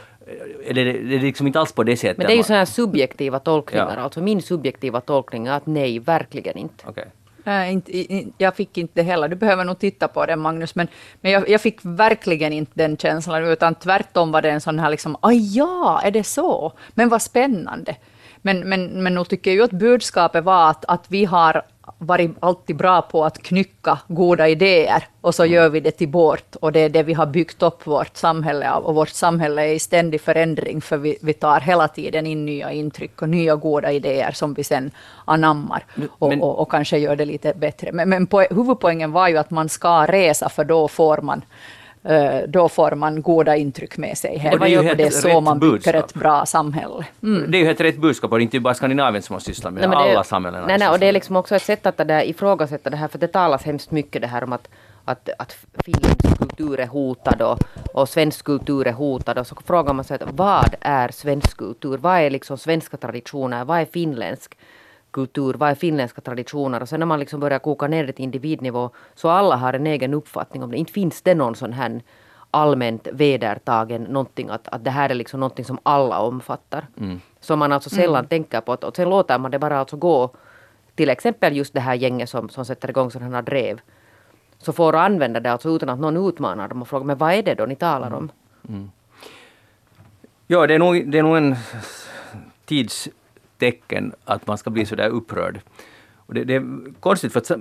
är 0.66 0.74
det, 0.74 0.84
det 0.84 1.16
är 1.16 1.20
liksom 1.20 1.48
inte 1.48 1.60
alls 1.60 1.72
på 1.72 1.84
det 1.84 1.98
sättet. 1.98 2.18
Men 2.18 2.28
det 2.28 2.34
är 2.34 2.38
ju 2.38 2.44
sådana 2.44 2.60
här 2.60 2.66
subjektiva 2.66 3.40
tolkningar. 3.40 3.94
Ja. 3.98 4.04
Alltså 4.04 4.22
min 4.22 4.42
subjektiva 4.42 5.02
tolkning 5.02 5.48
är 5.48 5.52
att 5.52 5.66
nej, 5.66 6.00
verkligen 6.00 6.58
inte. 6.58 6.84
Okej. 6.88 7.08
Nej, 7.44 7.74
inte, 7.74 7.92
jag 8.38 8.56
fick 8.56 8.78
inte 8.78 8.94
det 8.94 9.04
heller. 9.04 9.28
Du 9.28 9.36
behöver 9.36 9.64
nog 9.64 9.80
titta 9.80 10.08
på 10.08 10.26
den, 10.26 10.40
Magnus. 10.40 10.76
Men, 10.76 10.88
men 11.22 11.32
jag, 11.32 11.50
jag 11.50 11.62
fick 11.62 11.80
verkligen 11.82 12.54
inte 12.54 12.72
den 12.74 12.98
känslan, 12.98 13.44
utan 13.44 13.76
tvärtom 13.76 14.32
var 14.32 14.42
det 14.42 14.50
en 14.50 14.62
sån 14.62 14.80
här 14.80 14.90
liksom, 14.90 15.18
ah 15.22 15.32
ja, 15.32 16.02
är 16.04 16.12
det 16.12 16.24
så? 16.24 16.74
Men 16.94 17.10
vad 17.10 17.22
spännande. 17.22 17.96
Men, 18.42 18.70
men, 18.70 19.04
men 19.04 19.14
nog 19.14 19.30
tycker 19.30 19.52
jag 19.52 19.56
ju 19.56 19.64
att 19.64 19.72
budskapet 19.72 20.44
var 20.44 20.70
att, 20.70 20.86
att 20.86 21.06
vi 21.08 21.26
har 21.26 21.62
varit 21.98 22.32
alltid 22.40 22.76
bra 22.76 23.02
på 23.02 23.26
att 23.26 23.44
knycka 23.44 24.00
goda 24.08 24.48
idéer 24.48 25.08
och 25.22 25.36
så 25.36 25.46
gör 25.46 25.70
vi 25.70 25.80
det 25.80 25.92
till 25.92 26.08
vårt. 26.08 26.56
Och 26.56 26.72
det 26.72 26.80
är 26.80 26.90
det 26.90 27.04
vi 27.04 27.14
har 27.14 27.26
byggt 27.26 27.64
upp 27.64 27.88
vårt 27.88 28.18
samhälle 28.18 28.72
av. 28.72 28.84
Och 28.84 28.96
vårt 28.96 29.10
samhälle 29.10 29.62
är 29.62 29.74
i 29.74 29.80
ständig 29.80 30.22
förändring, 30.22 30.82
för 30.82 30.98
vi, 30.98 31.18
vi 31.22 31.34
tar 31.34 31.60
hela 31.60 31.88
tiden 31.88 32.26
in 32.28 32.46
nya 32.46 32.72
intryck 32.72 33.22
och 33.22 33.30
nya 33.30 33.56
goda 33.56 33.92
idéer 33.92 34.32
som 34.32 34.54
vi 34.54 34.64
sen 34.64 34.92
anammar 35.26 35.86
och, 36.20 36.30
men- 36.30 36.42
och, 36.42 36.60
och 36.60 36.72
kanske 36.72 36.98
gör 36.98 37.16
det 37.16 37.26
lite 37.26 37.54
bättre. 37.54 37.92
Men, 37.92 38.10
men 38.10 38.28
po- 38.28 38.54
huvudpoängen 38.56 39.12
var 39.12 39.28
ju 39.28 39.38
att 39.38 39.52
man 39.52 39.70
ska 39.70 40.06
resa, 40.06 40.50
för 40.50 40.64
då 40.64 40.88
får 40.88 41.18
man 41.18 41.42
då 42.48 42.70
får 42.70 42.92
man 42.96 43.22
goda 43.22 43.56
intryck 43.56 43.98
med 43.98 44.18
sig 44.18 44.38
hem. 44.38 44.54
Och 44.54 44.60
det 44.60 44.66
är 44.66 44.70
ju 44.70 44.78
Och 44.78 44.84
helt 44.84 44.98
det 44.98 45.04
är 45.04 45.10
så 45.10 45.28
rätt 45.28 45.44
man 45.44 45.60
bygger 45.60 45.72
budskap. 45.72 45.96
ett 45.96 46.14
bra 46.14 46.46
samhälle. 46.46 47.06
Mm. 47.24 47.52
Det 47.52 47.58
är 47.58 47.60
ju 47.60 47.66
helt 47.66 47.82
rätt 47.82 47.98
budskap 47.98 48.32
och 48.32 48.38
det 48.38 48.42
är 48.42 48.44
inte 48.44 48.60
bara 48.60 48.74
Skandinavien 48.74 49.22
som 49.24 49.34
har 49.34 49.40
sysslat 49.40 49.74
med 49.74 49.90
det- 49.90 49.98
alla 49.98 50.24
samhällen 50.24 50.64
Nej, 50.68 50.78
nej, 50.78 50.90
och 50.90 51.00
det 51.00 51.06
är 51.06 51.08
med 51.08 51.14
liksom 51.14 51.36
också 51.36 51.56
ett 51.56 51.62
sätt 51.64 51.86
att 51.86 51.98
det 51.98 52.04
där, 52.04 52.24
ifrågasätta 52.30 52.90
det 52.90 52.98
här, 52.98 53.08
för 53.08 53.18
det 53.18 53.28
talas 53.28 53.64
hemskt 53.64 53.92
mycket 53.92 54.22
det 54.22 54.28
här 54.28 54.44
om 54.44 54.54
att, 54.54 54.68
att, 55.06 55.30
att 55.40 55.58
finländsk 55.86 56.38
kultur 56.40 56.80
är 56.80 56.88
hotad 56.88 57.42
och, 57.42 57.60
och 57.94 58.10
svensk 58.10 58.46
kultur 58.46 58.88
är 58.88 58.92
hotad. 58.92 59.38
Och 59.38 59.48
så 59.48 59.56
frågar 59.66 59.94
man 59.94 60.06
sig 60.06 60.16
att 60.16 60.30
vad 60.32 60.76
är 60.82 61.10
svensk 61.12 61.58
kultur? 61.58 61.98
Vad 61.98 62.20
är 62.20 62.30
liksom 62.30 62.58
svenska 62.58 62.98
traditioner? 62.98 63.66
Vad 63.66 63.80
är 63.80 63.86
finländsk 63.86 64.58
kultur? 65.16 65.54
Vad 65.54 65.70
är 65.70 65.76
finländska 65.76 66.22
traditioner? 66.22 66.82
Och 66.82 66.90
sen 66.90 67.00
när 67.00 67.06
man 67.06 67.20
liksom 67.20 67.40
börjar 67.40 67.60
koka 67.60 67.88
ner 67.88 68.08
det 68.08 68.14
till 68.14 68.24
individnivå 68.24 68.90
så 69.16 69.30
alla 69.30 69.56
har 69.56 69.74
en 69.74 69.88
egen 69.88 70.14
uppfattning 70.14 70.64
om 70.64 70.72
det. 70.72 70.78
Inte 70.78 70.94
finns 70.94 71.22
det 71.22 71.36
någon 71.36 71.56
sån 71.56 71.74
här 71.74 72.02
allmänt 72.52 73.08
vedertagen 73.14 74.04
någonting 74.04 74.50
att, 74.50 74.68
att 74.68 74.84
det 74.84 74.92
här 74.92 75.10
är 75.10 75.14
liksom 75.16 75.40
någonting 75.40 75.66
som 75.66 75.80
alla 75.84 76.20
omfattar. 76.20 76.88
Som 77.40 77.60
man 77.60 77.72
alltså 77.72 77.90
sällan 77.90 78.28
tänker 78.28 78.62
på. 78.62 78.72
Och 78.72 78.96
sen 78.96 79.10
låter 79.10 79.40
man 79.40 79.52
det 79.52 79.60
bara 79.60 79.80
alltså 79.80 79.98
gå 79.98 80.30
till 80.96 81.10
exempel 81.10 81.56
just 81.56 81.74
det 81.74 81.80
här 81.80 81.96
gänget 81.96 82.30
som, 82.30 82.50
som 82.50 82.66
sätter 82.66 82.90
igång 82.90 83.12
sådana 83.12 83.36
här 83.36 83.42
drev. 83.42 83.80
Så 84.58 84.74
får 84.74 84.96
använda 84.96 85.40
det 85.40 85.52
alltså 85.52 85.70
utan 85.70 85.90
att 85.90 86.00
någon 86.00 86.18
utmanar 86.30 86.68
dem 86.68 86.82
och 86.82 86.88
frågar 86.88 87.06
men 87.06 87.18
vad 87.18 87.34
är 87.34 87.44
det 87.44 87.56
då 87.56 87.66
ni 87.66 87.76
talar 87.76 88.14
om? 88.14 88.32
Ja, 90.48 90.68
det 90.68 90.74
är 90.74 90.80
nog, 90.80 91.12
det 91.12 91.18
är 91.18 91.24
nog 91.24 91.38
en 91.38 91.56
tidstecken 93.60 94.14
att 94.26 94.48
man 94.48 94.58
ska 94.58 94.70
bli 94.70 94.86
så 94.86 94.96
där 94.96 95.10
upprörd. 95.10 95.60
Och 96.28 96.34
det, 96.34 96.44
det 96.44 96.56
är 96.56 96.66
konstigt 97.00 97.34
för 97.34 97.40
att 97.40 97.52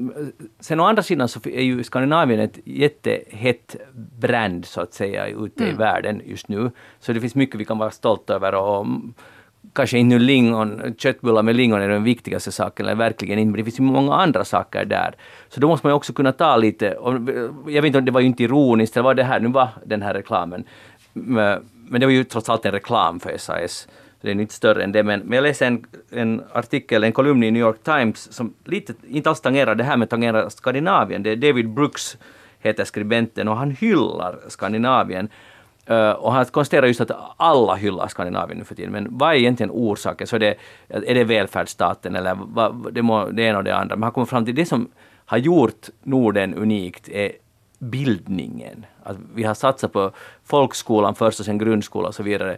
sen, 0.61 0.80
å 0.80 0.84
andra 0.84 1.03
sidan 1.03 1.28
så 1.28 1.40
är 1.45 1.62
ju 1.62 1.84
Skandinavien 1.84 2.40
ett 2.40 2.59
jättehett 2.64 3.76
brand 4.20 4.64
så 4.64 4.80
att 4.80 4.95
säga 4.95 5.26
ute 5.26 5.64
i 5.64 5.72
världen 5.72 6.22
just 6.24 6.49
nu. 6.49 6.70
Så 7.01 7.12
det 7.12 7.20
finns 7.20 7.34
mycket 7.34 7.61
vi 7.61 7.64
kan 7.64 7.78
vara 7.78 7.90
stolta 7.90 8.34
över 8.34 8.55
och 8.55 8.80
mm, 8.80 9.14
kanske 9.72 9.99
inte 9.99 10.18
lingon, 10.18 10.95
köttbullar 10.99 11.42
med 11.42 11.57
lingon 11.57 11.80
är 11.80 11.88
den 11.88 12.05
viktigaste 12.05 12.53
saken, 12.53 12.86
eller 12.86 12.97
verkligen 12.97 13.38
inte, 13.38 13.51
men 13.51 13.59
det 13.59 13.64
finns 13.64 13.80
ju 13.80 13.82
många 13.82 14.14
andra 14.14 14.45
saker 14.45 14.84
där. 14.84 15.14
Så 15.49 15.61
då 15.61 15.68
måste 15.68 15.86
man 15.86 15.90
ju 15.90 15.97
också 15.97 16.12
kunna 16.12 16.32
ta 16.32 16.57
lite, 16.57 16.95
och 16.95 17.14
jag 17.66 17.82
vet 17.82 17.84
inte 17.84 17.99
om 17.99 18.05
det 18.05 18.12
var 18.12 18.20
ju 18.20 18.26
inte 18.26 18.42
ironiskt, 18.42 18.97
eller 18.97 19.05
vad 19.05 19.16
det 19.16 19.24
här 19.24 19.40
nu 19.40 19.49
var, 19.49 19.68
den 19.84 20.03
här 20.03 20.14
reklamen. 20.14 20.64
Men 21.12 21.61
men 21.88 22.01
det 22.01 22.07
var 22.07 22.12
ju 22.12 22.24
trots 22.24 22.49
allt 22.49 22.66
en 22.66 22.72
reklam 22.72 23.20
för 23.20 23.36
SAS. 23.38 23.88
Den 24.24 24.38
är 24.38 24.42
inte 24.42 24.54
större 24.54 24.84
än 24.84 24.92
det. 24.92 25.02
Men, 25.02 25.20
men 25.20 25.36
jag 25.36 25.42
läste 25.42 25.66
en, 25.66 25.84
en 26.10 26.42
artikel, 26.52 27.04
en 27.04 27.12
kolumn 27.12 27.42
i 27.42 27.50
New 27.50 27.60
York 27.60 27.82
Times 27.82 28.32
som 28.32 28.54
lite, 28.64 28.94
inte 29.08 29.28
alls 29.28 29.40
tangerar 29.40 29.74
det 29.74 29.84
här, 29.84 29.96
men 29.96 30.08
tangerar 30.08 30.48
Skandinavien. 30.48 31.22
Det 31.22 31.30
är 31.30 31.36
David 31.36 31.68
Brooks, 31.68 32.18
heter 32.58 32.84
skribenten, 32.84 33.48
och 33.48 33.56
han 33.56 33.70
hyllar 33.70 34.38
Skandinavien. 34.48 35.28
Uh, 35.90 36.10
och 36.10 36.32
han 36.32 36.44
konstaterar 36.44 36.86
just 36.86 37.00
att 37.00 37.10
alla 37.36 37.74
hyllar 37.74 38.08
Skandinavien 38.08 38.58
nu 38.58 38.64
för 38.64 38.74
tiden. 38.74 38.92
Men 38.92 39.18
vad 39.18 39.30
är 39.30 39.34
egentligen 39.34 39.70
orsaken? 39.70 40.26
Så 40.26 40.38
det, 40.38 40.54
är 40.88 41.14
det 41.14 41.24
välfärdsstaten 41.24 42.16
eller 42.16 42.38
vad, 42.40 42.94
det, 42.94 43.02
må, 43.02 43.26
det 43.26 43.42
ena 43.42 43.58
och 43.58 43.64
det 43.64 43.76
andra? 43.76 43.96
Men 43.96 44.02
han 44.02 44.12
kommer 44.12 44.26
fram 44.26 44.44
till 44.44 44.54
det 44.54 44.66
som 44.66 44.90
har 45.24 45.38
gjort 45.38 45.88
Norden 46.02 46.54
unikt 46.54 47.08
är 47.08 47.32
bildningen. 47.78 48.86
Att 49.02 49.16
vi 49.34 49.42
har 49.42 49.54
satsat 49.54 49.92
på 49.92 50.10
folkskolan 50.44 51.14
först 51.14 51.40
och 51.40 51.46
sen 51.46 51.58
grundskolan 51.58 52.08
och 52.08 52.14
så 52.14 52.22
vidare. 52.22 52.56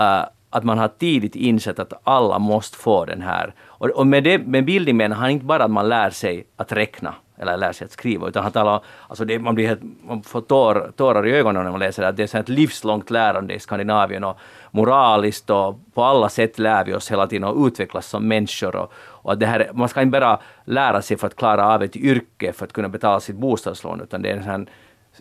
Uh, 0.00 0.24
att 0.54 0.64
man 0.64 0.78
har 0.78 0.88
tidigt 0.88 1.36
insett 1.36 1.78
att 1.78 1.92
alla 2.04 2.38
måste 2.38 2.76
få 2.76 3.04
den 3.04 3.22
här. 3.22 3.54
Och, 3.64 3.90
och 3.90 4.06
med, 4.06 4.24
det, 4.24 4.38
med 4.38 4.64
bildning 4.64 4.96
menar 4.96 5.16
han 5.16 5.30
inte 5.30 5.44
bara 5.44 5.64
att 5.64 5.70
man 5.70 5.88
lär 5.88 6.10
sig 6.10 6.46
att 6.56 6.72
räkna 6.72 7.14
eller 7.38 7.56
lär 7.56 7.72
sig 7.72 7.84
att 7.84 7.90
skriva, 7.90 8.28
utan 8.28 8.42
han 8.42 8.52
talar 8.52 8.72
om, 8.72 8.80
alltså 9.08 9.24
det, 9.24 9.38
man, 9.38 9.54
blir 9.54 9.66
helt, 9.66 9.80
man 10.06 10.22
får 10.22 10.40
tår, 10.40 10.92
tårar 10.96 11.26
i 11.26 11.32
ögonen 11.32 11.64
när 11.64 11.70
man 11.70 11.80
läser 11.80 12.02
det, 12.02 12.08
att 12.08 12.16
det 12.16 12.34
är 12.34 12.40
ett 12.40 12.48
livslångt 12.48 13.10
lärande 13.10 13.54
i 13.54 13.60
Skandinavien 13.60 14.24
och 14.24 14.38
moraliskt 14.70 15.50
och 15.50 15.80
på 15.94 16.04
alla 16.04 16.28
sätt 16.28 16.58
lär 16.58 16.84
vi 16.84 16.94
oss 16.94 17.10
hela 17.10 17.26
tiden 17.26 17.48
och 17.48 17.66
utvecklas 17.66 18.06
som 18.06 18.28
människor. 18.28 18.76
Och, 18.76 18.92
och 18.96 19.32
att 19.32 19.40
det 19.40 19.46
här, 19.46 19.70
man 19.74 19.88
ska 19.88 20.02
inte 20.02 20.20
bara 20.20 20.40
lära 20.64 21.02
sig 21.02 21.16
för 21.16 21.26
att 21.26 21.36
klara 21.36 21.68
av 21.68 21.82
ett 21.82 21.96
yrke 21.96 22.52
för 22.52 22.64
att 22.64 22.72
kunna 22.72 22.88
betala 22.88 23.20
sitt 23.20 23.36
bostadslån, 23.36 24.00
utan 24.00 24.22
det 24.22 24.30
är 24.30 24.36
en 24.36 24.44
sån, 24.44 24.66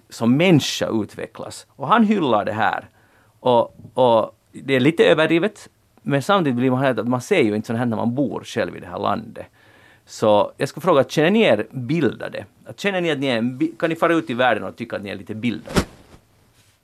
som 0.09 0.38
människa 0.38 0.88
utvecklas. 0.88 1.67
Och 1.69 1.88
han 1.88 2.03
hyllar 2.03 2.45
det 2.45 2.53
här. 2.53 2.89
Och, 3.39 3.75
och 3.93 4.36
det 4.54 4.76
är 4.76 4.80
lite 4.80 5.06
överdrivet, 5.06 5.70
men 6.01 6.22
samtidigt 6.22 6.58
blir 6.58 6.72
man 6.72 6.84
helt 6.84 6.99
att 6.99 7.08
man 7.08 7.22
ser 7.22 7.41
ju 7.41 7.56
inte 7.56 7.68
sånt 7.68 7.80
här 7.80 7.86
när 7.86 7.97
man 7.97 8.16
bor 8.16 8.43
själv 8.43 8.78
i 8.78 8.80
det 8.80 8.88
här 8.88 8.99
landet. 8.99 9.45
Så 10.06 10.51
jag 10.58 10.70
skulle 10.70 10.82
fråga, 10.82 11.04
känner 11.04 11.32
ni 11.32 11.41
er 11.41 11.68
bildade? 11.72 12.45
Känner 12.76 13.01
ni 13.01 13.12
att 13.12 13.20
ni 13.20 13.28
är, 13.28 13.78
kan 13.78 13.89
ni 13.89 13.95
fara 13.95 14.14
ut 14.14 14.30
i 14.30 14.34
världen 14.34 14.64
och 14.64 14.76
tycka 14.76 14.95
att 14.95 15.04
ni 15.04 15.10
är 15.10 15.16
lite 15.16 15.36
bildade? 15.36 15.80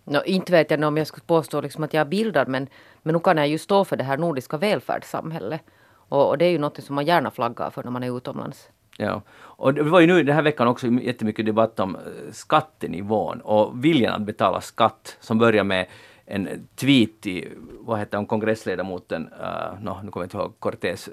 No, 0.03 0.23
inte 0.25 0.51
vet 0.51 0.71
jag 0.71 0.83
om 0.83 0.97
jag 0.97 1.07
skulle 1.07 1.23
påstå 1.25 1.61
liksom 1.61 1.83
att 1.83 1.93
jag 1.93 2.01
är 2.01 2.05
bildad 2.05 2.47
men, 2.47 2.67
men 3.01 3.13
nu 3.13 3.19
kan 3.19 3.37
jag 3.37 3.47
ju 3.47 3.57
stå 3.57 3.85
för 3.85 3.97
det 3.97 4.03
här 4.03 4.17
nordiska 4.17 4.57
välfärdssamhället. 4.57 5.61
Och, 6.09 6.29
och 6.29 6.37
det 6.37 6.45
är 6.45 6.49
ju 6.49 6.57
något 6.57 6.83
som 6.83 6.95
man 6.95 7.05
gärna 7.05 7.31
flaggar 7.31 7.69
för 7.69 7.83
när 7.83 7.91
man 7.91 8.03
är 8.03 8.17
utomlands. 8.17 8.69
Ja. 8.97 9.21
Och 9.31 9.73
det 9.73 9.83
var 9.83 9.99
ju 9.99 10.07
nu 10.07 10.23
den 10.23 10.35
här 10.35 10.41
veckan 10.41 10.67
också 10.67 10.87
jättemycket 10.87 11.45
debatt 11.45 11.79
om 11.79 11.95
eh, 11.95 12.01
skattenivån 12.31 13.41
och 13.41 13.85
viljan 13.85 14.13
att 14.13 14.21
betala 14.21 14.61
skatt 14.61 15.17
som 15.19 15.37
börjar 15.37 15.63
med 15.63 15.87
en 16.29 16.67
tweet 16.75 17.25
i, 17.25 17.47
vad 17.79 17.99
heter 17.99 18.17
hon, 18.17 18.25
kongressledamoten, 18.25 19.29
äh, 19.41 19.73
uh, 19.73 19.83
no, 19.83 19.99
nu 20.03 20.11
kommer 20.11 20.23
jag 20.23 20.25
inte 20.25 20.37
ihåg, 20.37 20.53
Cortés, 20.59 21.09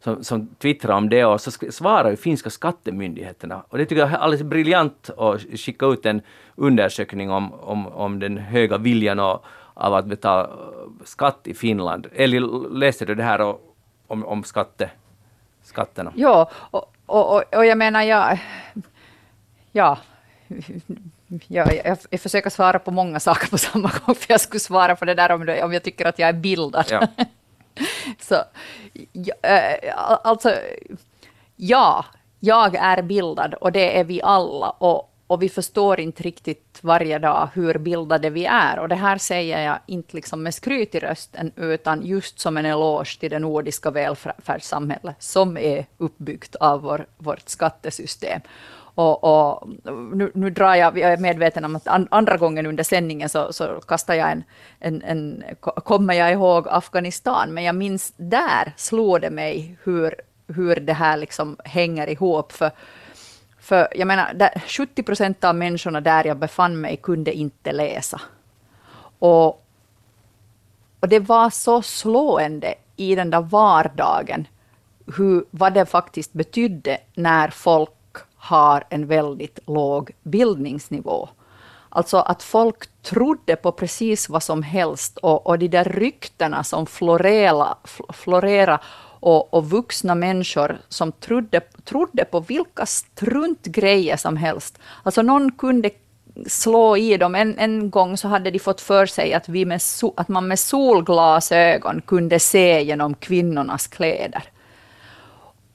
som, 0.00 0.24
som 0.24 0.46
twittrade 0.58 0.98
om 0.98 1.08
det 1.08 1.24
och 1.24 1.40
så 1.40 1.50
svarar 1.50 2.10
ju 2.10 2.16
finska 2.16 2.50
skattemyndigheterna. 2.50 3.64
Och 3.68 3.78
det 3.78 3.86
tycker 3.86 4.02
jag 4.02 4.10
är 4.10 4.16
alldeles 4.16 4.42
briljant 4.42 5.10
att 5.18 5.40
skicka 5.40 5.86
ut 5.86 6.06
en 6.06 6.20
undersökning 6.54 7.30
om, 7.30 7.52
om, 7.52 7.86
om 7.86 8.18
den 8.18 8.38
höga 8.38 8.78
viljan 8.78 9.18
och, 9.18 9.44
av 9.74 9.94
att 9.94 10.06
betala 10.06 10.42
äh, 10.44 11.04
skatt 11.04 11.40
i 11.44 11.54
Finland. 11.54 12.06
Eller 12.14 12.68
läste 12.70 13.04
du 13.04 13.14
det 13.14 13.22
här 13.22 13.40
och, 13.40 13.76
om, 14.06 14.24
om 14.24 14.44
skatte, 14.44 14.90
skatterna? 15.62 16.12
Ja, 16.16 16.50
och, 16.70 16.92
och, 17.06 17.36
och, 17.36 17.54
och 17.54 17.66
jag 17.66 17.78
menar, 17.78 18.02
jag, 18.02 18.38
ja, 19.72 19.98
jag, 21.46 21.76
jag, 21.84 21.98
jag 22.10 22.20
försöker 22.20 22.50
svara 22.50 22.78
på 22.78 22.90
många 22.90 23.20
saker 23.20 23.48
på 23.48 23.58
samma 23.58 23.92
gång, 24.06 24.14
för 24.14 24.32
jag 24.32 24.40
skulle 24.40 24.60
svara 24.60 24.96
på 24.96 25.04
det 25.04 25.14
där 25.14 25.32
om, 25.32 25.58
om 25.62 25.72
jag 25.72 25.82
tycker 25.82 26.04
att 26.04 26.18
jag 26.18 26.28
är 26.28 26.32
bildad. 26.32 26.86
Ja. 26.90 27.06
Så, 28.20 28.36
ja, 29.12 29.34
äh, 29.42 29.94
alltså, 30.24 30.54
ja, 31.56 32.04
jag 32.40 32.74
är 32.74 33.02
bildad 33.02 33.54
och 33.54 33.72
det 33.72 33.98
är 33.98 34.04
vi 34.04 34.22
alla. 34.22 34.70
Och, 34.70 35.12
och 35.26 35.42
vi 35.42 35.48
förstår 35.48 36.00
inte 36.00 36.22
riktigt 36.22 36.78
varje 36.80 37.18
dag 37.18 37.48
hur 37.54 37.78
bildade 37.78 38.30
vi 38.30 38.44
är. 38.44 38.78
Och 38.78 38.88
det 38.88 38.94
här 38.94 39.18
säger 39.18 39.60
jag 39.60 39.78
inte 39.86 40.16
liksom 40.16 40.42
med 40.42 40.54
skryt 40.54 40.94
i 40.94 40.98
rösten, 40.98 41.52
utan 41.56 42.06
just 42.06 42.40
som 42.40 42.56
en 42.56 42.66
eloge 42.66 43.20
till 43.20 43.30
det 43.30 43.38
nordiska 43.38 43.90
välfärdssamhället, 43.90 45.16
som 45.18 45.56
är 45.56 45.86
uppbyggt 45.98 46.56
av 46.56 46.82
vår, 46.82 47.06
vårt 47.16 47.48
skattesystem. 47.48 48.40
Och, 48.96 49.24
och 49.24 49.68
nu, 50.12 50.30
nu 50.34 50.50
drar 50.50 50.74
jag, 50.74 50.98
jag 50.98 51.12
är 51.12 51.16
medveten 51.16 51.64
om 51.64 51.76
att 51.76 51.88
an, 51.88 52.08
andra 52.10 52.36
gången 52.36 52.66
under 52.66 52.84
sändningen 52.84 53.28
så, 53.28 53.52
så 53.52 53.80
kastar 53.80 54.14
jag 54.14 54.30
en, 54.30 54.44
en, 54.80 55.02
en, 55.02 55.44
kommer 55.60 56.14
jag 56.14 56.32
ihåg 56.32 56.66
Afghanistan, 56.68 57.54
men 57.54 57.64
jag 57.64 57.74
minns 57.74 58.12
där 58.16 58.72
slog 58.76 59.20
det 59.20 59.30
mig 59.30 59.78
hur, 59.82 60.14
hur 60.46 60.76
det 60.76 60.92
här 60.92 61.16
liksom 61.16 61.56
hänger 61.64 62.10
ihop. 62.10 62.52
För, 62.52 62.70
För 63.58 63.88
jag 63.94 64.08
menar, 64.08 64.50
70 64.66 65.02
procent 65.02 65.44
av 65.44 65.54
människorna 65.54 66.00
där 66.00 66.24
jag 66.24 66.36
befann 66.36 66.80
mig 66.80 66.96
kunde 66.96 67.32
inte 67.32 67.72
läsa. 67.72 68.20
Och, 69.18 69.46
och 71.00 71.08
det 71.08 71.20
var 71.20 71.50
så 71.50 71.82
slående 71.82 72.74
i 72.96 73.14
den 73.14 73.30
där 73.30 73.40
vardagen, 73.40 74.46
hur, 75.16 75.44
vad 75.50 75.74
det 75.74 75.86
faktiskt 75.86 76.32
betydde 76.32 76.98
när 77.14 77.48
folk 77.48 77.90
har 78.46 78.84
en 78.90 79.06
väldigt 79.06 79.58
låg 79.66 80.10
bildningsnivå. 80.22 81.28
Alltså 81.88 82.16
att 82.16 82.42
folk 82.42 83.02
trodde 83.02 83.56
på 83.56 83.72
precis 83.72 84.28
vad 84.28 84.42
som 84.42 84.62
helst 84.62 85.18
och, 85.18 85.46
och 85.46 85.58
de 85.58 85.68
där 85.68 85.84
ryktena 85.84 86.64
som 86.64 86.86
florerade. 86.86 87.74
florera 88.12 88.80
och, 89.20 89.54
och 89.54 89.70
vuxna 89.70 90.14
människor 90.14 90.78
som 90.88 91.12
trodde, 91.12 91.60
trodde 91.84 92.24
på 92.24 92.40
vilka 92.40 92.86
struntgrejer 92.86 94.16
som 94.16 94.36
helst. 94.36 94.78
Alltså 95.02 95.22
någon 95.22 95.52
kunde 95.52 95.90
slå 96.46 96.96
i 96.96 97.16
dem. 97.16 97.34
En, 97.34 97.58
en 97.58 97.90
gång 97.90 98.16
så 98.16 98.28
hade 98.28 98.50
de 98.50 98.58
fått 98.58 98.80
för 98.80 99.06
sig 99.06 99.34
att, 99.34 99.48
vi 99.48 99.64
med 99.64 99.82
so, 99.82 100.14
att 100.16 100.28
man 100.28 100.48
med 100.48 100.58
solglasögon 100.58 102.02
kunde 102.06 102.38
se 102.38 102.82
genom 102.82 103.14
kvinnornas 103.14 103.86
kläder. 103.86 104.42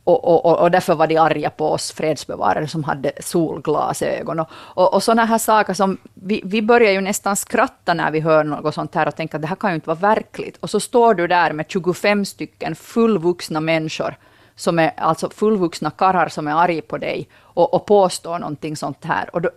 Och, 0.03 0.45
och, 0.45 0.59
och, 0.59 0.71
därför 0.71 0.95
var 0.95 1.07
de 1.07 1.17
arga 1.17 1.49
på 1.49 1.71
oss 1.71 1.91
fredsbevarare 1.91 2.67
som 2.67 2.83
hade 2.83 3.11
solglasögon. 3.19 4.39
Och, 4.39 4.47
och, 4.53 4.93
och 4.93 5.03
sådana 5.03 5.25
här 5.25 5.37
saker 5.37 5.73
som, 5.73 5.97
vi, 6.13 6.41
vi 6.45 6.61
börjar 6.61 6.91
ju 6.91 7.01
nästan 7.01 7.35
skratta 7.35 7.93
när 7.93 8.11
vi 8.11 8.19
hör 8.19 8.43
något 8.43 8.75
sånt 8.75 8.95
här 8.95 9.07
och 9.07 9.15
tänker 9.15 9.35
att 9.35 9.41
det 9.41 9.47
här 9.47 9.55
kan 9.55 9.71
ju 9.71 9.75
inte 9.75 9.87
vara 9.87 9.99
verkligt. 9.99 10.57
Och 10.57 10.69
så 10.69 10.79
står 10.79 11.13
du 11.13 11.27
där 11.27 11.53
med 11.53 11.65
25 11.69 12.25
stycken 12.25 12.75
fullvuxna 12.75 13.59
människor, 13.59 14.15
som 14.55 14.79
är 14.79 14.91
alltså 14.97 15.29
fullvuxna 15.29 15.91
karlar 15.91 16.27
som 16.27 16.47
är 16.47 16.51
arga 16.51 16.81
på 16.81 16.97
dig 16.97 17.27
och, 17.35 17.73
och 17.73 17.85
påstår 17.85 18.39
någonting 18.39 18.75
sånt 18.75 19.05
här. 19.05 19.35
Och 19.35 19.41
då, 19.41 19.49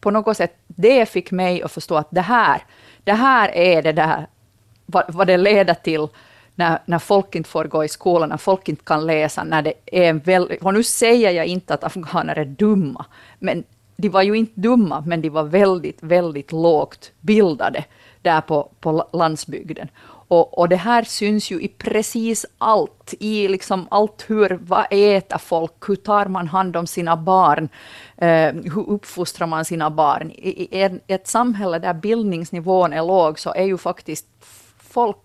på 0.00 0.10
något 0.10 0.36
sätt, 0.36 0.56
det 0.66 1.08
fick 1.08 1.30
mig 1.30 1.62
att 1.62 1.72
förstå 1.72 1.96
att 1.96 2.08
det 2.10 2.20
här, 2.20 2.62
det 3.04 3.12
här 3.12 3.48
är 3.48 3.82
det 3.82 3.92
där, 3.92 4.26
vad, 4.86 5.04
vad 5.08 5.26
det 5.26 5.36
leder 5.36 5.74
till 5.74 6.08
när, 6.54 6.78
när 6.86 6.98
folk 6.98 7.34
inte 7.34 7.50
får 7.50 7.64
gå 7.64 7.84
i 7.84 7.88
skolan, 7.88 8.28
när 8.28 8.36
folk 8.36 8.68
inte 8.68 8.84
kan 8.84 9.06
läsa, 9.06 9.44
när 9.44 9.62
det 9.62 9.72
är 9.86 10.02
en 10.10 10.18
väl, 10.18 10.58
och 10.62 10.74
nu 10.74 10.82
säger 10.82 11.30
jag 11.30 11.46
inte 11.46 11.74
att 11.74 11.84
afghaner 11.84 12.38
är 12.38 12.44
dumma, 12.44 13.04
men 13.38 13.64
de 13.96 14.08
var 14.08 14.22
ju 14.22 14.34
inte 14.34 14.60
dumma, 14.60 15.00
men 15.06 15.22
de 15.22 15.28
var 15.28 15.42
väldigt, 15.42 15.98
väldigt 16.02 16.52
lågt 16.52 17.12
bildade 17.20 17.84
där 18.22 18.40
på, 18.40 18.70
på 18.80 19.08
landsbygden. 19.12 19.88
Och, 20.32 20.58
och 20.58 20.68
det 20.68 20.76
här 20.76 21.02
syns 21.02 21.50
ju 21.50 21.62
i 21.62 21.68
precis 21.68 22.46
allt, 22.58 23.14
i 23.20 23.48
liksom 23.48 23.86
allt 23.90 24.24
hur, 24.26 24.58
vad 24.62 24.86
äter 24.90 25.38
folk, 25.38 25.88
hur 25.88 25.96
tar 25.96 26.26
man 26.26 26.48
hand 26.48 26.76
om 26.76 26.86
sina 26.86 27.16
barn, 27.16 27.68
eh, 28.16 28.52
hur 28.74 28.90
uppfostrar 28.90 29.46
man 29.46 29.64
sina 29.64 29.90
barn. 29.90 30.30
I, 30.30 30.80
i 30.80 30.98
ett 31.06 31.28
samhälle 31.28 31.78
där 31.78 31.94
bildningsnivån 31.94 32.92
är 32.92 33.02
låg 33.02 33.38
så 33.38 33.54
är 33.54 33.64
ju 33.64 33.78
faktiskt 33.78 34.26
folk 34.78 35.16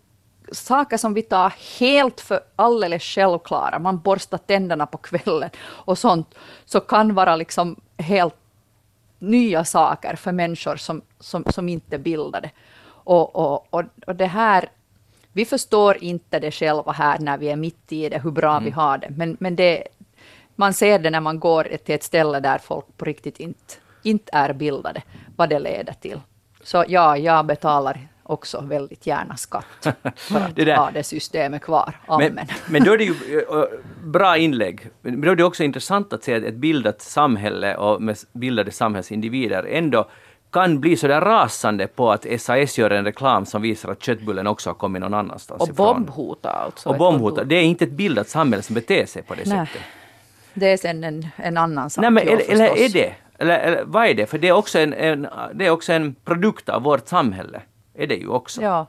saker 0.52 0.98
som 0.98 1.14
vi 1.14 1.22
tar 1.22 1.54
helt 1.80 2.22
för 2.22 2.39
alldeles 2.56 3.04
självklara, 3.04 3.80
man 3.80 4.00
borstar 4.00 4.38
tänderna 4.38 4.86
på 4.86 4.98
kvällen 4.98 5.50
och 5.60 5.98
sånt, 5.98 6.36
så 6.66 6.80
kan 6.80 7.16
vara 7.16 7.36
liksom 7.36 7.76
helt 7.98 8.36
nya 9.20 9.66
saker 9.66 10.16
för 10.16 10.32
människor 10.32 10.76
som, 10.76 11.02
som, 11.20 11.43
som 11.50 11.70
inte 11.70 11.95
är 11.95 12.00
bildade. 12.00 12.52
Och, 12.88 13.36
och, 13.36 13.68
och, 13.70 13.84
och 14.08 14.16
det 14.16 14.26
här, 14.26 14.70
vi 15.34 15.45
förstår 15.45 16.04
inte 16.04 16.39
det 16.39 16.52
själva 16.52 16.91
här 16.91 17.20
när 17.20 17.38
vi 17.38 17.50
är 17.50 17.56
mitt 17.56 17.91
i 17.91 18.10
det, 18.10 18.20
hur 18.24 18.32
bra 18.32 18.52
mm. 18.52 18.64
vi 18.64 18.72
har 18.72 18.98
det, 18.98 19.10
men, 19.10 19.38
men 19.39 19.56
det, 19.56 19.84
man 20.56 20.74
ser 20.74 21.00
det 21.00 21.10
när 21.10 21.20
man 21.20 21.39
går 21.39 21.64
till 21.86 21.95
ett 21.95 22.04
ställe 22.04 22.39
där 22.39 22.58
folk 22.58 22.86
på 22.98 23.06
riktigt 23.06 23.39
inte, 23.39 23.74
inte 24.04 24.30
är 24.34 24.54
bildade, 24.54 25.02
vad 25.36 25.50
det 25.50 25.60
leder 25.60 25.93
till. 25.93 26.22
Så 26.64 26.86
ja, 26.88 27.18
jag 27.18 27.45
betalar 27.45 28.08
också 28.28 28.61
väldigt 28.61 29.07
gärna 29.07 29.38
skatt 29.38 29.65
för 30.15 30.39
att 30.39 30.55
det 30.55 30.75
ha 30.75 30.91
det 30.91 31.03
systemet 31.03 31.61
kvar. 31.61 31.99
Amen. 32.05 32.34
Men, 32.36 32.47
men 32.69 32.84
då 32.84 32.93
är 32.93 32.97
det 32.97 33.03
ju 33.03 33.15
bra 34.03 34.38
inlägg. 34.38 34.89
Men 35.01 35.21
då 35.21 35.32
är 35.32 35.36
det 35.36 35.43
också 35.43 35.63
intressant 35.63 36.13
att 36.13 36.23
se 36.23 36.36
att 36.36 36.43
ett 36.43 36.55
bildat 36.55 37.01
samhälle 37.01 37.78
och 37.78 38.01
med 38.01 38.17
bildade 38.34 38.71
samhällsindivider 38.71 39.63
ändå 39.63 40.09
kan 40.51 40.80
bli 40.80 40.97
så 40.97 41.07
där 41.07 41.21
rasande 41.21 41.88
på 41.88 42.11
att 42.11 42.25
SAS 42.39 42.78
gör 42.78 42.89
en 42.89 43.05
reklam 43.05 43.45
som 43.45 43.61
visar 43.61 43.91
att 43.91 44.03
köttbullen 44.03 44.47
också 44.47 44.69
har 44.69 44.75
kommit 44.75 45.01
någon 45.01 45.13
annanstans 45.13 45.61
och 45.61 45.69
ifrån. 45.69 45.86
Bombhota 45.86 46.49
alltså. 46.49 46.89
Och 46.89 46.97
bombhota. 46.97 47.43
Det 47.43 47.55
är 47.55 47.63
inte 47.63 47.86
ett 47.86 47.91
bildat 47.91 48.30
samhälle 48.30 48.63
som 48.63 48.73
beter 48.73 49.05
sig 49.05 49.21
på 49.21 49.36
det 49.36 49.45
Nej. 49.45 49.67
sättet. 49.67 49.82
Det 50.53 50.71
är 50.71 50.78
sen 50.78 51.03
en, 51.03 51.28
en 51.36 51.57
annan 51.57 51.89
sak. 51.89 52.01
Nej, 52.01 52.11
men, 52.11 52.28
eller, 52.28 52.51
eller 52.51 52.78
är 52.78 52.89
det? 52.89 53.13
Eller, 53.38 53.59
eller 53.59 53.84
vad 53.84 54.07
är 54.07 54.13
det? 54.13 54.25
För 54.25 54.38
det 54.38 54.47
är, 54.47 54.51
också 54.51 54.80
en, 54.80 54.93
en, 54.93 55.28
det 55.53 55.65
är 55.65 55.69
också 55.69 55.93
en 55.93 56.15
produkt 56.25 56.69
av 56.69 56.84
vårt 56.84 57.07
samhälle 57.07 57.61
är 57.98 58.08
det 58.08 58.16
ju 58.16 58.28
också. 58.28 58.62
Ja. 58.62 58.86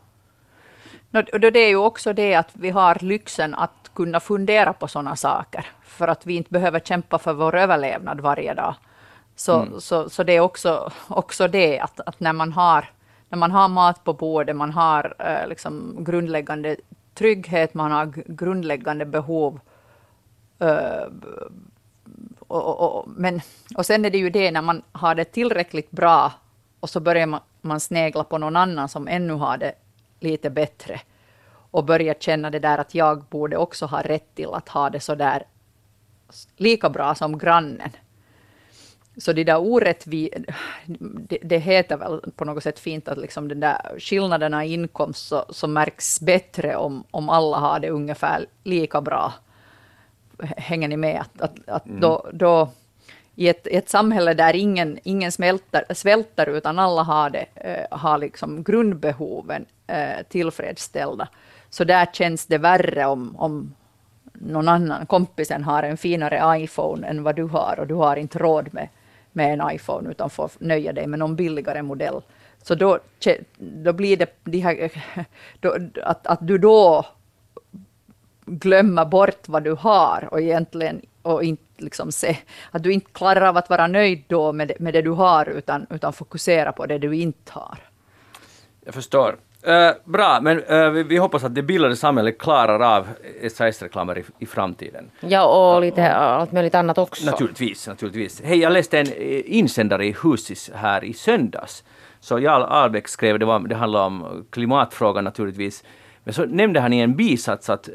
Och 1.33 1.41
det 1.41 1.59
är 1.59 1.69
ju 1.69 1.77
också 1.77 2.13
det 2.13 2.35
att 2.35 2.51
vi 2.53 2.71
har 2.71 2.99
lyxen 3.01 3.55
att 3.55 3.91
kunna 3.95 4.21
fundera 4.21 4.73
på 4.73 4.89
sådana 4.89 5.17
saker, 5.17 5.67
för 5.83 6.09
att 6.09 6.27
vi 6.27 6.37
inte 6.37 6.51
behöver 6.51 6.81
kämpa 6.81 7.19
för 7.19 7.33
vår 7.33 7.57
överlevnad 7.57 8.21
varje 8.21 8.55
dag. 8.55 8.75
Så, 9.37 9.61
mm. 9.61 9.81
så, 9.81 10.11
så 10.11 10.23
det 10.23 10.33
är 10.33 10.41
också, 10.41 10.93
också 11.09 11.49
det 11.49 11.81
att, 11.81 12.01
att 12.01 12.21
när, 12.21 12.33
man 12.33 12.53
har, 12.53 12.91
när 13.29 13.39
man 13.39 13.51
har 13.51 13.69
mat 13.69 14.05
på 14.05 14.13
bordet, 14.13 14.57
man 14.57 14.73
har 14.73 15.15
eh, 15.19 15.49
liksom 15.49 16.05
grundläggande 16.05 16.77
trygghet, 17.15 17.75
man 17.75 17.93
har 17.93 18.07
grundläggande 18.27 19.05
behov. 19.05 19.61
Eh, 20.59 21.07
och, 22.39 22.65
och, 22.65 22.99
och, 22.99 23.09
men, 23.17 23.41
och 23.77 23.87
sen 23.87 24.05
är 24.05 24.11
det 24.11 24.19
ju 24.19 24.31
det 24.31 24.51
när 24.51 24.63
man 24.63 24.83
har 24.93 25.15
det 25.15 25.25
tillräckligt 25.25 25.91
bra 25.91 26.33
och 26.81 26.91
så 26.91 27.01
börjar 27.01 27.27
man, 27.27 27.41
man 27.61 27.81
snegla 27.81 28.25
på 28.25 28.39
någon 28.39 28.57
annan 28.57 28.89
som 28.89 29.09
ännu 29.09 29.33
har 29.33 29.57
det 29.57 29.73
lite 30.21 30.51
bättre 30.51 31.01
och 31.71 31.85
börjar 31.85 32.15
känna 32.15 32.51
det 32.51 32.59
där 32.59 32.79
att 32.79 32.95
jag 32.95 33.25
borde 33.25 33.57
också 33.57 33.87
ha 33.87 34.03
rätt 34.03 34.35
till 34.35 34.49
att 34.53 34.69
ha 34.69 34.91
det 34.91 35.01
så 35.01 35.15
där 35.15 35.43
lika 36.57 36.91
bra 36.91 37.15
som 37.15 37.39
grannen. 37.39 37.91
Så 39.17 39.33
det 39.33 39.45
där 39.45 39.59
orättvi... 39.59 40.31
Det, 41.29 41.39
det, 41.43 41.59
heter 41.59 41.97
väl 41.97 42.21
på 42.37 42.45
något 42.45 42.63
sätt 42.63 42.79
fint 42.79 43.09
att 43.09 43.19
liksom 43.19 43.49
den 43.49 43.61
där 43.61 43.99
skillnaderna 43.99 44.65
i 44.65 44.73
inkomst 44.73 45.29
så, 45.29 45.45
så 45.49 45.67
märks 45.67 46.21
bättre 46.21 46.77
om, 46.77 47.05
om 47.11 47.29
alla 47.29 47.57
har 47.57 47.81
det 47.81 47.91
ungefär 47.91 48.47
lika 48.65 49.01
bra. 49.01 49.33
Hänger 50.57 50.89
ni 50.89 50.97
med? 50.97 51.21
Att, 51.21 51.41
att, 51.41 51.69
att 51.69 51.87
mm. 51.87 52.01
då, 52.01 52.27
då 52.33 52.69
i 53.39 53.49
ett, 53.49 53.67
ett 53.67 53.89
samhälle 53.89 54.35
där 54.35 54.57
ingen, 54.57 54.99
ingen 55.03 55.33
smälter, 55.33 55.85
svälter, 55.95 56.47
utan 56.47 56.79
alla 56.79 57.03
har, 57.03 57.31
det, 57.31 57.47
eh, 57.55 57.99
har 57.99 58.19
liksom 58.19 58.63
grundbehoven 58.63 59.67
eh, 59.87 60.23
tillfredsställda. 60.29 61.29
Så 61.71 61.85
där 61.85 62.07
känns 62.13 62.47
det 62.47 62.59
värre 62.59 63.07
om, 63.07 63.37
om 63.37 63.75
någon 64.33 64.69
annan, 64.69 65.07
kompisen 65.07 65.65
har 65.65 65.83
en 65.83 65.97
finare 65.97 66.63
iPhone 66.63 67.07
än 67.07 67.23
vad 67.23 67.37
du 67.37 67.45
har 67.45 67.81
och 67.81 67.87
du 67.87 67.95
har 67.95 68.17
inte 68.17 68.39
råd 68.39 68.75
med, 68.75 68.89
med 69.33 69.53
en 69.53 69.71
iPhone 69.73 70.11
utan 70.11 70.31
får 70.31 70.51
nöja 70.59 70.93
dig 70.93 71.07
med 71.07 71.19
någon 71.19 71.37
billigare 71.37 71.83
modell. 71.83 72.23
Så 72.63 72.75
då, 72.75 72.99
då 73.59 73.93
blir 73.93 74.17
det 74.17 74.39
de 74.45 74.61
här, 74.61 74.91
då, 75.61 75.77
att, 76.03 76.27
att 76.27 76.47
du 76.47 76.59
då 76.59 77.07
glömmer 78.47 79.05
bort 79.05 79.49
vad 79.49 79.65
du 79.65 79.73
har 79.73 80.29
och 80.31 80.41
egentligen 80.41 81.03
och 81.29 81.45
inte 81.45 81.63
liksom 81.77 82.13
se, 82.13 82.37
att 82.71 82.83
du 82.83 82.93
inte 82.93 83.11
klarar 83.13 83.41
av 83.41 83.57
att 83.57 83.71
vara 83.71 83.87
nöjd 83.87 84.25
då 84.27 84.53
med 84.53 84.69
det, 84.69 84.81
med 84.81 84.95
det 84.95 85.03
du 85.03 85.11
har, 85.11 85.49
utan, 85.49 85.87
utan 85.91 86.13
fokusera 86.13 86.73
på 86.73 86.87
det 86.87 86.99
du 86.99 87.17
inte 87.17 87.53
har. 87.53 87.79
Jag 88.85 88.95
förstår. 88.95 89.39
Uh, 89.67 89.91
bra, 90.05 90.39
men 90.43 90.63
uh, 90.63 90.91
vi, 90.91 91.03
vi, 91.03 91.17
hoppas 91.17 91.45
att 91.45 91.55
det 91.55 91.63
bildade 91.63 91.97
samhället 91.97 92.39
klarar 92.39 92.97
av 92.97 93.07
SAS-reklamer 93.51 94.19
i, 94.19 94.25
i, 94.39 94.47
framtiden. 94.47 95.11
Ja, 95.21 95.75
och 95.75 95.81
lite 95.81 96.01
uh, 96.01 96.17
allt 96.17 96.53
möjligt 96.53 96.75
annat 96.75 96.99
också. 96.99 97.27
Naturligtvis, 97.27 97.89
naturligtvis. 97.89 98.43
Hej, 98.45 98.59
jag 98.59 98.73
läste 98.73 98.99
en 98.99 99.07
eh, 99.07 99.43
insändare 99.45 100.07
i 100.07 100.17
Husis 100.23 100.71
här 100.75 101.05
i 101.05 101.13
söndags. 101.13 101.85
Så 102.21 102.39
Jarl 102.39 102.63
Albeck 102.63 103.09
skrev, 103.09 103.39
det, 103.39 103.45
var, 103.45 103.61
det 103.61 103.75
handlar 103.75 104.07
om 104.07 104.47
klimatfrågan 104.51 105.25
naturligtvis, 105.25 105.85
men 106.25 106.35
så 106.35 106.45
nämnde 106.45 106.81
han 106.81 106.93
i 106.93 106.99
en 107.01 107.17
bisats 107.17 107.71
att 107.71 107.89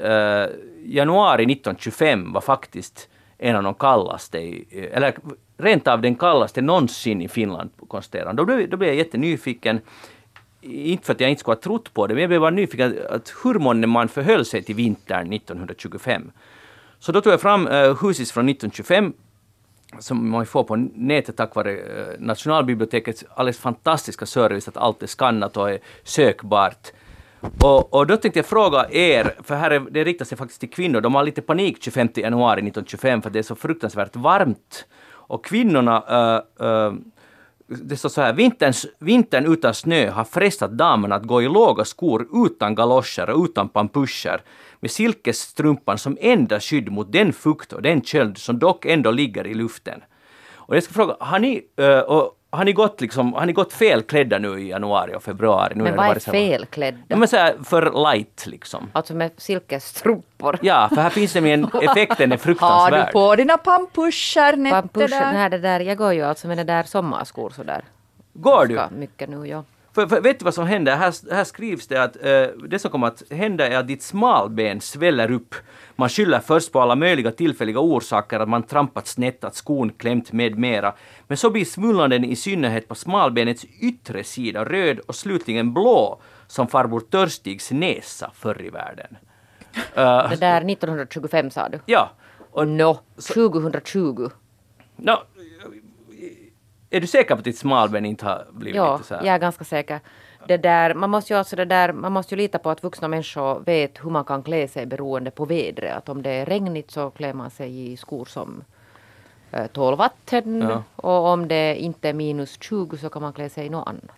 januari 0.85 1.43
1925 1.43 2.33
var 2.33 2.41
faktiskt 2.41 3.09
en 3.43 3.55
av 3.55 3.63
de 3.63 3.73
kallaste, 3.73 4.63
eller 4.71 5.15
rent 5.57 5.87
av 5.87 6.01
den 6.01 6.15
kallaste 6.15 6.61
någonsin 6.61 7.21
i 7.21 7.27
Finland, 7.27 7.69
konstaterade 7.87 8.29
han. 8.29 8.35
Då, 8.35 8.45
blev, 8.45 8.69
då 8.69 8.77
blev 8.77 8.89
jag 8.89 8.97
jättenyfiken. 8.97 9.81
Inte 10.61 11.05
för 11.05 11.13
att 11.13 11.19
jag 11.19 11.29
inte 11.29 11.39
skulle 11.39 11.55
ha 11.55 11.61
trott 11.61 11.93
på 11.93 12.07
det, 12.07 12.13
men 12.13 12.21
jag 12.21 12.29
blev 12.29 12.41
bara 12.41 12.51
nyfiken 12.51 12.97
att 13.09 13.33
hur 13.43 13.59
månne 13.59 13.87
man 13.87 14.07
förhöll 14.07 14.45
sig 14.45 14.63
till 14.63 14.75
vintern 14.75 15.33
1925. 15.33 16.31
Så 16.99 17.11
då 17.11 17.21
tog 17.21 17.33
jag 17.33 17.41
fram 17.41 17.67
eh, 17.67 17.89
uh, 17.89 17.97
Husis 18.01 18.31
från 18.31 18.49
1925 18.49 19.13
som 19.99 20.29
man 20.29 20.45
får 20.45 20.63
på 20.63 20.75
nätet 20.95 21.37
tack 21.37 21.55
vare 21.55 21.71
uh, 21.71 22.19
Nationalbibliotekets 22.19 23.25
alldeles 23.35 23.59
fantastiska 23.59 24.25
service 24.25 24.67
att 24.67 24.77
allt 24.77 25.03
är 25.03 25.07
skannat 25.07 25.57
och 25.57 25.71
är 25.71 25.79
sökbart. 26.03 26.91
Och, 27.63 27.93
och 27.93 28.07
då 28.07 28.17
tänkte 28.17 28.39
jag 28.39 28.45
fråga 28.45 28.91
er, 28.91 29.35
för 29.43 29.55
här 29.55 29.71
är, 29.71 29.79
det 29.79 30.03
riktar 30.03 30.25
sig 30.25 30.37
faktiskt 30.37 30.59
till 30.59 30.69
kvinnor, 30.69 31.01
de 31.01 31.15
har 31.15 31.23
lite 31.23 31.41
panik 31.41 31.77
25 31.83 32.09
januari 32.15 32.59
1925 32.59 33.21
för 33.21 33.29
det 33.29 33.39
är 33.39 33.43
så 33.43 33.55
fruktansvärt 33.55 34.15
varmt. 34.15 34.85
Och 35.05 35.45
kvinnorna 35.45 36.03
äh, 36.59 36.67
äh, 36.67 36.93
det 37.67 37.97
står 37.97 38.09
så 38.09 38.21
här, 38.21 38.33
Vinterns, 38.33 38.85
vintern 38.99 39.53
utan 39.53 39.73
snö 39.73 40.09
har 40.09 40.23
frestat 40.23 40.71
damerna 40.71 41.15
att 41.15 41.23
gå 41.23 41.41
i 41.41 41.47
låga 41.47 41.85
skor 41.85 42.27
utan 42.45 42.75
galoscher 42.75 43.29
och 43.29 43.43
utan 43.43 43.69
pampuscher 43.69 44.41
med 44.79 44.91
silkesstrumpan 44.91 45.97
som 45.97 46.17
enda 46.21 46.59
skydd 46.59 46.91
mot 46.91 47.11
den 47.11 47.33
fukt 47.33 47.73
och 47.73 47.81
den 47.81 48.01
köld 48.01 48.37
som 48.37 48.59
dock 48.59 48.85
ändå 48.85 49.11
ligger 49.11 49.47
i 49.47 49.53
luften. 49.53 50.01
Och 50.55 50.75
jag 50.75 50.83
ska 50.83 50.93
fråga, 50.93 51.15
har 51.19 51.39
ni, 51.39 51.61
och, 52.07 52.37
har 52.53 52.65
ni 52.65 52.73
gått, 52.73 53.01
liksom, 53.01 53.33
har 53.33 53.45
ni 53.45 53.53
gått 53.53 53.73
felklädda 53.73 54.39
nu 54.39 54.59
i 54.61 54.69
januari 54.69 55.15
och 55.15 55.23
februari? 55.23 55.73
Nu 55.75 55.83
Men 55.83 55.95
vad 55.95 56.05
är 56.15 56.19
felklädda? 56.19 56.97
Ja, 57.07 57.17
men 57.17 57.27
så 57.27 57.37
här, 57.37 57.55
för 57.63 58.11
light 58.13 58.45
liksom. 58.47 58.89
Alltså 58.93 59.13
med 59.13 59.31
silkesstrumpor? 59.37 60.59
Ja, 60.61 60.89
för 60.89 61.01
här 61.01 61.09
finns 61.09 61.35
nämligen 61.35 61.63
effekten 61.81 62.31
är 62.31 62.35
Har 62.35 62.43
fruktansvärd. 62.43 63.07
du 63.07 63.11
på 63.11 63.35
dina 63.35 63.57
pampuscher, 63.57 64.55
Nette? 64.57 64.75
Pampuscher, 64.75 65.33
nej, 65.33 65.49
det 65.49 65.57
där, 65.57 65.79
jag 65.79 65.97
går 65.97 66.13
ju 66.13 66.21
alltså 66.21 66.47
med 66.47 66.57
det 66.57 66.63
där 66.63 66.83
sommarskor 66.83 67.49
sådär. 67.49 67.83
Går 68.33 68.65
du? 68.65 68.81
Mycket 68.91 69.29
nu, 69.29 69.47
ja. 69.47 69.63
För, 69.95 70.07
för 70.07 70.21
vet 70.21 70.39
du 70.39 70.45
vad 70.45 70.53
som 70.53 70.67
händer? 70.67 70.95
Här, 70.95 71.33
här 71.33 71.43
skrivs 71.43 71.87
det 71.87 72.03
att 72.03 72.15
eh, 72.23 72.43
det 72.69 72.79
som 72.79 72.91
kommer 72.91 73.07
att 73.07 73.23
hända 73.31 73.67
är 73.67 73.77
att 73.77 73.87
ditt 73.87 74.03
smalben 74.03 74.81
sväller 74.81 75.31
upp. 75.31 75.55
Man 75.95 76.09
skyller 76.09 76.39
först 76.39 76.71
på 76.71 76.81
alla 76.81 76.95
möjliga 76.95 77.31
tillfälliga 77.31 77.79
orsaker, 77.79 78.39
att 78.39 78.49
man 78.49 78.63
trampat 78.63 79.07
snett, 79.07 79.43
att 79.43 79.55
skon 79.55 79.89
klämt 79.89 80.31
med 80.31 80.57
mera. 80.57 80.93
Men 81.27 81.37
så 81.37 81.49
blir 81.49 81.65
svullnaden 81.65 82.23
i 82.25 82.35
synnerhet 82.35 82.87
på 82.87 82.95
smalbenets 82.95 83.65
yttre 83.81 84.23
sida 84.23 84.65
röd 84.65 84.99
och 84.99 85.15
slutligen 85.15 85.73
blå, 85.73 86.21
som 86.47 86.67
farbror 86.67 86.99
Törstigs 86.99 87.71
näsa 87.71 88.31
förr 88.35 88.61
i 88.61 88.69
världen. 88.69 89.17
Eh, 89.95 90.29
Det 90.29 90.35
där 90.39 90.71
1925 90.71 91.49
sa 91.51 91.69
du? 91.69 91.79
ja. 91.85 92.11
Och, 92.51 92.67
Nå, 92.67 92.99
2020. 93.33 94.29
no, 94.95 95.17
är 96.97 97.01
du 97.01 97.07
säker 97.07 97.35
på 97.35 97.39
att 97.39 97.43
ditt 97.45 97.57
smalben 97.57 98.05
inte 98.05 98.25
har 98.25 98.45
blivit 98.51 98.75
Ja, 98.75 98.93
lite 98.97 99.07
så 99.07 99.15
här? 99.15 99.25
jag 99.25 99.35
är 99.35 99.39
ganska 99.39 99.63
säker. 99.63 99.99
Det 100.47 100.57
där, 100.57 100.93
man, 100.93 101.09
måste 101.09 101.33
ju 101.33 101.37
alltså 101.39 101.55
det 101.55 101.65
där, 101.65 101.93
man 101.93 102.11
måste 102.11 102.35
ju 102.35 102.41
lita 102.41 102.59
på 102.59 102.69
att 102.69 102.83
vuxna 102.83 103.07
människor 103.07 103.59
vet 103.65 104.05
hur 104.05 104.09
man 104.09 104.23
kan 104.25 104.43
klä 104.43 104.67
sig 104.67 104.85
beroende 104.85 105.31
på 105.31 105.45
vädret. 105.45 105.95
Att 105.97 106.09
om 106.09 106.21
det 106.21 106.29
är 106.29 106.45
regnigt 106.45 106.91
så 106.91 107.09
klär 107.09 107.33
man 107.33 107.49
sig 107.49 107.91
i 107.91 107.97
skor 107.97 108.25
som 108.25 108.63
eh, 109.51 109.67
tål 109.67 109.95
vatten. 109.95 110.61
Ja. 110.61 110.83
Och 110.95 111.25
om 111.27 111.47
det 111.47 111.75
inte 111.75 112.09
är 112.09 112.13
minus 112.13 112.57
20 112.61 112.97
så 112.97 113.09
kan 113.09 113.21
man 113.21 113.33
klä 113.33 113.49
sig 113.49 113.65
i 113.65 113.69
något 113.69 113.87
annat. 113.87 114.17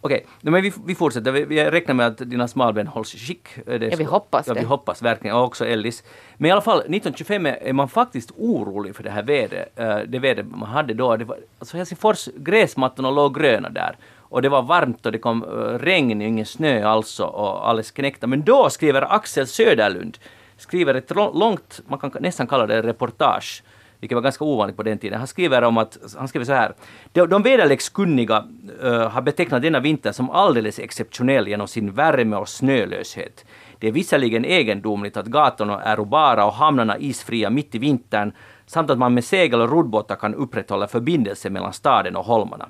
Okej, 0.00 0.26
nej, 0.40 0.52
men 0.52 0.62
vi, 0.62 0.72
vi 0.86 0.94
fortsätter. 0.94 1.32
Vi, 1.32 1.44
vi 1.44 1.64
räknar 1.70 1.94
med 1.94 2.06
att 2.06 2.18
dina 2.18 2.48
smalben 2.48 2.86
hålls 2.86 3.14
i 3.14 3.18
skick. 3.18 3.48
Eh, 3.66 3.78
Det 3.80 3.86
Ja, 3.86 3.96
vi 3.98 4.04
hoppas 4.04 4.46
ja, 4.46 4.54
det. 4.54 4.60
vi 4.60 4.66
hoppas 4.66 5.02
verkligen. 5.02 5.36
Och 5.36 5.44
också 5.44 5.66
Ellis. 5.66 6.04
Men 6.36 6.48
i 6.48 6.52
alla 6.52 6.60
fall, 6.60 6.78
1925 6.78 7.46
är 7.46 7.72
man 7.72 7.88
faktiskt 7.88 8.30
orolig 8.36 8.96
för 8.96 9.02
det 9.02 9.10
här 9.10 9.22
vädret. 9.22 9.78
eh, 9.78 9.98
Det 10.06 10.18
vädret 10.18 10.46
man 10.50 10.68
hade 10.68 10.94
då. 10.94 11.16
Det 11.16 11.24
var, 11.24 11.38
alltså 11.58 11.76
Helsingfors, 11.76 12.28
gräsmattorna 12.36 13.10
låg 13.10 13.34
gröna 13.40 13.68
där. 13.70 13.96
Och 14.28 14.42
det 14.42 14.48
var 14.48 14.62
varmt 14.62 15.06
och 15.06 15.12
det 15.12 15.18
kom 15.18 15.44
eh, 15.44 15.78
regn, 15.78 16.22
ingen 16.22 16.46
snö 16.46 16.84
alltså 16.84 17.24
och 17.24 17.68
alldeles 17.68 17.90
knäckta. 17.90 18.26
Men 18.26 18.42
då 18.44 18.70
skriver 18.70 19.14
Axel 19.14 19.46
Söderlund, 19.46 20.18
skriver 20.56 20.94
ett 20.94 21.10
lång- 21.10 21.38
långt, 21.38 21.80
man 21.88 21.98
kan 21.98 22.12
nästan 22.20 22.46
kalla 22.46 22.66
det 22.66 22.82
reportage, 22.82 23.62
vilket 24.00 24.16
var 24.16 24.22
ganska 24.22 24.44
ovanligt 24.44 24.76
på 24.76 24.82
den 24.82 24.98
tiden. 24.98 25.18
Han 25.18 25.26
skriver 25.26 25.62
om 25.62 25.78
att, 25.78 25.98
han 26.18 26.28
skriver 26.28 26.44
så 26.44 26.52
här. 26.52 26.74
De, 27.12 27.26
de 27.26 27.42
väderlekskunniga 27.42 28.44
uh, 28.84 28.92
har 28.92 29.22
betecknat 29.22 29.62
denna 29.62 29.80
vinter 29.80 30.12
som 30.12 30.30
alldeles 30.30 30.78
exceptionell 30.78 31.48
genom 31.48 31.68
sin 31.68 31.92
värme 31.92 32.36
och 32.36 32.48
snölöshet. 32.48 33.44
Det 33.78 33.88
är 33.88 33.92
visserligen 33.92 34.44
egendomligt 34.44 35.16
att 35.16 35.26
gatorna 35.26 35.82
är 35.82 35.96
bara 35.96 36.46
och 36.46 36.52
hamnarna 36.52 36.98
isfria 36.98 37.50
mitt 37.50 37.74
i 37.74 37.78
vintern 37.78 38.32
samt 38.66 38.90
att 38.90 38.98
man 38.98 39.14
med 39.14 39.24
segel 39.24 39.60
och 39.60 39.70
roddbåtar 39.70 40.16
kan 40.16 40.34
upprätthålla 40.34 40.88
förbindelse 40.88 41.50
mellan 41.50 41.72
staden 41.72 42.16
och 42.16 42.24
holmarna. 42.24 42.68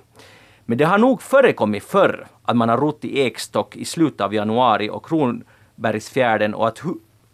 Men 0.65 0.79
det 0.79 0.85
har 0.85 0.99
nog 0.99 1.23
förekommit 1.23 1.85
förr 1.85 2.27
att 2.43 2.57
man 2.57 2.69
har 2.69 2.77
rott 2.77 3.05
i 3.05 3.21
Ekstock 3.21 3.77
i 3.77 3.85
slutet 3.85 4.21
av 4.21 4.35
januari 4.35 4.91
och 4.91 5.07
Kronbergsfjärden 5.07 6.55
och 6.55 6.69
att 6.69 6.83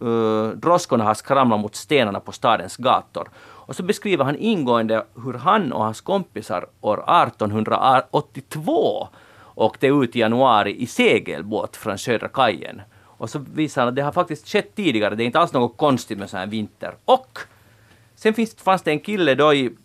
uh, 0.02 0.48
droskorna 0.48 1.04
har 1.04 1.14
skramlat 1.14 1.60
mot 1.60 1.74
stenarna 1.74 2.20
på 2.20 2.32
stadens 2.32 2.76
gator. 2.76 3.28
Och 3.66 3.76
så 3.76 3.82
beskriver 3.82 4.24
han 4.24 4.36
ingående 4.36 5.04
hur 5.24 5.34
han 5.34 5.72
och 5.72 5.84
hans 5.84 6.00
kompisar 6.00 6.66
år 6.80 7.04
1882 7.28 9.08
åkte 9.54 9.86
ut 9.86 10.16
i 10.16 10.18
januari 10.18 10.82
i 10.82 10.86
segelbåt 10.86 11.76
från 11.76 11.98
Södra 11.98 12.28
kajen. 12.28 12.82
Och 13.04 13.30
så 13.30 13.38
visar 13.54 13.82
han 13.82 13.88
att 13.88 13.96
det 13.96 14.02
har 14.02 14.12
faktiskt 14.12 14.48
skett 14.48 14.74
tidigare, 14.74 15.14
det 15.14 15.24
är 15.24 15.26
inte 15.26 15.38
alls 15.38 15.52
något 15.52 15.76
konstigt 15.76 16.18
med 16.18 16.30
sån 16.30 16.40
här 16.40 16.46
vinter. 16.46 16.94
Och 17.04 17.38
sen 18.14 18.34
finns, 18.34 18.54
fanns 18.54 18.82
det 18.82 18.90
en 18.90 19.00
kille 19.00 19.34
då 19.34 19.54
i 19.54 19.76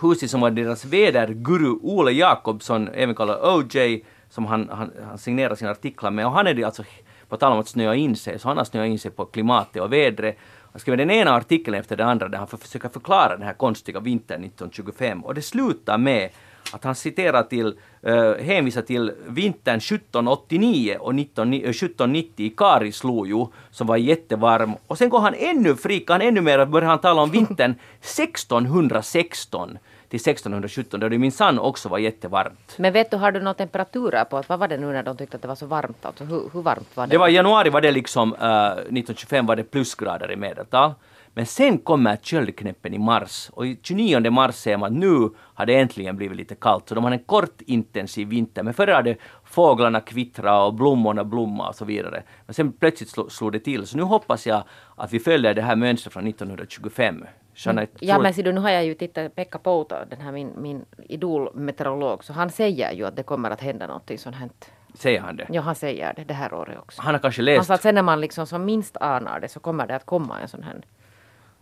huset 0.00 0.30
som 0.30 0.40
var 0.40 0.50
deras 0.50 0.84
väderguru 0.84 1.78
Ole 1.82 2.12
Jakobsson, 2.12 2.88
även 2.88 3.14
kallad 3.14 3.38
OJ, 3.42 4.04
som 4.30 4.46
han, 4.46 4.68
han, 4.72 4.92
han 5.08 5.18
signerar 5.18 5.54
sina 5.54 5.70
artiklar 5.70 6.10
med. 6.10 6.26
Och 6.26 6.32
han 6.32 6.46
är 6.46 6.54
det 6.54 6.64
alltså, 6.64 6.82
på 7.28 7.36
tal 7.36 7.52
om 7.52 7.58
att 7.58 7.68
snöa 7.68 7.94
in 7.94 8.16
sig, 8.16 8.38
så 8.38 8.48
han 8.48 8.56
har 8.56 8.64
snöat 8.64 8.86
in 8.86 8.98
sig 8.98 9.10
på 9.10 9.24
klimatet 9.24 9.82
och 9.82 9.92
vädret. 9.92 10.38
Han 10.76 10.80
skriver 10.80 10.96
den 10.96 11.10
ena 11.10 11.30
artikeln 11.30 11.76
efter 11.76 11.96
den 11.96 12.08
andra 12.08 12.28
där 12.28 12.38
han 12.38 12.46
försöker 12.46 12.88
förklara 12.88 13.36
den 13.36 13.46
här 13.46 13.52
konstiga 13.52 14.00
vintern 14.00 14.44
1925. 14.44 15.24
Och 15.24 15.34
det 15.34 15.42
slutar 15.42 15.98
med 15.98 16.30
att 16.72 16.84
han 16.84 16.94
citerar 16.94 17.42
till, 17.42 17.78
uh, 18.06 18.34
hänvisar 18.34 18.82
till 18.82 19.12
vintern 19.26 19.76
1789 19.76 20.96
och 21.00 21.14
19, 21.14 21.52
1790 21.52 22.32
eh, 22.38 22.46
i 22.46 22.50
Karisluojo 22.50 23.52
som 23.70 23.86
var 23.86 23.96
jättevarm. 23.96 24.74
Och 24.86 24.98
sen 24.98 25.08
går 25.08 25.20
han 25.20 25.34
ännu 25.34 25.74
frikar 25.74 26.14
han 26.14 26.22
ännu 26.22 26.40
mer 26.40 26.58
och 26.58 26.68
börjar 26.68 26.88
han 26.88 26.98
tala 26.98 27.22
om 27.22 27.30
vintern 27.30 27.74
1616 28.00 29.78
till 30.08 30.20
1617 30.20 31.00
då 31.00 31.08
det 31.08 31.18
minsann 31.18 31.58
också 31.58 31.88
var 31.88 31.98
jättevarmt. 31.98 32.74
Men 32.78 32.92
vet 32.92 33.10
du, 33.10 33.16
har 33.16 33.32
du 33.32 33.40
några 33.40 33.54
temperaturer 33.54 34.24
på 34.24 34.36
att 34.36 34.48
vad 34.48 34.58
var 34.58 34.68
det 34.68 34.76
nu 34.76 34.86
när 34.86 35.02
de 35.02 35.16
tyckte 35.16 35.36
att 35.36 35.42
det 35.42 35.48
var 35.48 35.54
så 35.54 35.66
varmt? 35.66 36.06
Alltså, 36.06 36.24
hur, 36.24 36.50
hur 36.52 36.62
varmt 36.62 36.96
var 36.96 37.06
det? 37.06 37.10
Det 37.10 37.18
var 37.18 37.28
januari 37.28 37.70
var 37.70 37.80
det 37.80 37.90
liksom, 37.90 38.32
uh, 38.32 38.70
1925 38.72 39.46
var 39.46 39.56
det 39.56 39.64
plusgrader 39.64 40.32
i 40.32 40.36
medeltal. 40.36 40.94
Men 41.36 41.46
sen 41.46 41.78
kommer 41.78 42.16
köldknäppen 42.16 42.94
i 42.94 42.98
mars 42.98 43.50
och 43.52 43.66
i 43.66 43.78
29 43.82 44.30
mars 44.30 44.54
ser 44.54 44.76
man 44.76 44.92
att 44.92 44.98
nu 44.98 45.30
har 45.54 45.66
det 45.66 45.74
äntligen 45.74 46.16
blivit 46.16 46.36
lite 46.36 46.54
kallt. 46.54 46.88
Så 46.88 46.94
de 46.94 47.04
hade 47.04 47.16
en 47.16 47.24
kort 47.24 47.60
intensiv 47.60 48.28
vinter. 48.28 48.62
Men 48.62 48.74
förr 48.74 48.86
hade 48.86 49.16
fåglarna 49.44 50.00
kvittrat 50.00 50.66
och 50.66 50.74
blommorna 50.74 51.24
blommat 51.24 51.68
och 51.68 51.74
så 51.74 51.84
vidare. 51.84 52.22
Men 52.46 52.54
sen 52.54 52.72
plötsligt 52.72 53.32
slog 53.32 53.52
det 53.52 53.60
till. 53.60 53.86
Så 53.86 53.96
nu 53.96 54.02
hoppas 54.02 54.46
jag 54.46 54.62
att 54.96 55.12
vi 55.12 55.20
följer 55.20 55.54
det 55.54 55.62
här 55.62 55.76
mönstret 55.76 56.12
från 56.12 56.26
1925. 56.26 57.24
Jeanette, 57.58 57.98
Ja 58.00 58.18
men 58.18 58.34
ser 58.34 58.42
du, 58.42 58.52
nu 58.52 58.60
har 58.60 58.70
jag 58.70 58.84
ju 58.84 58.94
tittat 58.94 59.34
Pekka 59.34 59.58
Pouta, 59.58 60.04
den 60.04 60.20
här 60.20 60.32
min, 60.32 60.52
min 60.56 60.84
idolmeteorolog, 61.08 62.24
så 62.24 62.32
han 62.32 62.50
säger 62.50 62.92
ju 62.92 63.06
att 63.06 63.16
det 63.16 63.22
kommer 63.22 63.50
att 63.50 63.60
hända 63.60 63.86
någonting 63.86 64.18
sånt 64.18 64.36
här. 64.36 64.48
säger 64.94 65.20
han 65.20 65.36
det? 65.36 65.46
Ja, 65.50 65.60
han 65.60 65.74
säger 65.74 66.14
det 66.16 66.24
det 66.24 66.34
här 66.34 66.54
året 66.54 66.78
också. 66.78 67.02
Han 67.02 67.14
har 67.14 67.18
kanske 67.20 67.40
Han 67.42 67.44
läst 67.44 67.66
sa 67.66 67.74
att 67.74 67.82
sen 67.82 67.94
när 67.94 68.02
man 68.02 68.20
liksom 68.20 68.46
som 68.46 68.64
minst 68.64 68.96
anar 68.96 69.40
det 69.40 69.48
så 69.48 69.60
kommer 69.60 69.86
det 69.86 69.96
att 69.96 70.06
komma 70.06 70.40
en 70.40 70.48
sån 70.48 70.62
här 70.62 70.82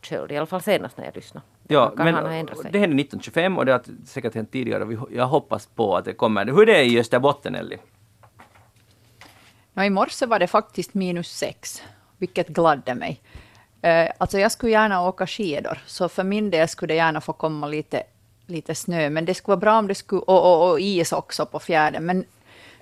köld. 0.02 0.32
I 0.32 0.36
alla 0.36 0.46
fall 0.46 0.60
senast 0.60 0.96
när 0.98 1.04
jag 1.04 1.16
lyssnade. 1.16 1.46
Ja, 1.68 1.88
kan 1.96 2.04
men 2.04 2.14
han 2.14 2.24
ha 2.26 2.32
ändrat 2.32 2.58
sig. 2.58 2.70
det 2.72 2.78
hände 2.78 2.96
1925 3.02 3.58
och 3.58 3.66
det 3.66 3.72
har 3.72 3.82
säkert 4.06 4.34
hänt 4.34 4.52
tidigare. 4.52 4.84
Vi- 4.84 5.16
Jag 5.16 5.26
hoppas 5.26 5.66
på 5.66 5.96
att 5.96 6.04
det 6.04 6.12
kommer. 6.12 6.46
Hur 6.46 6.62
är 6.62 6.66
det 6.66 6.84
i 6.84 7.00
Österbotten, 7.00 7.54
Elli? 7.54 7.78
Nå, 9.72 9.82
I 9.84 9.90
morse 9.90 10.26
var 10.26 10.38
det 10.38 10.46
faktiskt 10.46 10.94
minus 10.94 11.28
sex, 11.28 11.82
vilket 12.18 12.48
gladde 12.48 12.94
mig. 12.94 13.20
Eh, 13.84 14.10
alltså 14.18 14.38
jag 14.38 14.52
skulle 14.52 14.72
gärna 14.72 15.08
åka 15.08 15.26
skidor, 15.26 15.78
så 15.86 16.08
för 16.08 16.24
min 16.24 16.50
del 16.50 16.68
skulle 16.68 16.92
det 16.94 16.96
gärna 16.96 17.20
få 17.20 17.32
komma 17.32 17.66
lite, 17.66 18.02
lite 18.46 18.74
snö. 18.74 19.10
Men 19.10 19.24
det 19.24 19.34
skulle 19.34 19.52
vara 19.52 19.60
bra 19.60 19.78
om 19.78 19.86
det 19.86 19.94
skulle, 19.94 20.22
och, 20.22 20.44
och, 20.44 20.70
och 20.70 20.80
is 20.80 21.12
också 21.12 21.46
på 21.46 21.58
fjärden. 21.58 22.06
Men, 22.06 22.24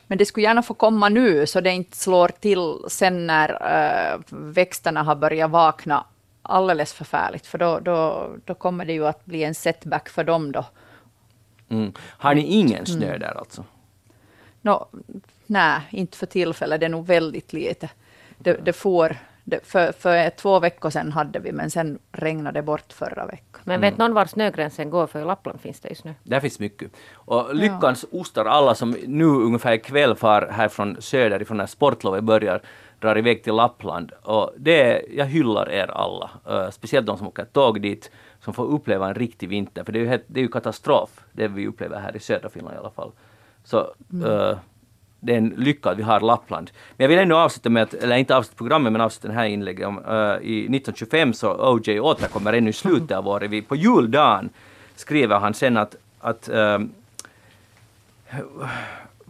men 0.07 0.19
det 0.19 0.25
skulle 0.27 0.47
gärna 0.47 0.63
få 0.63 0.75
komma 0.75 1.09
nu, 1.09 1.47
så 1.47 1.61
det 1.61 1.71
inte 1.71 1.97
slår 1.97 2.29
till 2.29 2.75
sen 2.89 3.27
när 3.27 3.49
eh, 3.51 4.21
växterna 4.29 5.03
har 5.03 5.15
börjat 5.15 5.51
vakna 5.51 6.05
alldeles 6.43 6.93
förfärligt. 6.93 7.47
För 7.47 7.59
då, 7.59 7.79
då, 7.81 8.31
då 8.45 8.55
kommer 8.55 8.85
det 8.85 8.93
ju 8.93 9.07
att 9.07 9.25
bli 9.25 9.45
en 9.45 9.55
setback 9.55 10.09
för 10.09 10.25
dem 10.25 10.53
då. 10.53 10.65
Mm. 11.69 11.93
Har 11.99 12.35
ni 12.35 12.43
ingen 12.43 12.87
snö 12.87 13.19
där 13.19 13.39
alltså? 13.39 13.65
Nå, 14.61 14.89
nej, 15.47 15.81
inte 15.91 16.17
för 16.17 16.27
tillfället. 16.27 16.81
Det 16.81 16.87
är 16.87 16.91
nog 16.91 17.07
väldigt 17.07 17.53
lite. 17.53 17.91
Det, 18.39 18.53
det 18.53 18.73
får, 18.73 19.17
för, 19.63 19.93
för 19.93 20.31
två 20.31 20.61
veckor 20.61 20.91
sedan 20.91 21.13
hade 21.13 21.39
vi, 21.39 21.53
men 21.53 21.71
sen 21.71 21.99
regnade 22.13 22.59
det 22.59 22.63
bort 22.63 22.93
förra 22.93 23.27
veckan. 23.27 23.63
Men 23.65 23.81
vet 23.81 23.99
någon 23.99 24.15
var 24.15 24.25
snögränsen 24.25 24.91
går? 24.91 25.07
För 25.07 25.21
i 25.21 25.25
Lappland 25.25 25.61
finns 25.61 25.81
det 25.81 25.89
ju 25.89 25.95
snö. 25.95 26.13
Där 26.23 26.41
finns 26.41 26.59
mycket. 26.59 26.91
Och 27.15 27.55
lyckans 27.55 28.05
ostar, 28.11 28.45
alla 28.45 28.75
som 28.75 28.97
nu 29.07 29.25
ungefär 29.25 29.73
ikväll 29.73 30.15
far 30.15 30.49
här 30.53 30.69
från 30.69 31.03
söder, 31.03 31.43
ifrån 31.43 31.57
när 31.57 31.67
sportlovet 31.67 32.25
börjar, 32.25 32.63
drar 33.01 33.19
iväg 33.19 33.45
till 33.45 33.55
Lappland. 33.55 34.13
Och 34.23 34.53
det, 34.57 35.03
jag 35.11 35.27
hyllar 35.27 35.71
er 35.71 35.91
alla. 35.91 36.31
Uh, 36.51 36.71
speciellt 36.71 37.07
de 37.07 37.19
som 37.19 37.27
åker 37.27 37.45
tåg 37.45 37.83
dit, 37.83 38.11
som 38.41 38.55
får 38.55 38.65
uppleva 38.65 39.09
en 39.09 39.15
riktig 39.15 39.49
vinter. 39.49 39.85
För 39.85 39.93
det 39.93 39.99
är 39.99 40.13
ju, 40.13 40.19
det 40.27 40.41
är 40.41 40.45
ju 40.45 40.49
katastrof, 40.49 41.25
det 41.33 41.49
vi 41.49 41.67
upplever 41.67 42.01
här 42.01 42.17
i 42.17 42.21
södra 42.21 42.49
Finland 42.49 42.77
i 42.77 42.79
alla 42.79 42.91
fall. 42.91 43.13
Så 43.65 43.79
eh, 44.27 44.59
det 45.25 45.33
är 45.33 45.39
en 45.39 45.55
lycka 45.57 45.91
att 45.91 45.99
vi 45.99 46.03
har 46.03 46.21
Lappland. 46.21 46.71
Men 46.97 47.05
jag 47.05 47.09
vill 47.09 47.19
ändå 47.19 47.37
avsluta 47.37 47.71
med 47.71 47.83
att, 47.83 47.95
eller 47.95 48.17
inte 48.17 48.37
avsluta 48.37 48.57
programmet, 48.57 48.93
men 48.93 49.01
avsluta 49.01 49.29
den 49.29 49.37
här 49.37 49.45
inlägget 49.45 49.87
om, 49.87 49.99
uh, 49.99 50.05
i 50.43 50.61
1925 50.61 51.33
så 51.33 51.73
OJ 51.75 52.01
återkommer 52.01 52.53
ännu 52.53 52.71
i 52.71 52.73
slutet 52.73 53.17
av 53.17 53.29
året, 53.29 53.51
vi, 53.51 53.63
på 53.63 53.77
juldagen 53.77 54.51
skriver 54.97 55.39
han 55.39 55.55
sen 55.55 55.77
att, 55.77 55.97
att 56.21 56.49
um, 56.53 56.93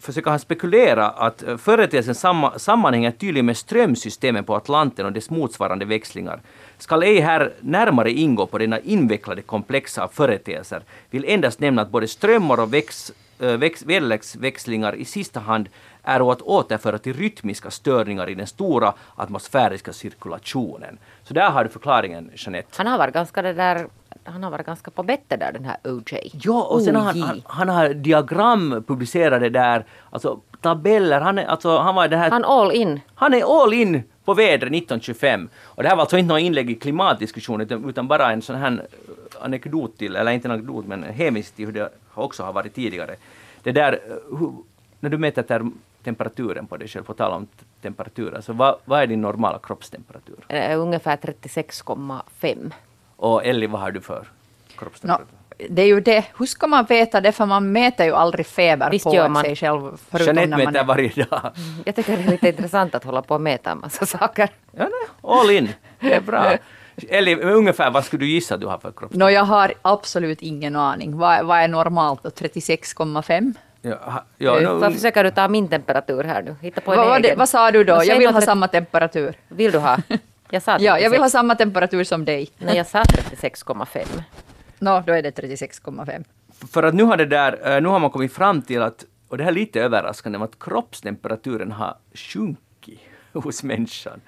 försöker 0.03 0.31
han 0.31 0.39
spekulera 0.39 1.09
att 1.09 1.43
eh, 1.43 1.57
företeelsen 1.57 2.15
samma, 2.15 2.59
sammanhänger 2.59 3.11
tydligen 3.11 3.47
med 3.47 3.57
strömsystemen 3.57 4.45
på 4.45 4.57
Atlanten 4.57 5.07
och 5.07 5.13
dess 5.13 5.31
motsvarande 5.31 5.85
växlingar. 5.85 6.41
Skall 6.79 7.03
ej 7.03 7.21
här 7.21 7.53
närmare 7.61 8.11
ingå 8.11 8.47
på 8.47 8.59
denna 8.59 8.81
invecklade 8.81 9.43
komplexa 9.43 10.05
av 10.05 10.09
företeelser, 10.09 10.83
vill 11.11 11.25
endast 11.25 11.61
nämna 11.61 11.83
att 11.83 11.91
både 11.91 12.09
strömmar 12.09 12.61
och 12.61 12.75
väx, 12.75 13.13
väx, 13.43 13.83
väderleksväxlingar 13.83 14.95
i 14.95 15.05
sista 15.05 15.41
hand 15.41 15.69
är 16.03 16.33
att 16.33 16.43
återföra 16.43 16.99
till 16.99 17.15
rytmiska 17.15 17.71
störningar 17.71 18.31
i 18.31 18.35
den 18.35 18.47
stora 18.47 18.95
atmosfäriska 19.17 19.93
cirkulationen. 19.93 20.99
Så 21.25 21.35
där 21.35 21.51
har 21.51 21.65
du 21.65 21.71
förklaringen, 21.71 22.31
Jeanette. 22.35 22.69
Han 22.77 22.87
har 22.87 22.99
varit 22.99 23.15
ganska 23.15 23.43
det 23.43 23.53
där 23.53 23.87
han 24.25 24.43
har 24.43 24.51
varit 24.51 24.67
ganska 24.67 24.91
på 24.91 25.03
bettet 25.03 25.41
där 25.41 25.53
den 25.53 25.65
här 25.65 25.77
OJ. 25.85 26.31
Ja, 26.33 26.63
och 26.63 26.83
sen 26.83 26.97
har 26.97 27.03
han, 27.03 27.23
han, 27.23 27.43
han, 27.45 27.69
har 27.69 27.89
diagram 27.89 28.85
publicerade 28.87 29.49
där, 29.49 29.85
alltså 30.11 30.41
tabeller. 30.61 31.21
Han, 31.21 31.39
är, 31.39 31.45
alltså, 31.45 31.79
han 31.79 31.95
var 31.95 32.09
det 32.09 32.17
här... 32.17 32.31
Han 32.31 32.45
all 32.45 32.73
in. 32.73 33.01
Han 33.15 33.35
är 33.35 33.63
all 33.63 33.73
in 33.73 34.03
på 34.25 34.35
vädret 34.35 34.73
1925. 34.73 35.49
Och 35.63 35.83
det 35.83 35.89
här 35.89 35.97
var 35.97 36.01
alltså 36.01 36.19
inte 36.19 36.35
något 36.35 36.41
inlägg 36.41 36.71
i 36.71 36.75
klimatdiskussionen 36.75 37.89
utan 37.89 38.09
bara 38.09 38.33
en 38.33 38.43
sån 38.43 38.57
här 38.57 38.87
anekdot 39.41 39.99
till, 39.99 40.17
eller 40.17 40.33
inte 40.33 40.49
en 40.49 40.53
anekdot 40.53 40.87
men 40.87 41.03
hemskt 41.03 41.57
till 41.57 41.67
hur 41.67 41.73
det 41.73 41.93
också 42.15 42.43
har 42.43 42.53
varit 42.53 42.75
tidigare. 42.75 43.17
Det 43.63 43.73
där, 43.73 44.01
hur, 44.39 44.53
när 45.01 45.11
du 45.11 45.19
mäter 45.19 45.43
term, 45.43 45.79
temperaturen 46.05 46.67
på 46.67 46.77
dig 46.77 46.89
själv, 46.89 47.05
på 47.05 47.15
tal 47.15 47.33
om 47.33 47.47
temperatur, 47.83 48.35
alltså 48.35 48.53
vad, 48.53 48.79
vad 48.85 49.03
är 49.03 49.07
din 49.07 49.21
normala 49.21 49.59
kroppstemperatur? 49.63 50.37
Uh, 50.53 50.81
ungefär 50.81 51.17
36,5. 51.17 52.73
Och 53.17 53.45
Elli, 53.45 53.67
vad 53.67 53.81
har 53.81 53.91
du 53.91 54.01
för 54.01 54.27
kroppstemperatur? 54.79 55.27
No, 55.33 55.42
det 55.71 55.83
är 55.83 55.87
ju 55.87 56.01
det. 56.01 56.25
Hur 56.39 56.47
ska 56.47 56.67
man 56.67 56.85
veta 56.85 57.21
det? 57.21 57.33
För 57.33 57.47
man 57.47 57.73
mäter 57.73 58.07
ju 58.07 58.15
aldrig 58.15 58.47
feber 58.47 58.91
Visst 58.91 59.05
på 59.05 59.29
man. 59.29 59.45
sig 59.45 59.57
själv. 59.57 59.99
Jeanette 60.11 60.57
mäter 60.57 60.77
är... 60.77 60.85
varje 60.85 61.25
dag. 61.25 61.41
Mm, 61.57 61.83
jag 61.85 61.97
tycker 61.97 62.17
det 62.17 62.23
är 62.23 62.31
lite 62.31 62.49
intressant 62.49 62.95
att 62.95 63.05
hålla 63.05 63.23
på 63.23 63.35
och 63.35 63.41
mäta 63.41 63.71
en 63.71 63.79
massa 63.79 64.07
saker. 64.07 64.49
Ja, 64.71 64.83
nej, 64.83 65.33
all 65.33 65.51
in. 65.51 65.69
Det 66.01 66.15
är 66.15 66.21
bra. 66.21 66.53
Elli, 67.09 67.35
ungefär 67.35 67.91
vad 67.91 68.05
skulle 68.05 68.25
du 68.25 68.31
gissa 68.31 68.55
att 68.55 68.61
du 68.61 68.67
har 68.67 68.79
för 68.79 68.93
kroppstemperatur? 68.93 69.19
No, 69.19 69.31
jag 69.31 69.45
har 69.45 69.73
absolut 69.83 70.43
ingen 70.43 70.77
aning. 70.77 71.19
Vad, 71.19 71.47
vad 71.47 71.59
är 71.59 71.69
normalt? 71.69 72.23
36,5? 72.23 73.55
Ja, 73.83 74.25
ja, 74.39 74.61
no, 74.61 74.79
Vad 74.79 74.95
försöker 74.95 75.25
du 75.25 75.31
ta 75.31 75.49
min 75.49 75.69
temperatur 75.69 76.25
här 76.25 76.43
nu? 76.43 76.57
Hitta 76.61 76.81
på 76.81 76.93
en 76.93 76.99
vad, 76.99 77.25
egen. 77.25 77.39
vad 77.39 77.49
sa 77.49 77.71
du 77.71 77.85
då? 77.85 78.03
Jag 78.05 78.19
vill 78.19 78.31
ha 78.31 78.41
samma 78.41 78.69
temperatur. 78.69 79.35
Vill 79.49 79.73
du 79.73 79.79
ha? 79.79 79.97
Jag 80.51 80.63
sa 80.63 80.77
ja, 80.81 80.99
jag 80.99 81.11
vill 81.11 81.21
ha 81.21 81.31
samma 81.31 81.55
temperatur 81.55 82.05
som 82.05 82.25
dig. 82.25 82.51
Nej, 82.59 82.77
jag 82.77 82.87
sa 82.87 83.03
36,5. 83.03 84.07
Nå, 84.87 84.99
no, 84.99 85.03
då 85.07 85.13
är 85.13 85.23
det 85.23 85.31
36,5. 85.31 86.25
För 86.73 86.83
att 86.83 86.95
nu 86.95 87.03
har, 87.03 87.17
det 87.17 87.27
där, 87.27 87.75
eh, 87.75 87.83
nu 87.83 87.89
har 87.89 87.99
man 87.99 88.11
kommit 88.11 88.33
fram 88.33 88.63
till 88.63 88.83
att, 88.83 89.05
och 89.29 89.39
det 89.39 89.45
här 89.45 89.51
är 89.51 89.55
lite 89.55 89.81
överraskande, 89.81 90.39
att 90.39 90.59
kroppstemperaturen 90.59 91.73
har 91.73 91.97
sjunkit 92.15 93.01
hos 93.33 93.63
människan. 93.63 94.21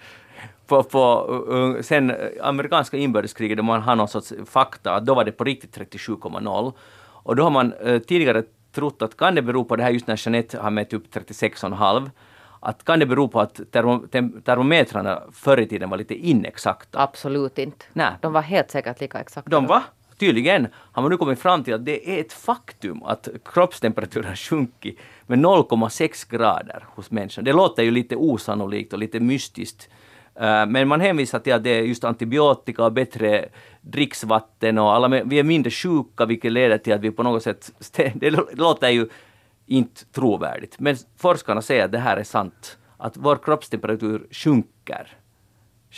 På, 0.66 0.82
på, 0.82 1.78
sen 1.82 2.12
amerikanska 2.42 2.96
inbördeskriget, 2.96 3.56
då 3.56 3.62
man 3.62 3.82
har 3.82 3.96
någon 3.96 4.08
sorts 4.08 4.32
fakta, 4.46 5.00
då 5.00 5.14
var 5.14 5.24
det 5.24 5.32
på 5.32 5.44
riktigt 5.44 5.78
37,0. 5.78 6.72
Och 7.24 7.36
då 7.36 7.42
har 7.42 7.50
man 7.50 7.72
eh, 7.72 7.98
tidigare 7.98 8.42
trott 8.72 9.02
att 9.02 9.16
kan 9.16 9.34
det 9.34 9.42
bero 9.42 9.64
på 9.64 9.76
det 9.76 9.82
här 9.82 9.90
just 9.90 10.06
när 10.06 10.20
Jeanette 10.26 10.58
har 10.58 10.70
mätt 10.70 10.92
upp 10.92 11.14
36,5 11.14 12.10
att 12.60 12.84
kan 12.84 12.98
det 12.98 13.06
bero 13.06 13.28
på 13.28 13.40
att 13.40 13.60
termo, 13.70 14.06
termometrarna 14.44 15.22
förr 15.32 15.60
i 15.60 15.66
tiden 15.66 15.90
var 15.90 15.96
lite 15.96 16.14
inexakta? 16.14 17.02
Absolut 17.02 17.58
inte. 17.58 17.84
Nej. 17.92 18.12
De 18.20 18.32
var 18.32 18.42
helt 18.42 18.70
säkert 18.70 19.00
lika 19.00 19.20
exakta. 19.20 19.50
De 19.50 19.66
var? 19.66 19.82
Tydligen 20.18 20.66
har 20.74 21.02
man 21.02 21.10
nu 21.10 21.16
kommit 21.16 21.38
fram 21.38 21.64
till 21.64 21.74
att 21.74 21.84
det 21.84 22.10
är 22.10 22.20
ett 22.20 22.32
faktum 22.32 23.02
att 23.02 23.28
kroppstemperaturen 23.44 24.28
har 24.28 24.36
sjunkit 24.36 24.98
med 25.26 25.38
0,6 25.38 26.30
grader 26.30 26.84
hos 26.88 27.10
människan. 27.10 27.44
Det 27.44 27.52
låter 27.52 27.82
ju 27.82 27.90
lite 27.90 28.16
osannolikt 28.16 28.92
och 28.92 28.98
lite 28.98 29.20
mystiskt. 29.20 29.88
Eh, 30.34 30.66
men 30.66 30.88
man 30.88 31.00
hänvisar 31.00 31.38
till 31.38 31.52
att 31.52 31.64
det 31.64 31.70
är 31.70 31.82
just 31.82 32.04
antibiotika 32.04 32.84
och 32.84 32.92
bättre 32.92 33.48
dricksvatten 33.80 34.78
och 34.78 34.92
alla, 34.94 35.08
vi 35.08 35.38
är 35.38 35.42
mindre 35.42 35.70
sjuka 35.70 36.26
vilket 36.26 36.52
leder 36.52 36.78
till 36.78 36.92
att 36.92 37.00
vi 37.00 37.10
på 37.10 37.22
något 37.22 37.42
sätt, 37.42 37.72
det 38.14 38.30
låter 38.56 38.88
ju 38.88 39.08
inte 39.66 40.04
trovärdigt. 40.04 40.78
Men 40.78 40.96
forskarna 41.16 41.62
säger 41.62 41.84
att 41.84 41.92
det 41.92 41.98
här 41.98 42.16
är 42.16 42.24
sant, 42.24 42.78
att 42.96 43.16
vår 43.16 43.36
kroppstemperatur 43.36 44.26
sjunker. 44.30 45.16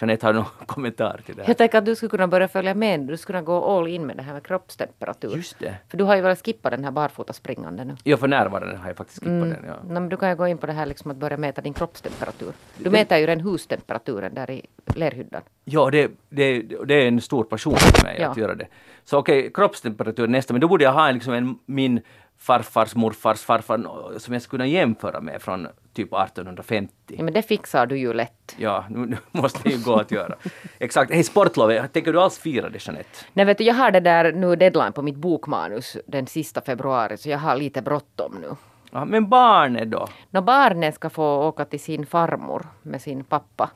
Jeanette, 0.01 0.27
har 0.27 0.33
du 0.33 0.39
någon 0.39 0.49
kommentar 0.67 1.21
till 1.27 1.37
det 1.37 1.43
här? 1.43 1.51
Jag 1.51 1.57
tänker 1.57 1.79
att 1.79 1.85
du 1.85 1.97
skulle 1.97 2.11
kunna 2.11 2.29
börja 2.29 2.49
följa 2.49 2.75
med. 2.75 3.01
Du 3.01 3.17
skulle 3.17 3.39
kunna 3.39 3.47
gå 3.47 3.79
all 3.79 3.89
in 3.89 4.07
med 4.07 4.17
det 4.17 4.23
här 4.23 4.33
med 4.33 4.47
kroppstemperatur. 4.47 5.37
Just 5.37 5.59
det. 5.59 5.75
För 5.89 5.99
du 5.99 6.05
har 6.05 6.17
ju 6.17 6.23
väl 6.23 6.37
skippat 6.37 6.73
den 6.73 6.85
här 6.85 6.91
barfotaspringande 6.91 7.85
nu? 7.85 7.97
Ja, 8.05 8.17
för 8.17 8.29
närvarande 8.29 8.77
har 8.77 8.87
jag 8.87 8.97
faktiskt 8.97 9.19
skippat 9.19 9.33
mm. 9.33 9.51
den. 9.51 9.65
Ja. 9.67 9.75
No, 9.83 9.93
men 9.93 10.09
du 10.09 10.17
kan 10.17 10.29
ju 10.29 10.37
gå 10.37 10.49
in 10.49 10.59
på 10.59 10.67
det 10.67 10.73
här 10.73 10.87
liksom 10.87 11.11
att 11.11 11.17
börja 11.17 11.37
mäta 11.37 11.61
din 11.61 11.75
kroppstemperatur. 11.75 12.53
Du 12.77 12.85
det... 12.85 12.91
mäter 12.91 13.19
ju 13.19 13.27
den 13.27 13.41
hustemperaturen 13.41 14.35
där 14.35 14.51
i 14.51 14.67
lerhyddan. 14.95 15.43
Ja, 15.65 15.91
det, 15.91 16.11
det, 16.29 16.63
det 16.87 16.95
är 16.95 17.09
en 17.09 17.21
stor 17.21 17.45
passion 17.45 17.77
för 17.77 18.07
mig 18.07 18.17
ja. 18.21 18.29
att 18.29 18.37
göra 18.37 18.55
det. 18.55 18.67
Så 19.05 19.19
okej, 19.19 19.39
okay, 19.39 19.51
kroppstemperatur 19.51 20.27
nästa, 20.27 20.55
men 20.55 20.61
då 20.61 20.69
borde 20.69 20.85
jag 20.85 20.93
ha 20.93 21.11
liksom 21.11 21.33
en, 21.33 21.59
min 21.67 22.01
farfars 22.39 22.95
morfars 22.95 23.41
farfar 23.41 23.79
som 24.19 24.33
jag 24.33 24.43
skulle 24.43 24.63
kunna 24.63 24.67
jämföra 24.67 25.21
med 25.21 25.43
från 25.43 25.69
typ 25.93 26.13
1850. 26.13 26.95
Ja, 27.07 27.23
men 27.23 27.35
det 27.35 27.43
fixar 27.43 27.87
du 27.87 27.99
ju 27.99 28.13
lätt. 28.13 28.57
Ja, 28.59 28.85
nu, 28.91 29.07
nu 29.07 29.17
måste 29.33 29.61
det 29.63 29.71
ju 29.71 29.85
gå 29.85 29.95
att 29.95 30.11
göra. 30.11 30.35
Exakt. 30.79 31.13
Hej, 31.13 31.25
sportlovet, 31.25 31.93
tänker 31.93 32.13
du 32.13 32.21
alls 32.21 32.39
fira 32.39 32.69
det 32.69 32.87
Jeanette? 32.87 33.19
Nej, 33.33 33.45
vet 33.45 33.59
du, 33.59 33.65
jag 33.65 33.75
har 33.75 33.91
det 33.91 34.01
där 34.01 34.33
nu 34.33 34.57
deadline 34.57 34.93
på 34.93 35.03
mitt 35.03 35.17
bokmanus 35.17 35.97
den 36.07 36.27
sista 36.27 36.61
februari, 36.61 37.17
så 37.17 37.29
jag 37.29 37.39
har 37.39 37.57
lite 37.57 37.83
bråttom 37.83 38.39
nu. 38.41 38.57
Ja, 38.91 39.05
men 39.05 39.29
barnet 39.29 39.91
då? 39.91 40.09
Nå, 40.31 40.41
barnet 40.41 40.95
ska 40.95 41.11
få 41.11 41.49
åka 41.49 41.65
till 41.65 41.81
sin 41.81 42.07
farmor 42.07 42.67
med 42.83 43.03
sin 43.03 43.25
pappa. 43.25 43.71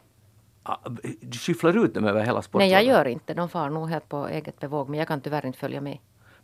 Du 1.21 1.39
skyfflar 1.39 1.85
ut 1.85 1.95
dem 1.95 2.05
över 2.05 2.25
hela 2.25 2.43
sportlovet? 2.43 2.73
Nej, 2.73 2.87
jag 2.87 2.97
gör 2.97 3.09
inte. 3.09 3.35
De 3.35 3.49
far 3.49 3.71
nog 3.71 3.89
helt 3.91 4.09
på 4.09 4.29
eget 4.29 4.61
bevåg, 4.61 4.89
men 4.89 4.99
jag 4.99 5.09
kan 5.09 5.21
tyvärr 5.21 5.47
inte 5.47 5.59
följa 5.59 5.81
med. 5.81 5.99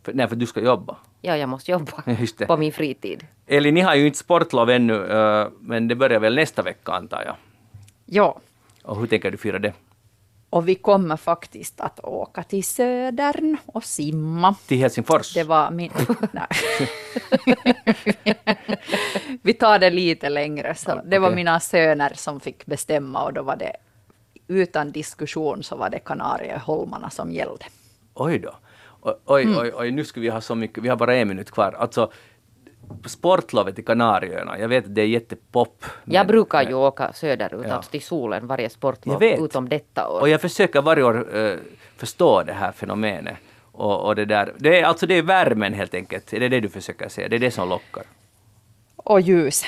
För, 0.07 0.13
nej, 0.13 0.27
för 0.27 0.35
du 0.35 0.45
ska 0.45 0.61
jobba. 0.61 0.95
Ja, 1.21 1.37
jag 1.37 1.49
måste 1.49 1.71
jobba 1.71 2.03
på 2.47 2.57
min 2.57 2.73
fritid. 2.73 3.27
Eli, 3.47 3.71
ni 3.71 3.81
har 3.81 3.95
ju 3.95 4.07
inte 4.07 4.17
sportlov 4.17 4.69
ännu, 4.69 4.93
uh, 4.93 5.47
men 5.59 5.87
det 5.87 5.95
börjar 5.95 6.19
väl 6.19 6.35
nästa 6.35 6.61
vecka 6.61 6.91
antar 6.91 7.23
jag? 7.25 7.35
Ja. 8.05 8.39
Och 8.83 8.99
hur 8.99 9.07
tänker 9.07 9.31
du 9.31 9.37
fira 9.37 9.59
det? 9.59 9.73
Och 10.49 10.67
vi 10.67 10.75
kommer 10.75 11.17
faktiskt 11.17 11.81
att 11.81 11.99
åka 11.99 12.43
till 12.43 12.63
Södern 12.63 13.57
och 13.65 13.83
simma. 13.83 14.55
Till 14.67 14.77
Helsingfors? 14.77 15.33
Det 15.33 15.43
var 15.43 15.71
min... 15.71 15.91
Nej. 16.31 16.47
vi 19.41 19.53
tar 19.53 19.79
det 19.79 19.89
lite 19.89 20.29
längre. 20.29 20.75
Så 20.75 21.01
det 21.05 21.19
var 21.19 21.31
mina 21.31 21.59
söner 21.59 22.13
som 22.15 22.39
fick 22.39 22.65
bestämma 22.65 23.23
och 23.23 23.33
då 23.33 23.41
var 23.41 23.55
det 23.55 23.75
utan 24.47 24.91
diskussion 24.91 25.63
så 25.63 25.75
var 25.75 25.89
det 25.89 25.99
Kanarieholmarna 25.99 27.09
som 27.09 27.31
gällde. 27.31 27.65
Oj 28.13 28.39
då. 28.39 28.53
Oj, 29.01 29.43
mm. 29.43 29.57
oj, 29.57 29.71
oj, 29.75 29.91
nu 29.91 30.05
ska 30.05 30.19
vi 30.19 30.29
ha 30.29 30.41
så 30.41 30.55
mycket, 30.55 30.83
vi 30.83 30.89
har 30.89 30.95
bara 30.95 31.15
en 31.15 31.27
minut 31.27 31.51
kvar. 31.51 31.71
Alltså, 31.71 32.11
sportlovet 33.05 33.79
i 33.79 33.83
Kanarieöarna, 33.83 34.59
jag 34.59 34.67
vet 34.67 34.85
att 34.85 34.95
det 34.95 35.01
är 35.01 35.07
jättepop. 35.07 35.85
Men, 36.03 36.15
jag 36.15 36.27
brukar 36.27 36.61
ju 36.63 36.73
åka 36.73 37.13
söderut, 37.13 37.65
ja. 37.67 37.73
alltså 37.73 37.91
till 37.91 38.01
solen 38.01 38.47
varje 38.47 38.69
sportlov, 38.69 39.23
utom 39.23 39.69
detta 39.69 40.09
år. 40.09 40.21
Och 40.21 40.29
jag 40.29 40.41
försöker 40.41 40.81
varje 40.81 41.03
år 41.03 41.35
uh, 41.37 41.57
förstå 41.97 42.43
det 42.43 42.53
här 42.53 42.71
fenomenet. 42.71 43.37
Och, 43.71 44.05
och, 44.05 44.15
det 44.15 44.25
där, 44.25 44.53
det 44.57 44.79
är, 44.79 44.83
alltså 44.83 45.07
det 45.07 45.13
är 45.13 45.21
värmen 45.21 45.73
helt 45.73 45.93
enkelt, 45.93 46.33
är 46.33 46.39
det 46.39 46.49
det 46.49 46.59
du 46.59 46.69
försöker 46.69 47.09
säga? 47.09 47.29
Det 47.29 47.35
är 47.35 47.39
det 47.39 47.51
som 47.51 47.69
lockar? 47.69 48.03
Och 48.95 49.21
ljus. 49.21 49.65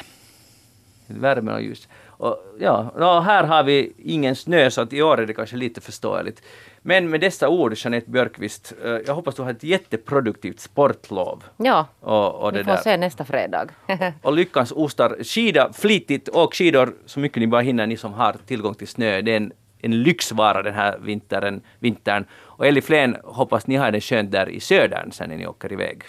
Värmen 1.07 1.53
och 1.53 1.61
ljus. 1.61 1.87
Och, 2.07 2.37
ja, 2.59 2.89
och 2.89 3.23
här 3.23 3.43
har 3.43 3.63
vi 3.63 3.93
ingen 3.97 4.35
snö, 4.35 4.71
så 4.71 4.81
att 4.81 4.93
i 4.93 5.01
år 5.01 5.19
är 5.19 5.25
det 5.25 5.33
kanske 5.33 5.55
lite 5.55 5.81
förståeligt. 5.81 6.41
Men 6.81 7.09
med 7.09 7.21
dessa 7.21 7.49
ord, 7.49 7.73
Jeanette 7.75 8.09
Björkqvist, 8.09 8.73
eh, 8.83 8.91
jag 8.91 9.15
hoppas 9.15 9.35
du 9.35 9.41
har 9.41 9.51
ett 9.51 9.63
jätteproduktivt 9.63 10.59
sportlov. 10.59 11.43
Ja, 11.57 11.87
och, 11.99 12.35
och 12.35 12.55
vi 12.55 12.63
får 12.63 12.71
där. 12.71 12.77
se 12.77 12.97
nästa 12.97 13.25
fredag. 13.25 13.67
och 14.21 14.33
lyckans 14.33 14.71
ostar. 14.71 15.23
Skida 15.23 15.73
flitigt, 15.73 16.29
åk 16.29 16.55
skidor 16.55 16.93
så 17.05 17.19
mycket 17.19 17.39
ni 17.39 17.47
bara 17.47 17.61
hinner, 17.61 17.87
ni 17.87 17.97
som 17.97 18.13
har 18.13 18.35
tillgång 18.45 18.75
till 18.75 18.87
snö. 18.87 19.21
Det 19.21 19.31
är 19.31 19.37
en, 19.37 19.51
en 19.81 20.03
lyxvara 20.03 20.63
den 20.63 20.73
här 20.73 20.97
vintern. 20.99 21.61
vintern. 21.79 22.25
Och 22.31 22.67
Elli 22.67 22.81
Flen, 22.81 23.17
hoppas 23.23 23.67
ni 23.67 23.75
har 23.75 23.91
det 23.91 24.01
skönt 24.01 24.31
där 24.31 24.49
i 24.49 24.59
södern 24.59 25.11
sen 25.11 25.29
när 25.29 25.37
ni 25.37 25.47
åker 25.47 25.73
iväg. 25.73 26.03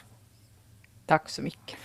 Tack 1.07 1.29
så 1.29 1.43
mycket. 1.43 1.77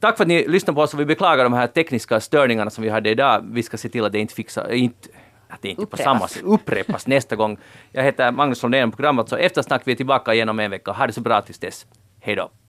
Tack 0.00 0.16
för 0.16 0.24
att 0.24 0.28
ni 0.28 0.48
lyssnade 0.48 0.74
på 0.74 0.80
oss 0.80 0.94
och 0.94 1.00
vi 1.00 1.04
beklagar 1.04 1.44
de 1.44 1.52
här 1.52 1.66
tekniska 1.66 2.20
störningarna 2.20 2.70
som 2.70 2.84
vi 2.84 2.90
hade 2.90 3.10
idag. 3.10 3.44
Vi 3.52 3.62
ska 3.62 3.76
se 3.76 3.88
till 3.88 4.04
att 4.04 4.12
det 4.12 4.18
inte 4.18 4.34
fixar, 4.34 4.72
inte 4.72 5.08
att 5.52 5.62
det 5.62 5.68
inte 5.68 5.82
upprepas. 5.82 6.06
på 6.06 6.10
samma 6.10 6.28
sätt 6.28 6.42
upprepas 6.42 7.06
nästa 7.06 7.36
gång. 7.36 7.58
Jag 7.92 8.02
heter 8.02 8.32
Magnus 8.32 8.62
Lundén, 8.62 8.90
programmet 8.90 9.28
så 9.28 9.36
Eftersnack. 9.36 9.82
Vi 9.84 9.92
är 9.92 9.96
tillbaka 9.96 10.34
igen 10.34 10.48
om 10.48 10.60
en 10.60 10.70
vecka. 10.70 10.92
Ha 10.92 11.06
det 11.06 11.12
så 11.12 11.20
bra 11.20 11.40
tills 11.40 11.58
dess. 11.58 11.86
Hej 12.20 12.36
då. 12.36 12.50